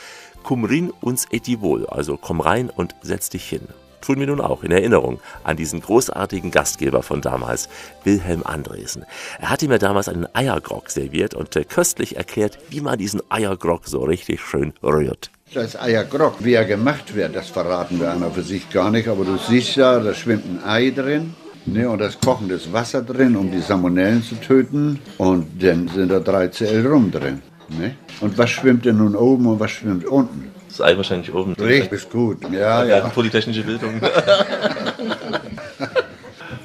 Komm 0.44 0.66
rein 0.66 0.92
uns 1.02 1.26
etivol, 1.32 1.88
also 1.88 2.18
komm 2.18 2.40
rein 2.40 2.70
und 2.70 2.94
setz 3.02 3.30
dich 3.30 3.50
hin 3.50 3.68
tun 4.04 4.20
mir 4.20 4.28
nun 4.28 4.42
auch 4.42 4.64
in 4.64 4.72
Erinnerung 4.72 5.20
an 5.44 5.58
diesen 5.58 5.82
großartigen 5.82 6.52
Gastgeber 6.52 7.04
von 7.04 7.22
damals, 7.22 7.70
Wilhelm 8.04 8.44
Andresen. 8.44 9.06
Er 9.40 9.50
hatte 9.50 9.68
mir 9.68 9.80
damals 9.80 10.10
einen 10.10 10.28
Eiergrog 10.34 10.90
serviert 10.90 11.34
und 11.34 11.56
äh, 11.56 11.64
köstlich 11.64 12.18
erklärt, 12.18 12.58
wie 12.70 12.82
man 12.82 12.98
diesen 12.98 13.22
Eiergrog 13.30 13.88
so 13.88 14.04
richtig 14.04 14.42
schön 14.42 14.74
rührt. 14.84 15.32
Das 15.54 15.80
Eiergrog, 15.80 16.36
wie 16.40 16.54
er 16.54 16.66
gemacht 16.66 17.16
wird, 17.16 17.36
das 17.36 17.50
verraten 17.50 18.00
wir 18.00 18.12
einer 18.12 18.32
für 18.32 18.42
sich 18.42 18.70
gar 18.70 18.92
nicht, 18.92 19.08
aber 19.08 19.24
du 19.24 19.38
siehst 19.38 19.76
ja, 19.76 20.00
da 20.00 20.14
schwimmt 20.14 20.46
ein 20.46 20.64
Ei 20.68 20.90
drin. 20.90 21.36
Ne, 21.66 21.90
und 21.90 22.00
da 22.00 22.08
ist 22.08 22.20
kochendes 22.20 22.74
Wasser 22.74 23.02
drin, 23.02 23.38
um 23.38 23.50
die 23.50 23.62
Salmonellen 23.62 24.22
zu 24.22 24.36
töten. 24.36 25.00
Und 25.18 25.64
dann 25.64 25.88
sind 25.88 26.12
da 26.12 26.20
drei 26.20 26.50
Cl 26.50 26.86
rum 26.86 27.10
drin. 27.10 27.42
Ne? 27.70 27.96
Und 28.20 28.38
was 28.38 28.50
schwimmt 28.50 28.84
denn 28.84 28.98
nun 28.98 29.16
oben 29.16 29.46
und 29.46 29.62
was 29.62 29.72
schwimmt 29.72 30.06
unten? 30.06 30.53
Das 30.76 30.82
Ei 30.82 30.98
wahrscheinlich 30.98 31.32
oben. 31.32 31.54
Richtig 31.54 32.10
gut, 32.10 32.40
ja, 32.52 32.84
ja. 32.84 32.98
ja. 32.98 33.08
Polytechnische 33.10 33.62
Bildung. 33.62 34.02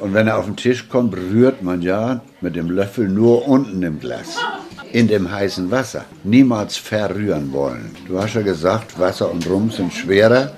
Und 0.01 0.15
wenn 0.15 0.27
er 0.29 0.39
auf 0.39 0.47
den 0.47 0.57
Tisch 0.57 0.89
kommt, 0.89 1.15
rührt 1.15 1.63
man 1.63 1.83
ja 1.83 2.23
mit 2.41 2.57
dem 2.57 2.71
Löffel 2.71 3.07
nur 3.07 3.47
unten 3.47 3.83
im 3.83 4.01
Glas. 4.01 4.39
In 4.93 5.09
dem 5.09 5.31
heißen 5.31 5.71
Wasser. 5.71 6.07
Niemals 6.25 6.79
verrühren 6.79 7.53
wollen. 7.53 7.95
Du 8.07 8.19
hast 8.19 8.33
ja 8.33 8.41
gesagt, 8.41 8.99
Wasser 8.99 9.31
und 9.31 9.47
Rum 9.47 9.71
sind 9.71 9.93
schwerer. 9.93 10.53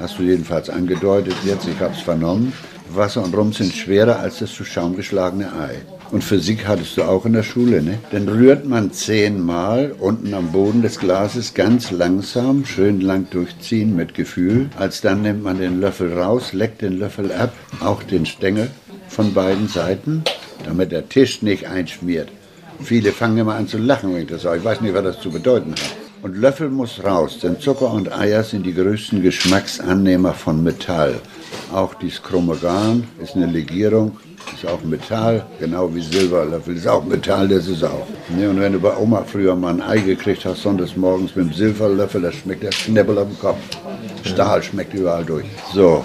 Hast 0.00 0.18
du 0.18 0.24
jedenfalls 0.24 0.68
angedeutet 0.68 1.36
jetzt, 1.44 1.68
ich 1.68 1.78
habe 1.78 1.94
es 1.94 2.00
vernommen. 2.00 2.52
Wasser 2.94 3.22
und 3.22 3.36
Rum 3.36 3.52
sind 3.52 3.72
schwerer 3.72 4.18
als 4.20 4.38
das 4.38 4.52
zu 4.54 4.64
Schaum 4.64 4.96
geschlagene 4.96 5.52
Ei. 5.52 5.82
Und 6.12 6.22
Physik 6.22 6.68
hattest 6.68 6.96
du 6.96 7.02
auch 7.02 7.26
in 7.26 7.32
der 7.32 7.42
Schule, 7.42 7.82
ne? 7.82 7.98
Dann 8.12 8.28
rührt 8.28 8.64
man 8.64 8.92
zehnmal 8.92 9.92
unten 9.98 10.34
am 10.34 10.52
Boden 10.52 10.82
des 10.82 11.00
Glases 11.00 11.54
ganz 11.54 11.90
langsam, 11.90 12.64
schön 12.64 13.00
lang 13.00 13.26
durchziehen 13.30 13.96
mit 13.96 14.14
Gefühl. 14.14 14.70
Als 14.78 15.00
dann 15.00 15.22
nimmt 15.22 15.42
man 15.42 15.58
den 15.58 15.80
Löffel 15.80 16.12
raus, 16.16 16.52
leckt 16.52 16.82
den 16.82 16.98
Löffel 16.98 17.32
ab, 17.32 17.52
auch 17.80 18.04
den 18.04 18.24
Stängel 18.24 18.70
von 19.08 19.34
beiden 19.34 19.66
Seiten, 19.66 20.22
damit 20.64 20.92
der 20.92 21.08
Tisch 21.08 21.42
nicht 21.42 21.66
einschmiert. 21.66 22.28
Viele 22.82 23.10
fangen 23.12 23.38
immer 23.38 23.54
an 23.54 23.66
zu 23.66 23.78
lachen, 23.78 24.14
wenn 24.14 24.22
ich 24.22 24.28
das 24.28 24.42
sage. 24.42 24.58
Ich 24.58 24.64
weiß 24.64 24.80
nicht, 24.82 24.94
was 24.94 25.02
das 25.02 25.20
zu 25.20 25.30
bedeuten 25.30 25.72
hat. 25.72 25.96
Und 26.22 26.36
Löffel 26.36 26.70
muss 26.70 27.04
raus, 27.04 27.38
denn 27.42 27.60
Zucker 27.60 27.90
und 27.92 28.12
Eier 28.12 28.42
sind 28.42 28.64
die 28.64 28.74
größten 28.74 29.22
Geschmacksannehmer 29.22 30.34
von 30.34 30.62
Metall. 30.62 31.20
Auch 31.72 31.94
dieses 31.94 32.22
Chromogan 32.22 33.04
ist 33.22 33.34
eine 33.34 33.46
Legierung, 33.46 34.16
ist 34.54 34.66
auch 34.66 34.82
Metall, 34.84 35.44
genau 35.58 35.92
wie 35.94 36.00
Silberlöffel 36.00 36.76
ist 36.76 36.86
auch 36.86 37.04
Metall, 37.04 37.48
das 37.48 37.66
ist 37.66 37.82
auch. 37.82 38.06
Ne, 38.36 38.48
und 38.48 38.60
wenn 38.60 38.72
du 38.72 38.80
bei 38.80 38.96
Oma 38.96 39.24
früher 39.24 39.54
mal 39.56 39.74
ein 39.74 39.82
Ei 39.82 39.98
gekriegt 39.98 40.44
hast, 40.44 40.62
sonntags 40.62 40.96
morgens 40.96 41.34
mit 41.34 41.46
dem 41.46 41.52
Silberlöffel, 41.52 42.22
das 42.22 42.34
schmeckt 42.36 42.62
der 42.62 42.72
Schnibbel 42.72 43.18
auf 43.18 43.28
dem 43.28 43.38
Kopf. 43.38 43.58
Stahl 44.24 44.62
schmeckt 44.62 44.94
überall 44.94 45.24
durch. 45.24 45.46
So, 45.74 46.04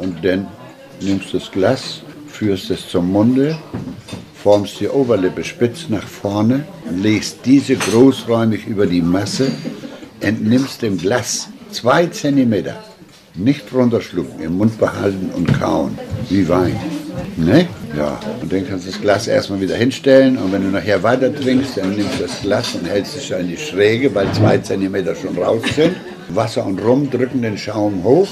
und 0.00 0.24
dann 0.24 0.46
nimmst 1.00 1.32
du 1.32 1.38
das 1.38 1.50
Glas, 1.50 2.02
führst 2.26 2.70
es 2.70 2.88
zum 2.88 3.10
Munde, 3.10 3.56
formst 4.42 4.80
die 4.80 4.88
Oberlippe 4.88 5.44
spitz 5.44 5.88
nach 5.88 6.06
vorne, 6.06 6.64
legst 6.90 7.38
diese 7.44 7.76
großräumig 7.76 8.66
über 8.66 8.86
die 8.86 9.02
Masse, 9.02 9.52
entnimmst 10.20 10.82
dem 10.82 10.98
Glas 10.98 11.48
zwei 11.70 12.06
Zentimeter. 12.06 12.91
Nicht 13.34 13.72
runterschlucken, 13.72 14.42
im 14.42 14.58
Mund 14.58 14.78
behalten 14.78 15.30
und 15.34 15.58
kauen, 15.58 15.98
wie 16.28 16.46
Wein. 16.48 16.76
Ne? 17.36 17.66
Ja, 17.96 18.20
und 18.42 18.52
dann 18.52 18.68
kannst 18.68 18.86
du 18.86 18.90
das 18.90 19.00
Glas 19.00 19.26
erstmal 19.26 19.60
wieder 19.60 19.74
hinstellen 19.74 20.36
und 20.36 20.52
wenn 20.52 20.62
du 20.62 20.68
nachher 20.68 21.02
weiter 21.02 21.34
trinkst, 21.34 21.78
dann 21.78 21.96
nimmst 21.96 22.18
du 22.18 22.24
das 22.24 22.40
Glas 22.42 22.74
und 22.74 22.86
hältst 22.86 23.16
es 23.16 23.30
in 23.30 23.48
die 23.48 23.56
Schräge, 23.56 24.14
weil 24.14 24.30
zwei 24.32 24.58
Zentimeter 24.58 25.14
schon 25.14 25.36
raus 25.38 25.62
sind. 25.74 25.96
Wasser 26.28 26.66
und 26.66 26.78
Rum 26.84 27.10
drücken 27.10 27.40
den 27.40 27.56
Schaum 27.56 28.04
hoch. 28.04 28.28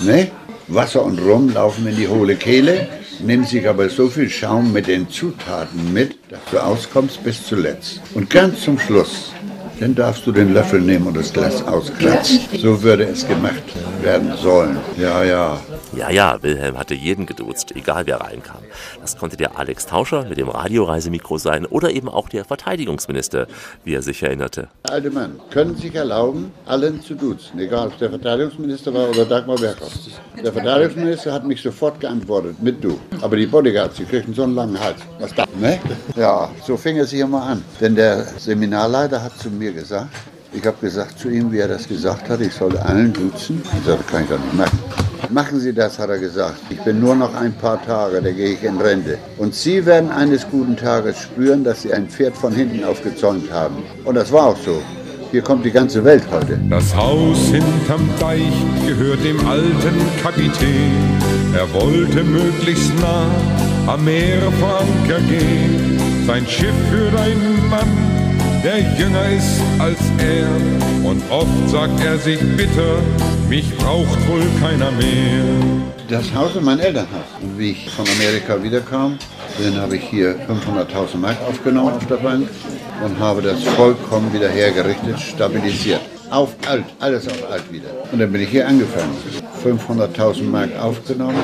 Ne? 0.00 0.30
Wasser 0.68 1.02
und 1.02 1.18
Rum 1.18 1.52
laufen 1.52 1.86
in 1.86 1.96
die 1.96 2.08
hohle 2.08 2.36
Kehle, 2.36 2.88
nehmen 3.20 3.44
sich 3.44 3.66
aber 3.66 3.88
so 3.88 4.08
viel 4.08 4.28
Schaum 4.28 4.72
mit 4.72 4.86
den 4.86 5.08
Zutaten 5.08 5.92
mit, 5.94 6.18
dass 6.28 6.40
du 6.50 6.58
auskommst 6.58 7.24
bis 7.24 7.46
zuletzt. 7.46 8.00
Und 8.14 8.28
ganz 8.28 8.60
zum 8.60 8.78
Schluss 8.78 9.32
dann 9.80 9.94
darfst 9.94 10.26
du 10.26 10.32
den 10.32 10.52
Löffel 10.52 10.80
nehmen 10.80 11.06
und 11.06 11.16
das 11.16 11.32
Glas 11.32 11.62
auskratzen. 11.66 12.40
So 12.58 12.82
würde 12.82 13.04
es 13.04 13.26
gemacht 13.26 13.62
werden 14.02 14.32
sollen. 14.36 14.78
Ja, 14.96 15.22
ja. 15.24 15.60
Ja, 15.94 16.10
ja, 16.10 16.42
Wilhelm 16.42 16.78
hatte 16.78 16.94
jeden 16.94 17.26
geduzt, 17.26 17.76
egal 17.76 18.06
wer 18.06 18.20
reinkam. 18.20 18.62
Das 19.00 19.18
konnte 19.18 19.36
der 19.36 19.58
Alex 19.58 19.86
Tauscher 19.86 20.24
mit 20.24 20.38
dem 20.38 20.48
Radioreisemikro 20.48 21.36
sein 21.36 21.66
oder 21.66 21.90
eben 21.90 22.08
auch 22.08 22.30
der 22.30 22.46
Verteidigungsminister, 22.46 23.46
wie 23.84 23.94
er 23.94 24.02
sich 24.02 24.22
erinnerte. 24.22 24.68
Alte 24.84 25.10
Mann 25.10 25.38
können 25.50 25.76
sich 25.76 25.94
erlauben, 25.94 26.50
allen 26.66 27.02
zu 27.02 27.14
duzen, 27.14 27.58
egal 27.58 27.88
ob 27.88 27.98
der 27.98 28.08
Verteidigungsminister 28.10 28.94
war 28.94 29.10
oder 29.10 29.26
Dagmar 29.26 29.56
Berghoff. 29.56 29.92
Der 30.42 30.52
Verteidigungsminister 30.52 31.32
hat 31.32 31.44
mich 31.44 31.60
sofort 31.60 32.00
geantwortet 32.00 32.62
mit 32.62 32.82
du. 32.82 32.98
Aber 33.20 33.36
die 33.36 33.46
Bodyguards, 33.46 33.96
die 33.96 34.04
kriegen 34.04 34.32
so 34.32 34.44
einen 34.44 34.54
langen 34.54 34.80
Hals. 34.80 35.00
Was 35.18 35.34
da, 35.34 35.44
ne? 35.60 35.78
Ja, 36.16 36.50
so 36.64 36.76
fing 36.76 36.98
es 36.98 37.10
sich 37.10 37.20
immer 37.20 37.42
an. 37.42 37.62
Denn 37.80 37.94
der 37.94 38.24
Seminarleiter 38.38 39.22
hat 39.22 39.38
zu 39.38 39.50
mir 39.50 39.61
gesagt, 39.70 40.08
ich 40.54 40.66
habe 40.66 40.76
gesagt 40.80 41.18
zu 41.18 41.28
ihm, 41.28 41.52
wie 41.52 41.58
er 41.58 41.68
das 41.68 41.86
gesagt 41.86 42.28
hat, 42.28 42.40
ich 42.40 42.52
soll 42.52 42.76
allen 42.78 43.12
duzen. 43.12 43.62
Ich 43.78 43.86
sagte, 43.86 44.04
kann 44.10 44.24
ich 44.24 44.28
doch 44.28 44.38
nicht 44.38 44.54
machen. 44.54 44.78
Machen 45.30 45.60
Sie 45.60 45.72
das, 45.72 45.98
hat 45.98 46.10
er 46.10 46.18
gesagt. 46.18 46.60
Ich 46.68 46.80
bin 46.80 47.00
nur 47.00 47.14
noch 47.14 47.34
ein 47.34 47.52
paar 47.54 47.82
Tage, 47.86 48.20
da 48.20 48.30
gehe 48.30 48.54
ich 48.54 48.62
in 48.62 48.78
Rente. 48.78 49.18
Und 49.38 49.54
Sie 49.54 49.86
werden 49.86 50.10
eines 50.10 50.46
guten 50.50 50.76
Tages 50.76 51.22
spüren, 51.22 51.64
dass 51.64 51.82
Sie 51.82 51.92
ein 51.92 52.08
Pferd 52.08 52.36
von 52.36 52.52
hinten 52.52 52.84
aufgezäumt 52.84 53.50
haben. 53.52 53.76
Und 54.04 54.16
das 54.16 54.32
war 54.32 54.48
auch 54.48 54.58
so. 54.58 54.82
Hier 55.30 55.40
kommt 55.40 55.64
die 55.64 55.70
ganze 55.70 56.04
Welt 56.04 56.24
heute. 56.30 56.60
Das 56.68 56.94
Haus 56.94 57.38
hinterm 57.46 58.06
Deich 58.20 58.52
gehört 58.86 59.24
dem 59.24 59.38
alten 59.46 59.96
Kapitän. 60.22 60.92
Er 61.54 61.72
wollte 61.72 62.22
möglichst 62.22 62.92
nah 63.00 63.26
am 63.86 64.04
Meer 64.04 64.42
vor 64.60 64.80
Anker 64.80 65.20
gehen. 65.20 65.98
Sein 66.26 66.46
Schiff 66.46 66.74
für 66.90 67.18
einen 67.18 67.68
Mann, 67.70 67.88
der 68.62 68.78
jünger 68.78 69.28
ist 69.36 69.60
als 69.78 69.98
er. 70.18 70.48
Und 71.08 71.22
oft 71.30 71.68
sagt 71.68 72.02
er 72.04 72.18
sich 72.18 72.38
bitter, 72.56 72.96
mich 73.48 73.76
braucht 73.76 74.28
wohl 74.28 74.46
keiner 74.60 74.90
mehr. 74.92 75.44
Das 76.08 76.32
Haus 76.34 76.54
ist 76.54 76.62
mein 76.62 76.78
Elternhaus. 76.78 77.26
Und 77.42 77.58
wie 77.58 77.72
ich 77.72 77.90
von 77.90 78.06
Amerika 78.16 78.62
wiederkam, 78.62 79.18
dann 79.62 79.80
habe 79.80 79.96
ich 79.96 80.04
hier 80.04 80.36
500.000 80.48 81.16
Mark 81.16 81.36
aufgenommen 81.48 81.94
auf 81.94 82.06
der 82.06 82.16
Bank 82.16 82.48
und 83.04 83.18
habe 83.18 83.42
das 83.42 83.62
vollkommen 83.64 84.32
wieder 84.32 84.48
hergerichtet, 84.48 85.18
stabilisiert. 85.18 86.00
Auf 86.30 86.54
alt, 86.66 86.84
alles 87.00 87.28
auf 87.28 87.50
alt 87.50 87.70
wieder. 87.70 87.88
Und 88.10 88.18
dann 88.20 88.32
bin 88.32 88.42
ich 88.42 88.48
hier 88.48 88.66
angefangen. 88.66 89.14
500.000 89.64 90.44
Mark 90.44 90.70
aufgenommen, 90.80 91.36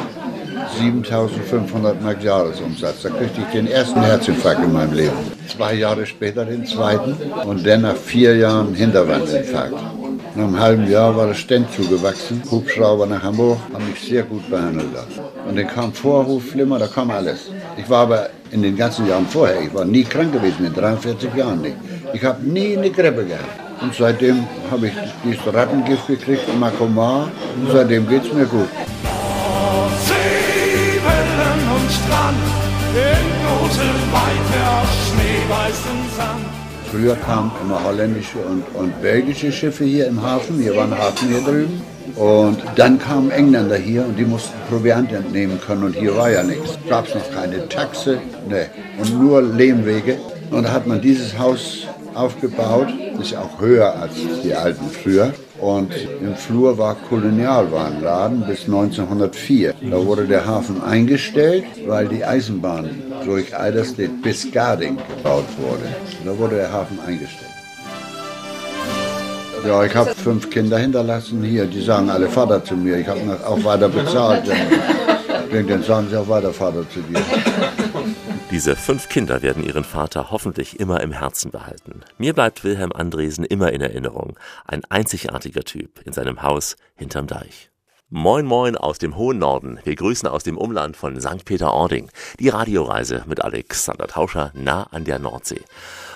7.500 0.81 2.01
Mark 2.03 2.23
Jahresumsatz. 2.23 3.03
Da 3.03 3.11
kriegte 3.11 3.41
ich 3.41 3.53
den 3.53 3.67
ersten 3.67 4.03
Herzinfarkt 4.03 4.63
in 4.63 4.73
meinem 4.73 4.93
Leben. 4.93 5.17
Zwei 5.49 5.75
Jahre 5.75 6.07
später 6.07 6.45
den 6.45 6.67
zweiten 6.67 7.17
und 7.45 7.67
dann 7.67 7.83
nach 7.83 7.97
vier 7.97 8.37
Jahren 8.37 8.75
Hinterwandinfarkt. 8.75 9.75
Nach 10.35 10.45
einem 10.45 10.61
halben 10.61 10.91
Jahr 10.91 11.17
war 11.17 11.27
das 11.29 11.39
Stent 11.39 11.67
zugewachsen. 11.73 12.43
Hubschrauber 12.51 13.07
nach 13.07 13.23
Hamburg 13.23 13.59
haben 13.73 13.89
mich 13.89 14.01
sehr 14.01 14.23
gut 14.23 14.49
behandelt. 14.51 14.87
Und 15.49 15.59
dann 15.59 15.67
kam 15.67 15.93
Vorruf, 15.93 16.51
Flimmer, 16.51 16.79
da 16.79 16.87
kam 16.87 17.11
alles. 17.11 17.51
Ich 17.77 17.89
war 17.89 18.03
aber 18.03 18.31
in 18.51 18.63
den 18.63 18.77
ganzen 18.77 19.09
Jahren 19.09 19.27
vorher, 19.27 19.61
ich 19.63 19.75
war 19.75 19.85
nie 19.85 20.05
krank 20.05 20.33
gewesen, 20.33 20.67
in 20.67 20.75
43 20.75 21.35
Jahren 21.35 21.63
nicht. 21.63 21.77
Ich 22.13 22.23
habe 22.25 22.45
nie 22.45 22.77
eine 22.77 22.91
Grippe 22.91 23.25
gehabt. 23.25 23.69
Und 23.81 23.95
seitdem 23.95 24.47
habe 24.71 24.89
ich 24.89 24.93
dieses 25.25 25.55
Rattengift 25.55 26.07
gekriegt, 26.07 26.43
Makomar. 26.59 27.31
Und 27.61 27.71
seitdem 27.73 28.09
geht 28.09 28.25
es 28.25 28.33
mir 28.33 28.47
gut. 28.47 28.69
Und 31.79 31.93
Strand, 31.93 32.37
in 32.95 33.27
großem 33.45 33.99
weiter 34.11 34.83
schneeweißen 35.07 35.99
Sand. 36.17 36.47
Früher 36.91 37.15
kamen 37.17 37.53
immer 37.63 37.85
holländische 37.85 38.39
und, 38.39 38.65
und 38.75 39.01
belgische 39.01 39.53
Schiffe 39.53 39.85
hier 39.85 40.09
im 40.09 40.21
Hafen. 40.21 40.59
Hier 40.59 40.75
war 40.75 40.85
ein 40.85 40.99
Hafen 40.99 41.29
hier 41.29 41.41
drüben. 41.43 41.83
Und 42.17 42.59
dann 42.77 42.99
kamen 42.99 43.31
Engländer 43.31 43.77
hier 43.77 44.05
und 44.05 44.19
die 44.19 44.25
mussten 44.25 44.55
Proviant 44.69 45.13
entnehmen 45.13 45.61
können 45.61 45.85
und 45.85 45.95
hier 45.95 46.17
war 46.17 46.31
ja 46.31 46.43
nichts. 46.43 46.79
Gab 46.89 47.07
es 47.07 47.15
noch 47.15 47.31
keine 47.31 47.69
Taxe, 47.69 48.19
ne. 48.49 48.67
Und 48.99 49.21
nur 49.21 49.43
Lehmwege. 49.43 50.19
Und 50.51 50.65
da 50.65 50.73
hat 50.73 50.87
man 50.87 51.01
dieses 51.01 51.39
Haus 51.39 51.87
aufgebaut, 52.15 52.89
ist 53.21 53.37
auch 53.37 53.61
höher 53.61 53.95
als 53.95 54.15
die 54.43 54.55
alten 54.55 54.91
früher. 54.91 55.33
Und 55.61 55.93
im 56.21 56.37
Flur 56.37 56.79
war 56.79 56.95
Kolonialwarenladen 57.09 58.47
bis 58.47 58.65
1904. 58.65 59.75
Da 59.91 60.05
wurde 60.07 60.27
der 60.27 60.47
Hafen 60.47 60.83
eingestellt, 60.83 61.65
weil 61.87 62.07
die 62.09 62.25
Eisenbahn 62.25 62.91
durch 63.25 63.57
Eiderstedt 63.57 64.23
bis 64.23 64.51
Garding 64.53 64.97
gebaut 65.17 65.47
wurde. 65.59 65.83
Da 66.25 66.39
wurde 66.39 66.57
der 66.57 66.73
Hafen 66.73 66.99
eingestellt. 67.05 67.51
Ja, 69.67 69.85
ich 69.85 69.95
habe 69.95 70.15
fünf 70.15 70.51
Kinder 70.51 70.79
hinterlassen 70.79 71.43
hier. 71.43 71.67
Die 71.67 71.83
sagen 71.83 72.09
alle 72.11 72.29
Vater 72.29 72.65
zu 72.65 72.77
mir. 72.77 72.99
Ich 72.99 73.09
habe 73.09 73.21
auch 73.45 73.63
weiter 73.65 73.89
bezahlt. 73.89 74.45
Denn, 75.53 75.67
dann 75.67 75.83
sagen 75.83 76.09
sie 76.09 76.17
auch 76.17 76.29
weiter 76.29 76.53
Vater 76.53 76.89
zu 76.91 77.01
dir. 77.01 77.23
Diese 78.51 78.77
fünf 78.77 79.09
Kinder 79.09 79.43
werden 79.43 79.63
ihren 79.65 79.85
Vater 79.85 80.31
hoffentlich 80.31 80.81
immer 80.81 81.01
im 81.01 81.13
Herzen 81.13 81.51
behalten. 81.51 82.03
Mir 82.17 82.33
bleibt 82.33 82.65
Wilhelm 82.65 82.93
Andresen 82.93 83.45
immer 83.45 83.73
in 83.73 83.81
Erinnerung. 83.81 84.39
Ein 84.67 84.83
einzigartiger 84.89 85.65
Typ 85.65 86.01
in 86.05 86.13
seinem 86.13 86.43
Haus 86.43 86.77
hinterm 86.97 87.27
Deich. 87.27 87.71
Moin 88.11 88.47
Moin 88.47 88.75
aus 88.75 88.97
dem 88.97 89.19
hohen 89.19 89.39
Norden. 89.39 89.81
Wir 89.85 89.95
grüßen 89.95 90.27
aus 90.27 90.43
dem 90.43 90.57
Umland 90.57 90.97
von 90.97 91.21
St. 91.21 91.45
Peter-Ording. 91.45 92.11
Die 92.41 92.49
Radioreise 92.49 93.25
mit 93.27 93.45
Alexander 93.45 94.07
Tauscher 94.07 94.51
nah 94.55 94.85
an 94.85 95.05
der 95.05 95.19
Nordsee. 95.19 95.61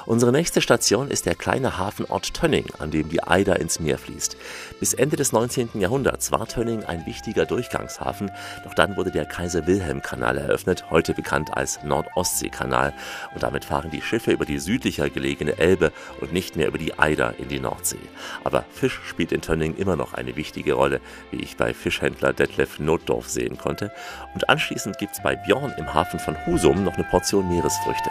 Unsere 0.06 0.32
nächste 0.32 0.62
Station 0.62 1.08
ist 1.08 1.26
der 1.26 1.34
kleine 1.34 1.76
Hafenort 1.76 2.32
Tönning, 2.32 2.64
an 2.78 2.90
dem 2.90 3.10
die 3.10 3.22
Eider 3.22 3.60
ins 3.60 3.78
Meer 3.78 3.98
fließt. 3.98 4.38
Bis 4.82 4.94
Ende 4.94 5.14
des 5.14 5.30
19. 5.30 5.78
Jahrhunderts 5.78 6.32
war 6.32 6.48
Tönning 6.48 6.82
ein 6.82 7.06
wichtiger 7.06 7.46
Durchgangshafen, 7.46 8.32
doch 8.64 8.74
dann 8.74 8.96
wurde 8.96 9.12
der 9.12 9.26
Kaiser-Wilhelm-Kanal 9.26 10.36
eröffnet, 10.36 10.90
heute 10.90 11.14
bekannt 11.14 11.56
als 11.56 11.84
Nord-Ostsee-Kanal, 11.84 12.92
und 13.32 13.44
damit 13.44 13.64
fahren 13.64 13.92
die 13.92 14.02
Schiffe 14.02 14.32
über 14.32 14.44
die 14.44 14.58
südlicher 14.58 15.08
gelegene 15.08 15.56
Elbe 15.56 15.92
und 16.20 16.32
nicht 16.32 16.56
mehr 16.56 16.66
über 16.66 16.78
die 16.78 16.98
Eider 16.98 17.34
in 17.38 17.46
die 17.46 17.60
Nordsee. 17.60 18.00
Aber 18.42 18.64
Fisch 18.72 18.98
spielt 19.06 19.30
in 19.30 19.40
Tönning 19.40 19.76
immer 19.76 19.94
noch 19.94 20.14
eine 20.14 20.34
wichtige 20.34 20.72
Rolle, 20.72 21.00
wie 21.30 21.40
ich 21.40 21.56
bei 21.56 21.74
Fischhändler 21.74 22.32
Detlef 22.32 22.80
Notdorf 22.80 23.28
sehen 23.28 23.58
konnte. 23.58 23.92
Und 24.34 24.48
anschließend 24.48 24.98
gibt's 24.98 25.22
bei 25.22 25.36
Björn 25.36 25.72
im 25.78 25.94
Hafen 25.94 26.18
von 26.18 26.36
Husum 26.44 26.82
noch 26.82 26.94
eine 26.94 27.04
Portion 27.04 27.48
Meeresfrüchte. 27.48 28.10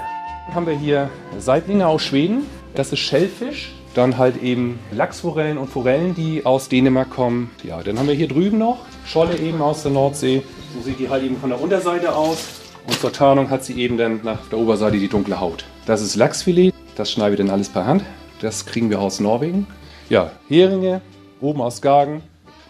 Haben 0.53 0.67
wir 0.67 0.78
hier 0.78 1.09
Saiblinge 1.38 1.86
aus 1.86 2.01
Schweden, 2.01 2.45
das 2.76 2.93
ist 2.93 2.99
Schellfisch. 2.99 3.74
Dann 3.94 4.18
halt 4.18 4.42
eben 4.42 4.80
Lachsforellen 4.92 5.58
und 5.58 5.68
Forellen, 5.68 6.16
die 6.16 6.46
aus 6.46 6.70
Dänemark 6.70 7.10
kommen. 7.10 7.52
Ja, 7.64 7.84
dann 7.84 8.00
haben 8.00 8.08
wir 8.08 8.16
hier 8.16 8.30
drüben 8.30 8.58
noch 8.58 8.80
Scholle 9.06 9.38
eben 9.38 9.62
aus 9.62 9.84
der 9.84 9.92
Nordsee. 9.92 10.44
So 10.74 10.82
sieht 10.82 11.00
die 11.00 11.10
halt 11.10 11.24
eben 11.24 11.38
von 11.38 11.50
der 11.50 11.62
Unterseite 11.62 12.16
aus. 12.16 12.62
Und 12.88 13.00
zur 13.00 13.12
Tarnung 13.12 13.50
hat 13.50 13.64
sie 13.64 13.74
eben 13.74 13.98
dann 13.98 14.22
nach 14.24 14.39
der 14.50 14.60
Oberseite 14.60 14.98
die 14.98 15.08
dunkle 15.08 15.39
Haut. 15.39 15.66
Das 15.86 16.02
ist 16.02 16.16
Lachsfilet, 16.16 16.74
das 16.96 17.12
schneiden 17.12 17.38
wir 17.38 17.46
dann 17.46 17.54
alles 17.54 17.70
per 17.70 17.86
Hand. 17.86 18.04
Das 18.42 18.66
kriegen 18.66 18.89
wir 18.89 19.00
aus 19.00 19.20
Norwegen. 19.20 19.68
Ja, 20.10 20.32
Heringe, 20.48 21.02
oben 21.42 21.62
aus 21.62 21.78
Skagen. 21.78 22.22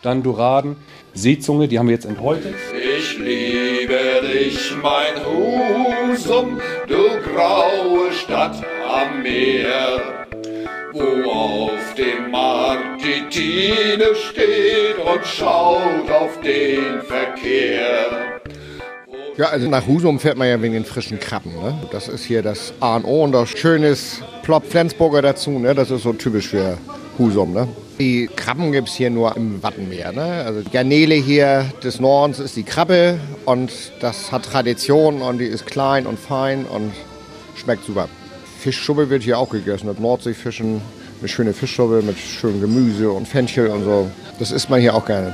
Dann 0.02 0.24
Doraden, 0.24 0.78
Seezunge, 1.14 1.68
die 1.68 1.78
haben 1.78 1.88
wir 1.88 1.94
jetzt 1.94 2.06
enthäutet. 2.06 2.56
Ich 2.98 3.20
liebe 3.20 4.00
dich, 4.34 4.74
mein 4.82 5.24
Husum, 5.24 6.60
du 6.88 6.96
graue 7.32 8.12
Stadt 8.12 8.56
am 8.90 9.22
Meer, 9.22 10.21
wo 10.94 11.30
auf 11.30 11.94
dem 11.96 12.32
Markt 12.32 13.02
die 13.02 13.30
Tine 13.30 14.16
steht 14.16 14.98
und 14.98 15.26
schaut 15.26 16.10
auf 16.10 16.40
den 16.42 17.02
Verkehr. 17.02 18.42
Ja, 19.38 19.48
also 19.48 19.70
nach 19.70 19.88
Husum 19.88 20.20
fährt 20.20 20.38
man 20.38 20.48
ja 20.50 20.62
wegen 20.62 20.74
den 20.74 20.86
frischen 20.86 21.20
Krabben. 21.20 21.54
Ne? 21.54 21.80
Das 21.92 22.10
ist 22.10 22.26
hier 22.26 22.42
das 22.42 22.74
A 22.82 22.98
und 22.98 23.06
O 23.06 23.24
und 23.24 23.32
das 23.32 23.50
schönes 23.50 24.22
Plop 24.44 24.66
Flensburger 24.66 25.22
dazu. 25.22 25.52
Ne? 25.52 25.74
Das 25.74 25.90
ist 25.90 26.04
so 26.04 26.14
typisch 26.14 26.50
für 26.50 26.78
Husum. 27.18 27.54
Ne? 27.54 27.68
Die 27.98 28.30
Krabben 28.36 28.72
gibt 28.72 28.90
es 28.90 28.96
hier 28.96 29.10
nur 29.10 29.36
im 29.38 29.64
Wattenmeer. 29.64 30.12
Ne? 30.12 30.44
Also 30.46 30.62
Garnele 30.72 31.16
hier 31.16 31.72
des 31.84 32.00
Nordens 32.00 32.40
ist 32.40 32.58
die 32.58 32.64
Krabbe 32.64 33.20
und 33.46 33.72
das 34.02 34.32
hat 34.32 34.44
Tradition 34.44 35.22
und 35.22 35.38
die 35.38 35.46
ist 35.46 35.66
klein 35.66 36.06
und 36.06 36.20
fein 36.20 36.66
und 36.66 36.92
schmeckt 37.56 37.86
super. 37.86 38.10
Fischschuppe 38.62 39.10
wird 39.10 39.24
hier 39.24 39.40
auch 39.40 39.50
gegessen. 39.50 39.88
Das 39.88 39.98
Nordseefischen, 39.98 40.82
eine 41.20 41.28
schöne 41.28 41.52
Fischschuppe 41.52 42.04
mit 42.04 42.20
schönem 42.20 42.62
Gemüse 42.62 43.10
und 43.10 43.28
Fenchel 43.28 43.70
und 43.70 43.84
so. 43.84 44.08
Das 44.38 44.52
isst 44.52 44.70
man 44.70 44.80
hier 44.80 44.94
auch 44.94 45.04
gerne. 45.04 45.34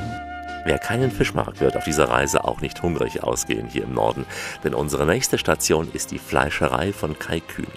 Wer 0.63 0.79
keinen 0.79 1.11
Fisch 1.11 1.33
mag, 1.33 1.59
wird 1.59 1.75
auf 1.75 1.83
dieser 1.83 2.05
Reise 2.05 2.45
auch 2.45 2.61
nicht 2.61 2.81
hungrig 2.81 3.23
ausgehen 3.23 3.67
hier 3.67 3.83
im 3.83 3.93
Norden, 3.93 4.25
denn 4.63 4.73
unsere 4.73 5.05
nächste 5.05 5.37
Station 5.37 5.89
ist 5.91 6.11
die 6.11 6.19
Fleischerei 6.19 6.93
von 6.93 7.19
Kai 7.19 7.41
Kühn. 7.41 7.67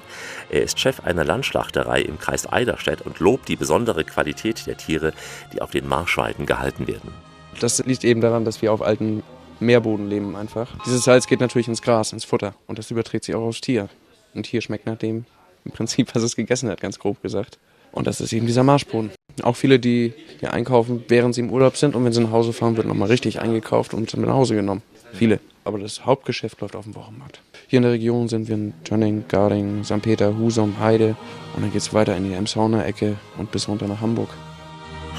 Er 0.51 0.63
ist 0.63 0.79
Chef 0.79 1.01
einer 1.01 1.25
Landschlachterei 1.25 2.01
im 2.03 2.19
Kreis 2.19 2.51
Eiderstedt 2.51 3.03
und 3.03 3.19
lobt 3.19 3.49
die 3.49 3.57
besondere 3.57 4.05
Qualität 4.05 4.69
der 4.69 4.77
Tiere, 4.77 5.13
die 5.53 5.63
auf 5.63 5.73
den 5.73 5.89
Marschweiden 5.89 6.47
gehalten 6.47 6.87
werden. 6.87 7.13
Das 7.59 7.85
liegt 7.85 8.05
eben 8.05 8.21
daran, 8.21 8.45
dass 8.45 8.63
wir 8.63 8.73
auf 8.73 8.83
alten 8.83 9.25
Meerboden 9.59 10.09
leben 10.09 10.37
einfach. 10.37 10.69
Dieses 10.87 11.03
Salz 11.03 11.27
geht 11.27 11.41
natürlich 11.41 11.67
ins 11.67 11.83
Gras, 11.83 12.13
ins 12.13 12.25
Futter 12.25 12.55
und 12.69 12.79
das 12.79 12.91
überträgt 12.93 13.25
sich 13.25 13.35
auch 13.35 13.43
aufs 13.43 13.61
Tier. 13.61 13.89
Ein 14.35 14.45
Tier 14.45 14.61
schmeckt 14.61 14.87
nach 14.87 14.97
dem 14.97 15.27
im 15.65 15.73
Prinzip, 15.73 16.15
was 16.15 16.23
es 16.23 16.37
gegessen 16.37 16.69
hat, 16.69 16.81
ganz 16.81 16.99
grob 16.99 17.23
gesagt. 17.23 17.59
Und 17.93 18.07
das 18.07 18.21
ist 18.21 18.33
eben 18.33 18.47
dieser 18.47 18.63
Marschboden. 18.63 19.11
Auch 19.43 19.57
viele, 19.57 19.79
die 19.79 20.13
hier 20.39 20.53
einkaufen, 20.53 21.05
während 21.09 21.35
sie 21.35 21.41
im 21.41 21.51
Urlaub 21.51 21.77
sind 21.77 21.97
und 21.97 22.05
wenn 22.05 22.13
sie 22.13 22.21
nach 22.21 22.31
Hause 22.31 22.53
fahren, 22.53 22.77
wird 22.77 22.87
nochmal 22.87 23.09
richtig 23.09 23.41
eingekauft 23.41 23.95
und 23.95 24.15
mit 24.17 24.27
nach 24.27 24.35
Hause 24.35 24.55
genommen. 24.55 24.83
Viele. 25.13 25.41
Aber 25.65 25.79
das 25.79 26.07
Hauptgeschäft 26.07 26.61
läuft 26.61 26.77
auf 26.77 26.85
dem 26.85 26.95
Wochenmarkt. 26.95 27.41
Hier 27.67 27.79
in 27.79 27.83
der 27.83 27.93
Region 27.93 28.29
sind 28.29 28.49
wir 28.49 28.55
in 28.55 28.75
Tönning, 28.85 29.25
Garding, 29.29 29.85
St. 29.85 30.03
Peter, 30.03 30.37
Husum, 30.37 30.79
Heide 30.81 31.17
und 31.55 31.63
dann 31.63 31.73
geht 31.73 31.83
es 31.83 31.93
weiter 31.93 32.17
in 32.17 32.25
die 32.25 32.33
Emshauner 32.33 32.87
Ecke 32.87 33.17
und 33.39 33.51
bis 33.51 33.69
runter 33.69 33.87
nach 33.87 34.01
Hamburg. 34.01 34.29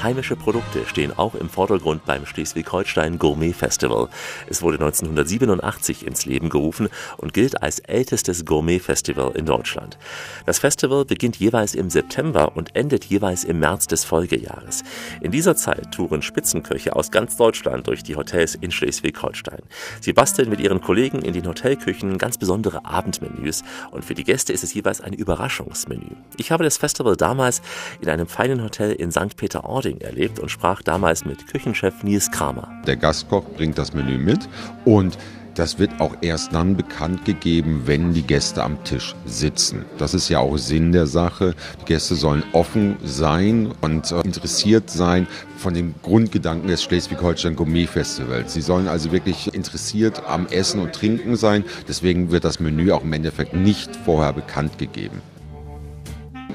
Heimische 0.02 0.34
Produkte 0.34 0.84
stehen 0.86 1.16
auch 1.16 1.36
im 1.36 1.48
Vordergrund 1.48 2.04
beim 2.04 2.26
Schleswig-Holstein 2.26 3.20
Gourmet 3.20 3.52
Festival. 3.52 4.08
Es 4.48 4.60
wurde 4.60 4.78
1987 4.78 6.04
ins 6.04 6.26
Leben 6.26 6.48
gerufen 6.48 6.88
und 7.18 7.32
gilt 7.32 7.62
als 7.62 7.78
ältestes 7.78 8.44
Gourmet-Festival 8.44 9.36
in 9.36 9.46
Deutschland. 9.46 9.98
Das 10.44 10.58
Festival 10.58 11.04
beginnt 11.04 11.36
jeweils 11.36 11.76
im 11.76 11.88
September 11.88 12.56
und 12.56 12.74
endet 12.74 13.04
jeweils 13.04 13.44
im 13.44 13.60
März 13.60 13.86
des 13.86 14.04
Folgejahres. 14.04 14.82
In 15.20 15.30
dieser 15.30 15.54
Zeit 15.54 15.92
touren 15.92 16.22
Spitzenköche 16.22 16.96
aus 16.96 17.12
ganz 17.12 17.36
Deutschland 17.36 17.86
durch 17.86 18.02
die 18.02 18.16
Hotels 18.16 18.56
in 18.56 18.72
Schleswig-Holstein. 18.72 19.62
Sie 20.00 20.12
basteln 20.12 20.50
mit 20.50 20.58
ihren 20.58 20.80
Kollegen 20.80 21.22
in 21.22 21.32
den 21.32 21.46
Hotelküchen 21.46 22.18
ganz 22.18 22.38
besondere 22.38 22.84
Abendmenüs 22.84 23.62
und 23.92 24.04
für 24.04 24.14
die 24.14 24.24
Gäste 24.24 24.52
ist 24.52 24.64
es 24.64 24.74
jeweils 24.74 25.00
ein 25.00 25.12
Überraschungsmenü. 25.12 26.16
Ich 26.38 26.50
habe 26.50 26.64
das 26.64 26.76
Festival 26.76 27.16
damals 27.16 27.62
in 28.00 28.08
einem 28.08 28.26
feinen 28.26 28.64
Hotel 28.64 28.92
in 28.92 29.12
St. 29.12 29.36
Peter-Ording 29.36 29.91
Meeting 29.92 30.00
erlebt 30.00 30.38
und 30.38 30.50
sprach 30.50 30.82
damals 30.82 31.24
mit 31.24 31.46
Küchenchef 31.46 32.02
Nils 32.02 32.30
Kramer. 32.30 32.68
Der 32.86 32.96
Gastkoch 32.96 33.44
bringt 33.56 33.78
das 33.78 33.92
Menü 33.92 34.18
mit 34.18 34.48
und 34.84 35.18
das 35.54 35.78
wird 35.78 36.00
auch 36.00 36.16
erst 36.22 36.54
dann 36.54 36.78
bekannt 36.78 37.26
gegeben, 37.26 37.82
wenn 37.84 38.14
die 38.14 38.22
Gäste 38.22 38.62
am 38.62 38.82
Tisch 38.84 39.14
sitzen. 39.26 39.84
Das 39.98 40.14
ist 40.14 40.30
ja 40.30 40.38
auch 40.38 40.56
Sinn 40.56 40.92
der 40.92 41.06
Sache. 41.06 41.54
Die 41.82 41.84
Gäste 41.84 42.14
sollen 42.14 42.42
offen 42.54 42.96
sein 43.04 43.70
und 43.82 44.10
äh, 44.12 44.22
interessiert 44.22 44.88
sein 44.88 45.26
von 45.58 45.74
dem 45.74 45.94
Grundgedanken 46.02 46.68
des 46.68 46.82
Schleswig-Holstein 46.82 47.54
Gourmet 47.54 47.86
Festivals. 47.86 48.54
Sie 48.54 48.62
sollen 48.62 48.88
also 48.88 49.12
wirklich 49.12 49.52
interessiert 49.52 50.22
am 50.26 50.46
Essen 50.46 50.80
und 50.80 50.94
Trinken 50.94 51.36
sein. 51.36 51.64
Deswegen 51.86 52.30
wird 52.30 52.44
das 52.44 52.58
Menü 52.58 52.90
auch 52.90 53.04
im 53.04 53.12
Endeffekt 53.12 53.52
nicht 53.52 53.94
vorher 53.94 54.32
bekannt 54.32 54.78
gegeben 54.78 55.20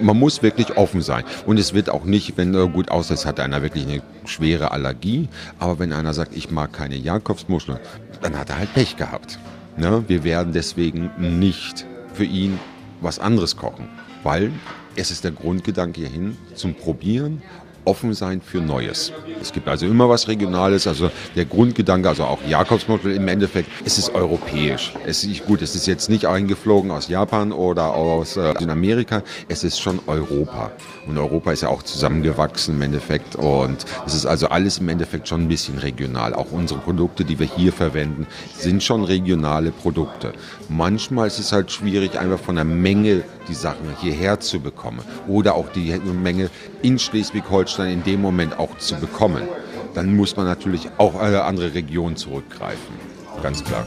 man 0.01 0.17
muss 0.17 0.43
wirklich 0.43 0.77
offen 0.77 1.01
sein. 1.01 1.23
Und 1.45 1.57
es 1.57 1.73
wird 1.73 1.89
auch 1.89 2.03
nicht, 2.03 2.37
wenn 2.37 2.53
er 2.53 2.67
gut 2.67 2.89
aussieht, 2.89 3.25
hat 3.25 3.39
einer 3.39 3.61
wirklich 3.61 3.85
eine 3.87 4.01
schwere 4.25 4.71
Allergie. 4.71 5.29
Aber 5.59 5.79
wenn 5.79 5.93
einer 5.93 6.13
sagt, 6.13 6.35
ich 6.35 6.51
mag 6.51 6.73
keine 6.73 6.95
Jakobsmuscheln, 6.95 7.79
dann 8.21 8.37
hat 8.37 8.49
er 8.49 8.59
halt 8.59 8.73
Pech 8.73 8.97
gehabt. 8.97 9.39
Ne? 9.77 10.03
Wir 10.07 10.23
werden 10.23 10.53
deswegen 10.53 11.11
nicht 11.17 11.85
für 12.13 12.25
ihn 12.25 12.59
was 13.01 13.19
anderes 13.19 13.55
kochen, 13.57 13.87
weil 14.23 14.51
es 14.95 15.11
ist 15.11 15.23
der 15.23 15.31
Grundgedanke 15.31 16.01
hierhin 16.01 16.37
zum 16.55 16.73
Probieren 16.73 17.43
offen 17.87 18.13
sein 18.13 18.41
für 18.41 18.59
Neues. 18.59 19.13
Es 19.41 19.51
gibt 19.53 19.67
also 19.67 19.85
immer 19.85 20.09
was 20.09 20.27
Regionales, 20.27 20.85
also 20.87 21.09
der 21.35 21.45
Grundgedanke, 21.45 22.09
also 22.09 22.25
auch 22.25 22.39
Jakobsmuschel 22.47 23.13
im 23.13 23.27
Endeffekt, 23.27 23.69
es 23.85 23.97
ist 23.97 24.13
europäisch. 24.13 24.93
Es 25.05 25.23
ist 25.23 25.45
gut, 25.45 25.61
es 25.61 25.73
ist 25.75 25.87
jetzt 25.87 26.09
nicht 26.09 26.25
eingeflogen 26.25 26.91
aus 26.91 27.07
Japan 27.07 27.51
oder 27.51 27.95
aus 27.95 28.37
äh, 28.37 28.53
Südamerika, 28.59 29.23
es 29.47 29.63
ist 29.63 29.79
schon 29.79 29.99
Europa. 30.05 30.71
Und 31.07 31.17
Europa 31.17 31.51
ist 31.51 31.61
ja 31.61 31.69
auch 31.69 31.83
zusammengewachsen 31.83 32.75
im 32.75 32.81
Endeffekt 32.81 33.35
und 33.35 33.85
es 34.05 34.13
ist 34.13 34.25
also 34.25 34.49
alles 34.49 34.79
im 34.79 34.89
Endeffekt 34.89 35.27
schon 35.27 35.43
ein 35.43 35.47
bisschen 35.47 35.77
regional. 35.77 36.33
Auch 36.33 36.51
unsere 36.51 36.79
Produkte, 36.79 37.23
die 37.23 37.39
wir 37.39 37.47
hier 37.47 37.71
verwenden, 37.71 38.27
sind 38.53 38.83
schon 38.83 39.03
regionale 39.03 39.71
Produkte. 39.71 40.33
Manchmal 40.69 41.27
ist 41.27 41.39
es 41.39 41.51
halt 41.51 41.71
schwierig, 41.71 42.19
einfach 42.19 42.39
von 42.39 42.55
der 42.55 42.65
Menge 42.65 43.23
die 43.47 43.53
Sachen 43.53 43.95
hierher 44.01 44.39
zu 44.39 44.59
bekommen 44.59 44.99
oder 45.27 45.55
auch 45.55 45.69
die 45.69 45.97
Menge 45.99 46.49
in 46.81 46.99
Schleswig-Holstein 46.99 47.91
in 47.91 48.03
dem 48.03 48.21
Moment 48.21 48.59
auch 48.59 48.77
zu 48.77 48.95
bekommen. 48.95 49.43
Dann 49.93 50.15
muss 50.15 50.35
man 50.35 50.45
natürlich 50.45 50.89
auch 50.97 51.15
eine 51.15 51.43
andere 51.43 51.73
Regionen 51.73 52.17
zurückgreifen. 52.17 52.95
Ganz 53.41 53.63
klar. 53.63 53.85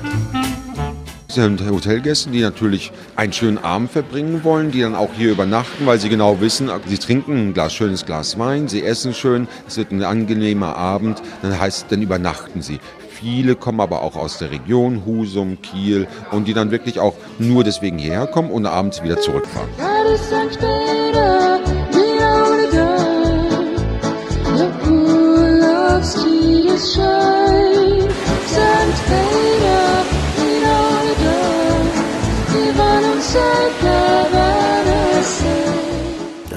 Es 1.30 1.36
sind 1.36 1.64
Hotelgäste, 1.70 2.30
die 2.30 2.40
natürlich 2.40 2.90
einen 3.14 3.32
schönen 3.32 3.58
Abend 3.58 3.92
verbringen 3.92 4.42
wollen, 4.42 4.72
die 4.72 4.80
dann 4.80 4.96
auch 4.96 5.10
hier 5.16 5.30
übernachten, 5.30 5.86
weil 5.86 6.00
sie 6.00 6.08
genau 6.08 6.40
wissen, 6.40 6.68
sie 6.86 6.98
trinken 6.98 7.50
ein 7.50 7.54
Glas, 7.54 7.72
schönes 7.72 8.04
Glas 8.04 8.36
Wein, 8.36 8.66
sie 8.66 8.82
essen 8.82 9.14
schön, 9.14 9.46
es 9.68 9.76
wird 9.76 9.92
ein 9.92 10.02
angenehmer 10.02 10.74
Abend, 10.74 11.22
dann 11.42 11.56
heißt, 11.56 11.86
dann 11.90 12.02
übernachten 12.02 12.62
sie. 12.62 12.80
Viele 13.10 13.54
kommen 13.54 13.78
aber 13.78 14.02
auch 14.02 14.16
aus 14.16 14.38
der 14.38 14.50
Region, 14.50 15.04
Husum, 15.06 15.62
Kiel, 15.62 16.08
und 16.32 16.48
die 16.48 16.52
dann 16.52 16.72
wirklich 16.72 16.98
auch 16.98 17.14
nur 17.38 17.62
deswegen 17.62 17.98
hierher 17.98 18.26
kommen 18.26 18.50
und 18.50 18.66
abends 18.66 19.00
wieder 19.04 19.20
zurückfahren. 19.20 19.68
St. 20.16 20.58
Peter, 20.58 21.60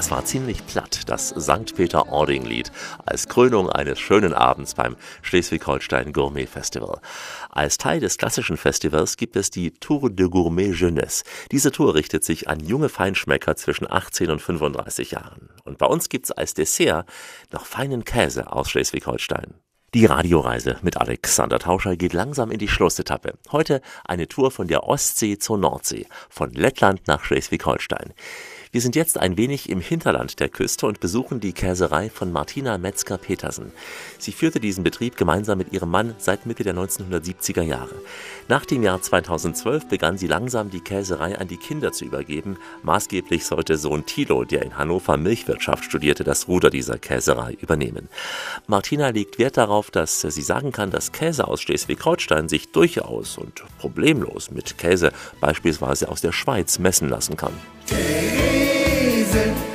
Das 0.04 0.10
war 0.10 0.24
ziemlich 0.26 0.66
platt, 0.66 1.00
das 1.06 1.28
St. 1.28 1.74
Peter-Ording-Lied, 1.74 2.70
als 3.06 3.26
Krönung 3.26 3.70
eines 3.70 3.98
schönen 3.98 4.34
Abends 4.34 4.74
beim 4.74 4.96
Schleswig-Holstein 5.22 6.12
Gourmet 6.12 6.46
Festival. 6.46 7.00
Als 7.48 7.78
Teil 7.78 8.00
des 8.00 8.18
klassischen 8.18 8.58
Festivals 8.58 9.16
gibt 9.16 9.36
es 9.36 9.50
die 9.50 9.70
Tour 9.70 10.10
de 10.10 10.28
Gourmet 10.28 10.72
Jeunesse. 10.72 11.24
Diese 11.52 11.72
Tour 11.72 11.94
richtet 11.94 12.22
sich 12.22 12.48
an 12.48 12.60
junge 12.60 12.90
Feinschmecker 12.90 13.56
zwischen 13.56 13.90
18 13.90 14.30
und 14.30 14.42
35 14.42 15.12
Jahren. 15.12 15.48
Und 15.64 15.78
bei 15.78 15.86
uns 15.86 16.10
gibt's 16.10 16.32
als 16.32 16.52
Dessert 16.52 17.08
noch 17.50 17.64
feinen 17.64 18.04
Käse 18.04 18.52
aus 18.52 18.68
Schleswig-Holstein. 18.68 19.54
Die 19.94 20.06
Radioreise 20.06 20.76
mit 20.82 20.96
Alexander 20.96 21.60
Tauscher 21.60 21.94
geht 21.94 22.14
langsam 22.14 22.50
in 22.50 22.58
die 22.58 22.66
Schlussetappe. 22.66 23.34
Heute 23.52 23.80
eine 24.04 24.26
Tour 24.26 24.50
von 24.50 24.66
der 24.66 24.88
Ostsee 24.88 25.38
zur 25.38 25.56
Nordsee, 25.56 26.08
von 26.28 26.50
Lettland 26.50 27.06
nach 27.06 27.22
Schleswig-Holstein. 27.22 28.12
Wir 28.74 28.80
sind 28.80 28.96
jetzt 28.96 29.20
ein 29.20 29.36
wenig 29.36 29.68
im 29.70 29.80
Hinterland 29.80 30.40
der 30.40 30.48
Küste 30.48 30.88
und 30.88 30.98
besuchen 30.98 31.38
die 31.38 31.52
Käserei 31.52 32.10
von 32.10 32.32
Martina 32.32 32.76
Metzger-Petersen. 32.76 33.70
Sie 34.18 34.32
führte 34.32 34.58
diesen 34.58 34.82
Betrieb 34.82 35.16
gemeinsam 35.16 35.58
mit 35.58 35.72
ihrem 35.72 35.92
Mann 35.92 36.16
seit 36.18 36.44
Mitte 36.44 36.64
der 36.64 36.74
1970er 36.74 37.62
Jahre. 37.62 37.94
Nach 38.48 38.64
dem 38.66 38.82
Jahr 38.82 39.00
2012 39.00 39.86
begann 39.86 40.18
sie 40.18 40.26
langsam 40.26 40.70
die 40.70 40.80
Käserei 40.80 41.38
an 41.38 41.46
die 41.46 41.56
Kinder 41.56 41.92
zu 41.92 42.04
übergeben. 42.04 42.56
Maßgeblich 42.82 43.46
sollte 43.46 43.76
Sohn 43.76 44.06
Thilo, 44.06 44.42
der 44.42 44.62
in 44.62 44.76
Hannover 44.76 45.18
Milchwirtschaft 45.18 45.84
studierte, 45.84 46.24
das 46.24 46.48
Ruder 46.48 46.70
dieser 46.70 46.98
Käserei 46.98 47.56
übernehmen. 47.60 48.08
Martina 48.66 49.10
legt 49.10 49.38
Wert 49.38 49.56
darauf, 49.56 49.92
dass 49.92 50.20
sie 50.22 50.42
sagen 50.42 50.72
kann, 50.72 50.90
dass 50.90 51.12
Käse 51.12 51.46
aus 51.46 51.62
Schleswig-Holstein 51.62 52.48
sich 52.48 52.72
durchaus 52.72 53.38
und 53.38 53.62
problemlos 53.78 54.50
mit 54.50 54.78
Käse 54.78 55.12
beispielsweise 55.40 56.08
aus 56.08 56.22
der 56.22 56.32
Schweiz 56.32 56.80
messen 56.80 57.08
lassen 57.08 57.36
kann. 57.36 57.52
Käse, 59.34 59.73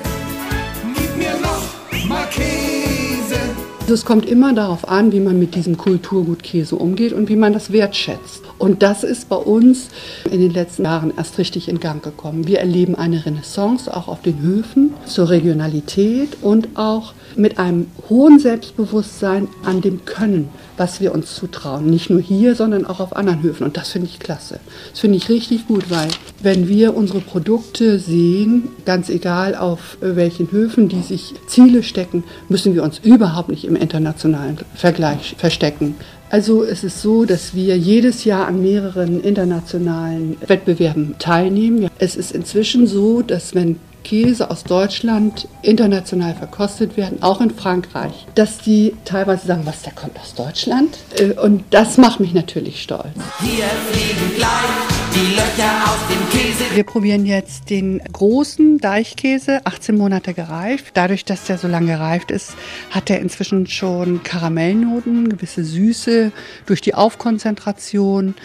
Also 3.89 4.01
es 4.01 4.05
kommt 4.05 4.29
immer 4.29 4.53
darauf 4.53 4.87
an, 4.87 5.11
wie 5.13 5.19
man 5.19 5.39
mit 5.39 5.55
diesem 5.55 5.75
Kulturgut 5.75 6.43
Käse 6.43 6.75
umgeht 6.75 7.11
und 7.11 7.27
wie 7.27 7.35
man 7.35 7.53
das 7.53 7.71
wertschätzt. 7.71 8.43
Und 8.59 8.83
das 8.83 9.03
ist 9.03 9.29
bei 9.29 9.35
uns 9.35 9.87
in 10.29 10.39
den 10.39 10.51
letzten 10.51 10.83
Jahren 10.83 11.11
erst 11.17 11.39
richtig 11.39 11.67
in 11.67 11.79
Gang 11.79 12.03
gekommen. 12.03 12.45
Wir 12.45 12.59
erleben 12.59 12.93
eine 12.93 13.25
Renaissance 13.25 13.91
auch 13.91 14.07
auf 14.07 14.21
den 14.21 14.41
Höfen 14.41 14.93
zur 15.07 15.31
Regionalität 15.31 16.37
und 16.43 16.67
auch 16.75 17.13
mit 17.35 17.57
einem 17.57 17.87
hohen 18.09 18.37
Selbstbewusstsein 18.37 19.47
an 19.63 19.81
dem 19.81 20.05
Können, 20.05 20.49
was 20.77 21.01
wir 21.01 21.13
uns 21.13 21.33
zutrauen. 21.35 21.89
Nicht 21.89 22.09
nur 22.09 22.21
hier, 22.21 22.53
sondern 22.53 22.85
auch 22.85 22.99
auf 22.99 23.15
anderen 23.15 23.41
Höfen. 23.41 23.63
Und 23.63 23.77
das 23.77 23.89
finde 23.89 24.07
ich 24.07 24.19
klasse. 24.19 24.59
Das 24.91 24.99
finde 24.99 25.17
ich 25.17 25.29
richtig 25.29 25.67
gut, 25.67 25.89
weil 25.89 26.09
wenn 26.43 26.67
wir 26.67 26.95
unsere 26.95 27.21
Produkte 27.21 27.97
sehen, 27.97 28.67
ganz 28.85 29.09
egal 29.09 29.55
auf 29.55 29.97
welchen 30.01 30.51
Höfen, 30.51 30.89
die 30.89 31.01
sich 31.01 31.33
Ziele 31.47 31.81
stecken, 31.81 32.23
müssen 32.49 32.75
wir 32.75 32.83
uns 32.83 32.99
überhaupt 32.99 33.49
nicht 33.49 33.65
im 33.65 33.78
internationalen 33.79 34.57
Vergleich 34.75 35.35
verstecken. 35.37 35.95
Also 36.29 36.63
es 36.63 36.83
ist 36.83 37.01
so, 37.01 37.25
dass 37.25 37.55
wir 37.55 37.75
jedes 37.77 38.23
Jahr 38.23 38.47
an 38.47 38.61
mehreren 38.61 39.21
internationalen 39.21 40.37
Wettbewerben 40.45 41.15
teilnehmen. 41.17 41.89
Es 41.97 42.15
ist 42.15 42.31
inzwischen 42.31 42.85
so, 42.85 43.23
dass 43.23 43.55
wenn 43.55 43.79
Käse 44.03 44.49
aus 44.49 44.63
Deutschland 44.63 45.47
international 45.61 46.35
verkostet 46.35 46.97
werden, 46.97 47.21
auch 47.21 47.41
in 47.41 47.51
Frankreich, 47.51 48.27
dass 48.35 48.59
die 48.59 48.93
teilweise 49.05 49.47
sagen, 49.47 49.63
was, 49.65 49.81
der 49.81 49.93
kommt 49.93 50.19
aus 50.19 50.35
Deutschland? 50.35 50.97
Äh, 51.17 51.31
Und 51.33 51.63
das 51.71 51.97
macht 51.97 52.19
mich 52.19 52.33
natürlich 52.33 52.81
stolz. 52.81 53.07
Hier 53.41 53.65
fliegen 53.91 54.35
gleich 54.35 54.88
die 55.13 55.35
Löcher 55.35 55.83
aus 55.85 55.99
dem 56.07 56.29
Käse. 56.29 56.75
Wir 56.75 56.83
probieren 56.83 57.25
jetzt 57.25 57.69
den 57.69 57.99
großen 58.11 58.77
Deichkäse, 58.77 59.65
18 59.65 59.97
Monate 59.97 60.33
gereift. 60.33 60.91
Dadurch, 60.93 61.25
dass 61.25 61.45
der 61.45 61.57
so 61.57 61.67
lange 61.67 61.87
gereift 61.87 62.31
ist, 62.31 62.53
hat 62.91 63.09
er 63.09 63.19
inzwischen 63.19 63.67
schon 63.67 64.23
Karamellnoten, 64.23 65.29
gewisse 65.29 65.63
Süße 65.63 66.31
durch 66.65 66.81
die 66.81 66.93
Aufkonzentration. 66.93 68.35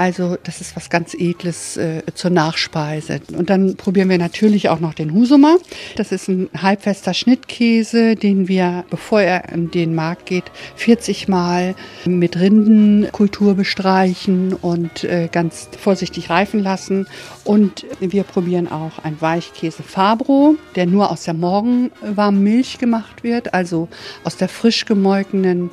Also 0.00 0.38
das 0.44 0.62
ist 0.62 0.76
was 0.76 0.88
ganz 0.88 1.12
Edles 1.12 1.76
äh, 1.76 2.00
zur 2.14 2.30
Nachspeise. 2.30 3.20
Und 3.36 3.50
dann 3.50 3.76
probieren 3.76 4.08
wir 4.08 4.16
natürlich 4.16 4.70
auch 4.70 4.80
noch 4.80 4.94
den 4.94 5.12
Husumer. 5.12 5.58
Das 5.96 6.10
ist 6.10 6.26
ein 6.26 6.48
halbfester 6.56 7.12
Schnittkäse, 7.12 8.14
den 8.16 8.48
wir, 8.48 8.86
bevor 8.88 9.20
er 9.20 9.50
in 9.50 9.70
den 9.70 9.94
Markt 9.94 10.24
geht, 10.24 10.44
40 10.76 11.28
Mal 11.28 11.74
mit 12.06 12.40
Rindenkultur 12.40 13.52
bestreichen 13.56 14.54
und 14.54 15.04
äh, 15.04 15.28
ganz 15.30 15.68
vorsichtig 15.78 16.30
reifen 16.30 16.60
lassen. 16.60 17.06
Und 17.44 17.84
wir 18.00 18.22
probieren 18.22 18.72
auch 18.72 19.00
einen 19.04 19.20
Weichkäse 19.20 19.82
Fabro, 19.82 20.56
der 20.76 20.86
nur 20.86 21.10
aus 21.10 21.24
der 21.24 21.34
morgenwarmen 21.34 22.42
Milch 22.42 22.78
gemacht 22.78 23.22
wird, 23.22 23.52
also 23.52 23.88
aus 24.24 24.38
der 24.38 24.48
frisch 24.48 24.86
gemolkenen 24.86 25.68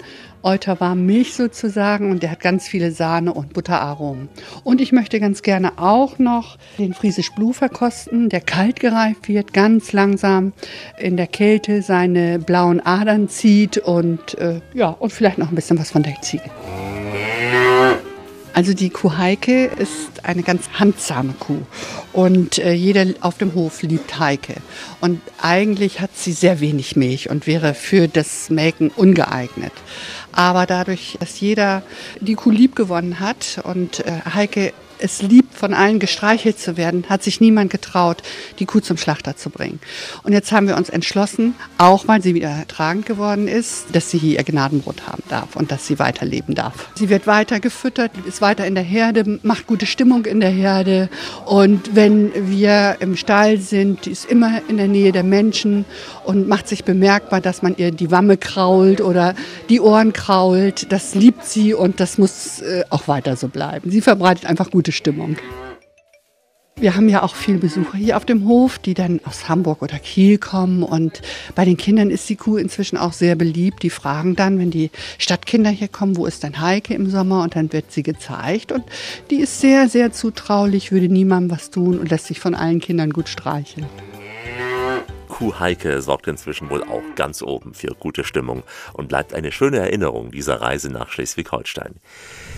Euterwarm 0.48 1.06
Milch 1.06 1.34
sozusagen 1.34 2.10
und 2.10 2.24
der 2.24 2.32
hat 2.32 2.40
ganz 2.40 2.70
viele 2.70 2.92
Sahne 2.92 3.34
und 3.34 3.52
Butteraromen. 3.52 4.30
Und 4.64 4.80
ich 4.80 4.94
möchte 4.94 5.20
ganz 5.20 5.42
gerne 5.42 5.74
auch 5.78 6.20
noch 6.20 6.58
den 6.78 6.94
Friesisch 6.94 7.32
Blue 7.32 7.54
verkosten, 7.54 8.30
der 8.30 8.40
kalt 8.40 8.80
gereift 8.80 9.28
wird, 9.28 9.52
ganz 9.52 9.92
langsam 9.92 10.54
in 10.98 11.18
der 11.18 11.28
Kälte 11.28 11.82
seine 11.82 12.40
blauen 12.40 12.80
Adern 12.80 13.28
zieht 13.28 13.78
und 13.78 14.38
äh, 14.38 14.62
ja, 14.74 14.88
und 14.88 15.12
vielleicht 15.12 15.38
noch 15.38 15.50
ein 15.50 15.56
bisschen 15.56 15.78
was 15.80 15.92
von 15.92 16.04
der 16.04 16.16
Ziege. 16.22 16.50
Also 18.58 18.74
die 18.74 18.90
Kuh 18.90 19.16
Heike 19.16 19.66
ist 19.66 20.24
eine 20.24 20.42
ganz 20.42 20.68
handsame 20.80 21.36
Kuh 21.38 21.62
und 22.12 22.58
äh, 22.58 22.72
jeder 22.72 23.06
auf 23.22 23.38
dem 23.38 23.54
Hof 23.54 23.84
liebt 23.84 24.18
Heike. 24.18 24.56
Und 25.00 25.22
eigentlich 25.40 26.00
hat 26.00 26.18
sie 26.18 26.32
sehr 26.32 26.60
wenig 26.60 26.96
Milch 26.96 27.30
und 27.30 27.46
wäre 27.46 27.76
für 27.76 28.08
das 28.08 28.50
Melken 28.50 28.90
ungeeignet. 28.90 29.74
Aber 30.38 30.68
dadurch, 30.68 31.18
dass 31.20 31.40
jeder 31.40 31.82
die 32.20 32.36
Kuh 32.36 32.52
lieb 32.52 32.76
gewonnen 32.76 33.20
hat 33.20 33.60
und 33.64 34.02
äh, 34.02 34.22
Heike 34.36 34.72
es 35.00 35.22
liebt, 35.22 35.56
von 35.56 35.74
allen 35.74 36.00
gestreichelt 36.00 36.60
zu 36.60 36.78
werden, 36.78 37.06
hat 37.10 37.24
sich 37.24 37.42
niemand 37.42 37.72
getraut, 37.72 38.22
die 38.60 38.66
Kuh 38.66 38.80
zum 38.80 38.98
Schlachter 38.98 39.36
zu 39.36 39.50
bringen. 39.50 39.80
Und 40.24 40.34
jetzt 40.34 40.52
haben 40.52 40.68
wir 40.68 40.78
uns 40.78 40.90
entschlossen, 40.90 41.56
auch 41.78 42.08
weil 42.08 42.22
sie 42.22 42.36
wieder 42.36 42.66
tragend 42.68 43.06
geworden 43.06 43.48
ist, 43.48 43.88
dass 43.94 44.12
sie 44.12 44.18
hier 44.18 44.38
ihr 44.38 44.44
Gnadenbrot 44.44 45.08
haben 45.08 45.24
darf 45.30 45.56
und 45.56 45.72
dass 45.72 45.88
sie 45.88 46.00
weiterleben 46.00 46.56
darf. 46.56 46.90
Sie 46.96 47.10
wird 47.10 47.28
weiter 47.28 47.60
gefüttert, 47.60 48.12
ist 48.26 48.42
weiter 48.42 48.66
in 48.66 48.76
der 48.76 48.84
Herde, 48.84 49.40
macht 49.44 49.68
gute 49.68 49.86
Stimmung 49.86 50.26
in 50.26 50.40
der 50.40 50.50
Herde. 50.50 51.10
Und 51.46 51.96
wenn 51.96 52.32
wir 52.50 52.98
im 53.00 53.16
Stall 53.16 53.58
sind, 53.58 54.08
ist 54.08 54.26
immer 54.26 54.62
in 54.68 54.78
der 54.78 54.88
Nähe 54.88 55.12
der 55.12 55.24
Menschen 55.24 55.86
und 56.24 56.48
macht 56.48 56.68
sich 56.68 56.84
bemerkbar, 56.84 57.42
dass 57.42 57.62
man 57.62 57.76
ihr 57.78 57.92
die 57.92 58.12
Wamme 58.12 58.38
krault 58.38 59.02
oder 59.02 59.34
die 59.70 59.80
Ohren 59.80 60.14
krault. 60.14 60.92
Das 60.92 61.16
liebt 61.16 61.46
sie 61.46 61.74
und 61.74 62.00
das 62.00 62.18
muss 62.18 62.62
äh, 62.62 62.84
auch 62.90 63.08
weiter 63.08 63.36
so 63.36 63.48
bleiben. 63.48 63.92
Sie 63.92 64.02
verbreitet 64.02 64.46
einfach 64.46 64.70
gute 64.88 64.94
Stimmung. 64.94 65.36
Wir 66.80 66.96
haben 66.96 67.10
ja 67.10 67.24
auch 67.24 67.36
viele 67.36 67.58
Besucher 67.58 67.98
hier 67.98 68.16
auf 68.16 68.24
dem 68.24 68.48
Hof, 68.48 68.78
die 68.78 68.94
dann 68.94 69.20
aus 69.26 69.50
Hamburg 69.50 69.82
oder 69.82 70.00
Kiel 70.00 70.38
kommen. 70.38 70.84
Und 70.84 71.22
bei 71.56 71.66
den 71.66 71.76
Kindern 71.76 72.10
ist 72.10 72.30
die 72.30 72.38
Kuh 72.38 72.56
inzwischen 72.56 72.98
auch 72.98 73.12
sehr 73.12 73.36
beliebt. 73.36 73.84
Die 73.84 73.90
fragen 73.90 74.36
dann, 74.36 74.60
wenn 74.60 74.72
die 74.72 74.92
Stadtkinder 75.18 75.72
hier 75.72 75.90
kommen, 75.90 76.16
wo 76.16 76.26
ist 76.26 76.44
denn 76.44 76.62
Heike 76.62 76.94
im 76.94 77.10
Sommer? 77.10 77.44
Und 77.44 77.56
dann 77.56 77.74
wird 77.74 77.92
sie 77.92 78.04
gezeigt. 78.04 78.72
Und 78.72 78.86
die 79.30 79.42
ist 79.42 79.60
sehr, 79.60 79.90
sehr 79.90 80.14
zutraulich, 80.14 80.92
würde 80.92 81.10
niemandem 81.10 81.58
was 81.58 81.72
tun 81.72 81.98
und 81.98 82.10
lässt 82.10 82.28
sich 82.28 82.40
von 82.40 82.56
allen 82.56 82.80
Kindern 82.80 83.10
gut 83.10 83.28
streicheln. 83.28 83.88
Kuh 85.38 85.60
Heike 85.60 86.02
sorgt 86.02 86.26
inzwischen 86.26 86.72
wohl 86.72 86.82
auch 86.82 87.04
ganz 87.16 87.44
oben 87.44 87.76
für 87.76 87.90
gute 87.90 88.24
Stimmung 88.24 88.64
und 88.94 89.08
bleibt 89.08 89.36
eine 89.36 89.52
schöne 89.52 89.78
Erinnerung 89.78 90.32
dieser 90.32 90.62
Reise 90.62 90.90
nach 90.90 91.12
Schleswig-Holstein. 91.12 91.94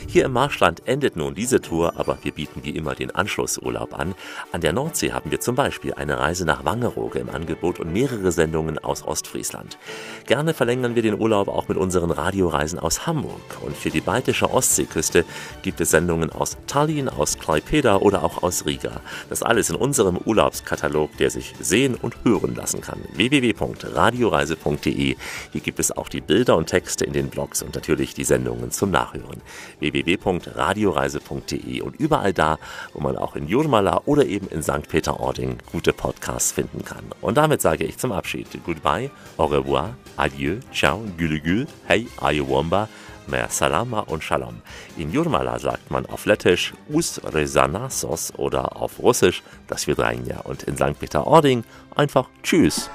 Hier 0.07 0.23
im 0.23 0.31
Marschland 0.31 0.87
endet 0.87 1.17
nun 1.17 1.35
diese 1.35 1.59
Tour, 1.59 1.99
aber 1.99 2.19
wir 2.23 2.31
bieten 2.31 2.63
wie 2.63 2.69
immer 2.69 2.95
den 2.95 3.11
Anschlussurlaub 3.11 3.99
an. 3.99 4.15
An 4.53 4.61
der 4.61 4.71
Nordsee 4.71 5.11
haben 5.11 5.29
wir 5.29 5.41
zum 5.41 5.55
Beispiel 5.55 5.93
eine 5.93 6.19
Reise 6.19 6.45
nach 6.45 6.63
Wangerooge 6.63 7.19
im 7.19 7.29
Angebot 7.29 7.81
und 7.81 7.91
mehrere 7.91 8.31
Sendungen 8.31 8.79
aus 8.79 9.03
Ostfriesland. 9.03 9.77
Gerne 10.25 10.53
verlängern 10.53 10.95
wir 10.95 11.01
den 11.01 11.19
Urlaub 11.19 11.49
auch 11.49 11.67
mit 11.67 11.77
unseren 11.77 12.11
Radioreisen 12.11 12.79
aus 12.79 13.05
Hamburg. 13.05 13.41
Und 13.61 13.75
für 13.75 13.89
die 13.89 13.99
baltische 13.99 14.49
Ostseeküste 14.51 15.25
gibt 15.63 15.81
es 15.81 15.91
Sendungen 15.91 16.31
aus 16.31 16.55
Tallinn, 16.65 17.09
aus 17.09 17.37
Klaipeda 17.37 17.97
oder 17.97 18.23
auch 18.23 18.41
aus 18.41 18.65
Riga. 18.65 19.01
Das 19.27 19.43
alles 19.43 19.69
in 19.69 19.75
unserem 19.75 20.17
Urlaubskatalog, 20.17 21.17
der 21.17 21.29
sich 21.29 21.55
sehen 21.59 21.95
und 21.95 22.15
hören 22.23 22.55
lassen 22.69 22.81
kann. 22.81 23.01
www.radioreise.de. 23.13 25.15
Hier 25.51 25.61
gibt 25.61 25.79
es 25.79 25.95
auch 25.95 26.09
die 26.09 26.21
Bilder 26.21 26.55
und 26.55 26.67
Texte 26.67 27.05
in 27.05 27.13
den 27.13 27.29
Blogs 27.29 27.63
und 27.63 27.73
natürlich 27.75 28.13
die 28.13 28.23
Sendungen 28.23 28.71
zum 28.71 28.91
Nachhören. 28.91 29.41
www.radioreise.de 29.79 31.81
und 31.81 31.99
überall 31.99 32.31
da, 32.33 32.59
wo 32.93 33.01
man 33.01 33.17
auch 33.17 33.35
in 33.35 33.47
Jurmala 33.47 34.03
oder 34.05 34.25
eben 34.25 34.47
in 34.49 34.61
St. 34.61 34.87
Peter-Ording 34.87 35.57
gute 35.71 35.93
Podcasts 35.93 36.51
finden 36.51 36.85
kann. 36.85 37.05
Und 37.21 37.37
damit 37.37 37.61
sage 37.61 37.85
ich 37.85 37.97
zum 37.97 38.11
Abschied 38.11 38.47
Goodbye, 38.65 39.09
au 39.37 39.45
revoir, 39.45 39.95
adieu, 40.17 40.57
ciao, 40.73 41.01
gülü 41.17 41.39
gül, 41.39 41.65
hey, 41.85 42.07
ayuwomba, 42.21 42.89
Mer 43.29 43.47
Salama 43.49 43.99
und 44.01 44.23
Shalom. 44.23 44.61
In 44.97 45.11
Jurmala 45.11 45.59
sagt 45.59 45.91
man 45.91 46.05
auf 46.07 46.25
Lettisch 46.25 46.73
Us 46.89 47.21
Rezanasos 47.23 48.33
oder 48.35 48.75
auf 48.75 48.99
Russisch 48.99 49.43
das 49.67 49.87
Vidranja 49.87 50.39
und 50.41 50.63
in 50.63 50.75
St. 50.75 50.99
Peter-Ording 50.99 51.63
einfach 51.95 52.27
Tschüss. 52.41 52.89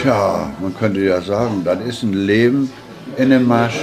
Tja, 0.00 0.52
man 0.60 0.76
könnte 0.78 1.00
ja 1.00 1.20
sagen, 1.20 1.62
das 1.64 1.80
ist 1.82 2.02
ein 2.02 2.12
Leben 2.12 2.72
in 3.16 3.30
dem 3.30 3.46
Marsch. 3.46 3.78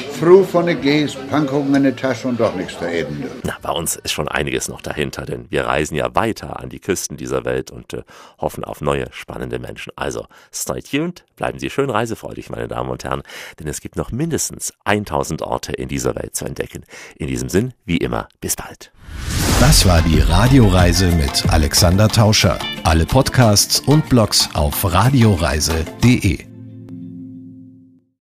Früh 0.00 0.44
von 0.44 0.66
der 0.66 0.74
Gehst, 0.74 1.16
Pankungen 1.30 1.74
in 1.74 1.82
der 1.84 1.96
Tasche 1.96 2.28
und 2.28 2.38
doch 2.38 2.54
nichts 2.54 2.76
da 2.78 2.90
eben. 2.90 3.24
Na, 3.42 3.56
bei 3.62 3.70
uns 3.70 3.96
ist 3.96 4.12
schon 4.12 4.28
einiges 4.28 4.68
noch 4.68 4.82
dahinter, 4.82 5.24
denn 5.24 5.46
wir 5.50 5.64
reisen 5.64 5.94
ja 5.94 6.14
weiter 6.14 6.60
an 6.60 6.68
die 6.68 6.80
Küsten 6.80 7.16
dieser 7.16 7.44
Welt 7.44 7.70
und 7.70 7.94
äh, 7.94 8.02
hoffen 8.38 8.64
auf 8.64 8.80
neue, 8.80 9.06
spannende 9.12 9.58
Menschen. 9.58 9.92
Also, 9.96 10.26
stay 10.52 10.80
tuned, 10.82 11.24
bleiben 11.36 11.58
Sie 11.58 11.70
schön 11.70 11.90
reisefreudig, 11.90 12.50
meine 12.50 12.68
Damen 12.68 12.90
und 12.90 13.04
Herren, 13.04 13.22
denn 13.58 13.68
es 13.68 13.80
gibt 13.80 13.96
noch 13.96 14.12
mindestens 14.12 14.72
1000 14.84 15.42
Orte 15.42 15.72
in 15.72 15.88
dieser 15.88 16.14
Welt 16.14 16.36
zu 16.36 16.44
entdecken. 16.44 16.84
In 17.16 17.26
diesem 17.26 17.48
Sinn, 17.48 17.72
wie 17.84 17.98
immer, 17.98 18.28
bis 18.40 18.56
bald. 18.56 18.92
Das 19.60 19.86
war 19.86 20.00
die 20.02 20.20
Radioreise 20.20 21.10
mit 21.10 21.50
Alexander 21.50 22.08
Tauscher. 22.08 22.58
Alle 22.84 23.04
Podcasts 23.04 23.80
und 23.80 24.08
Blogs 24.08 24.48
auf 24.54 24.90
radioreise.de. 24.90 26.49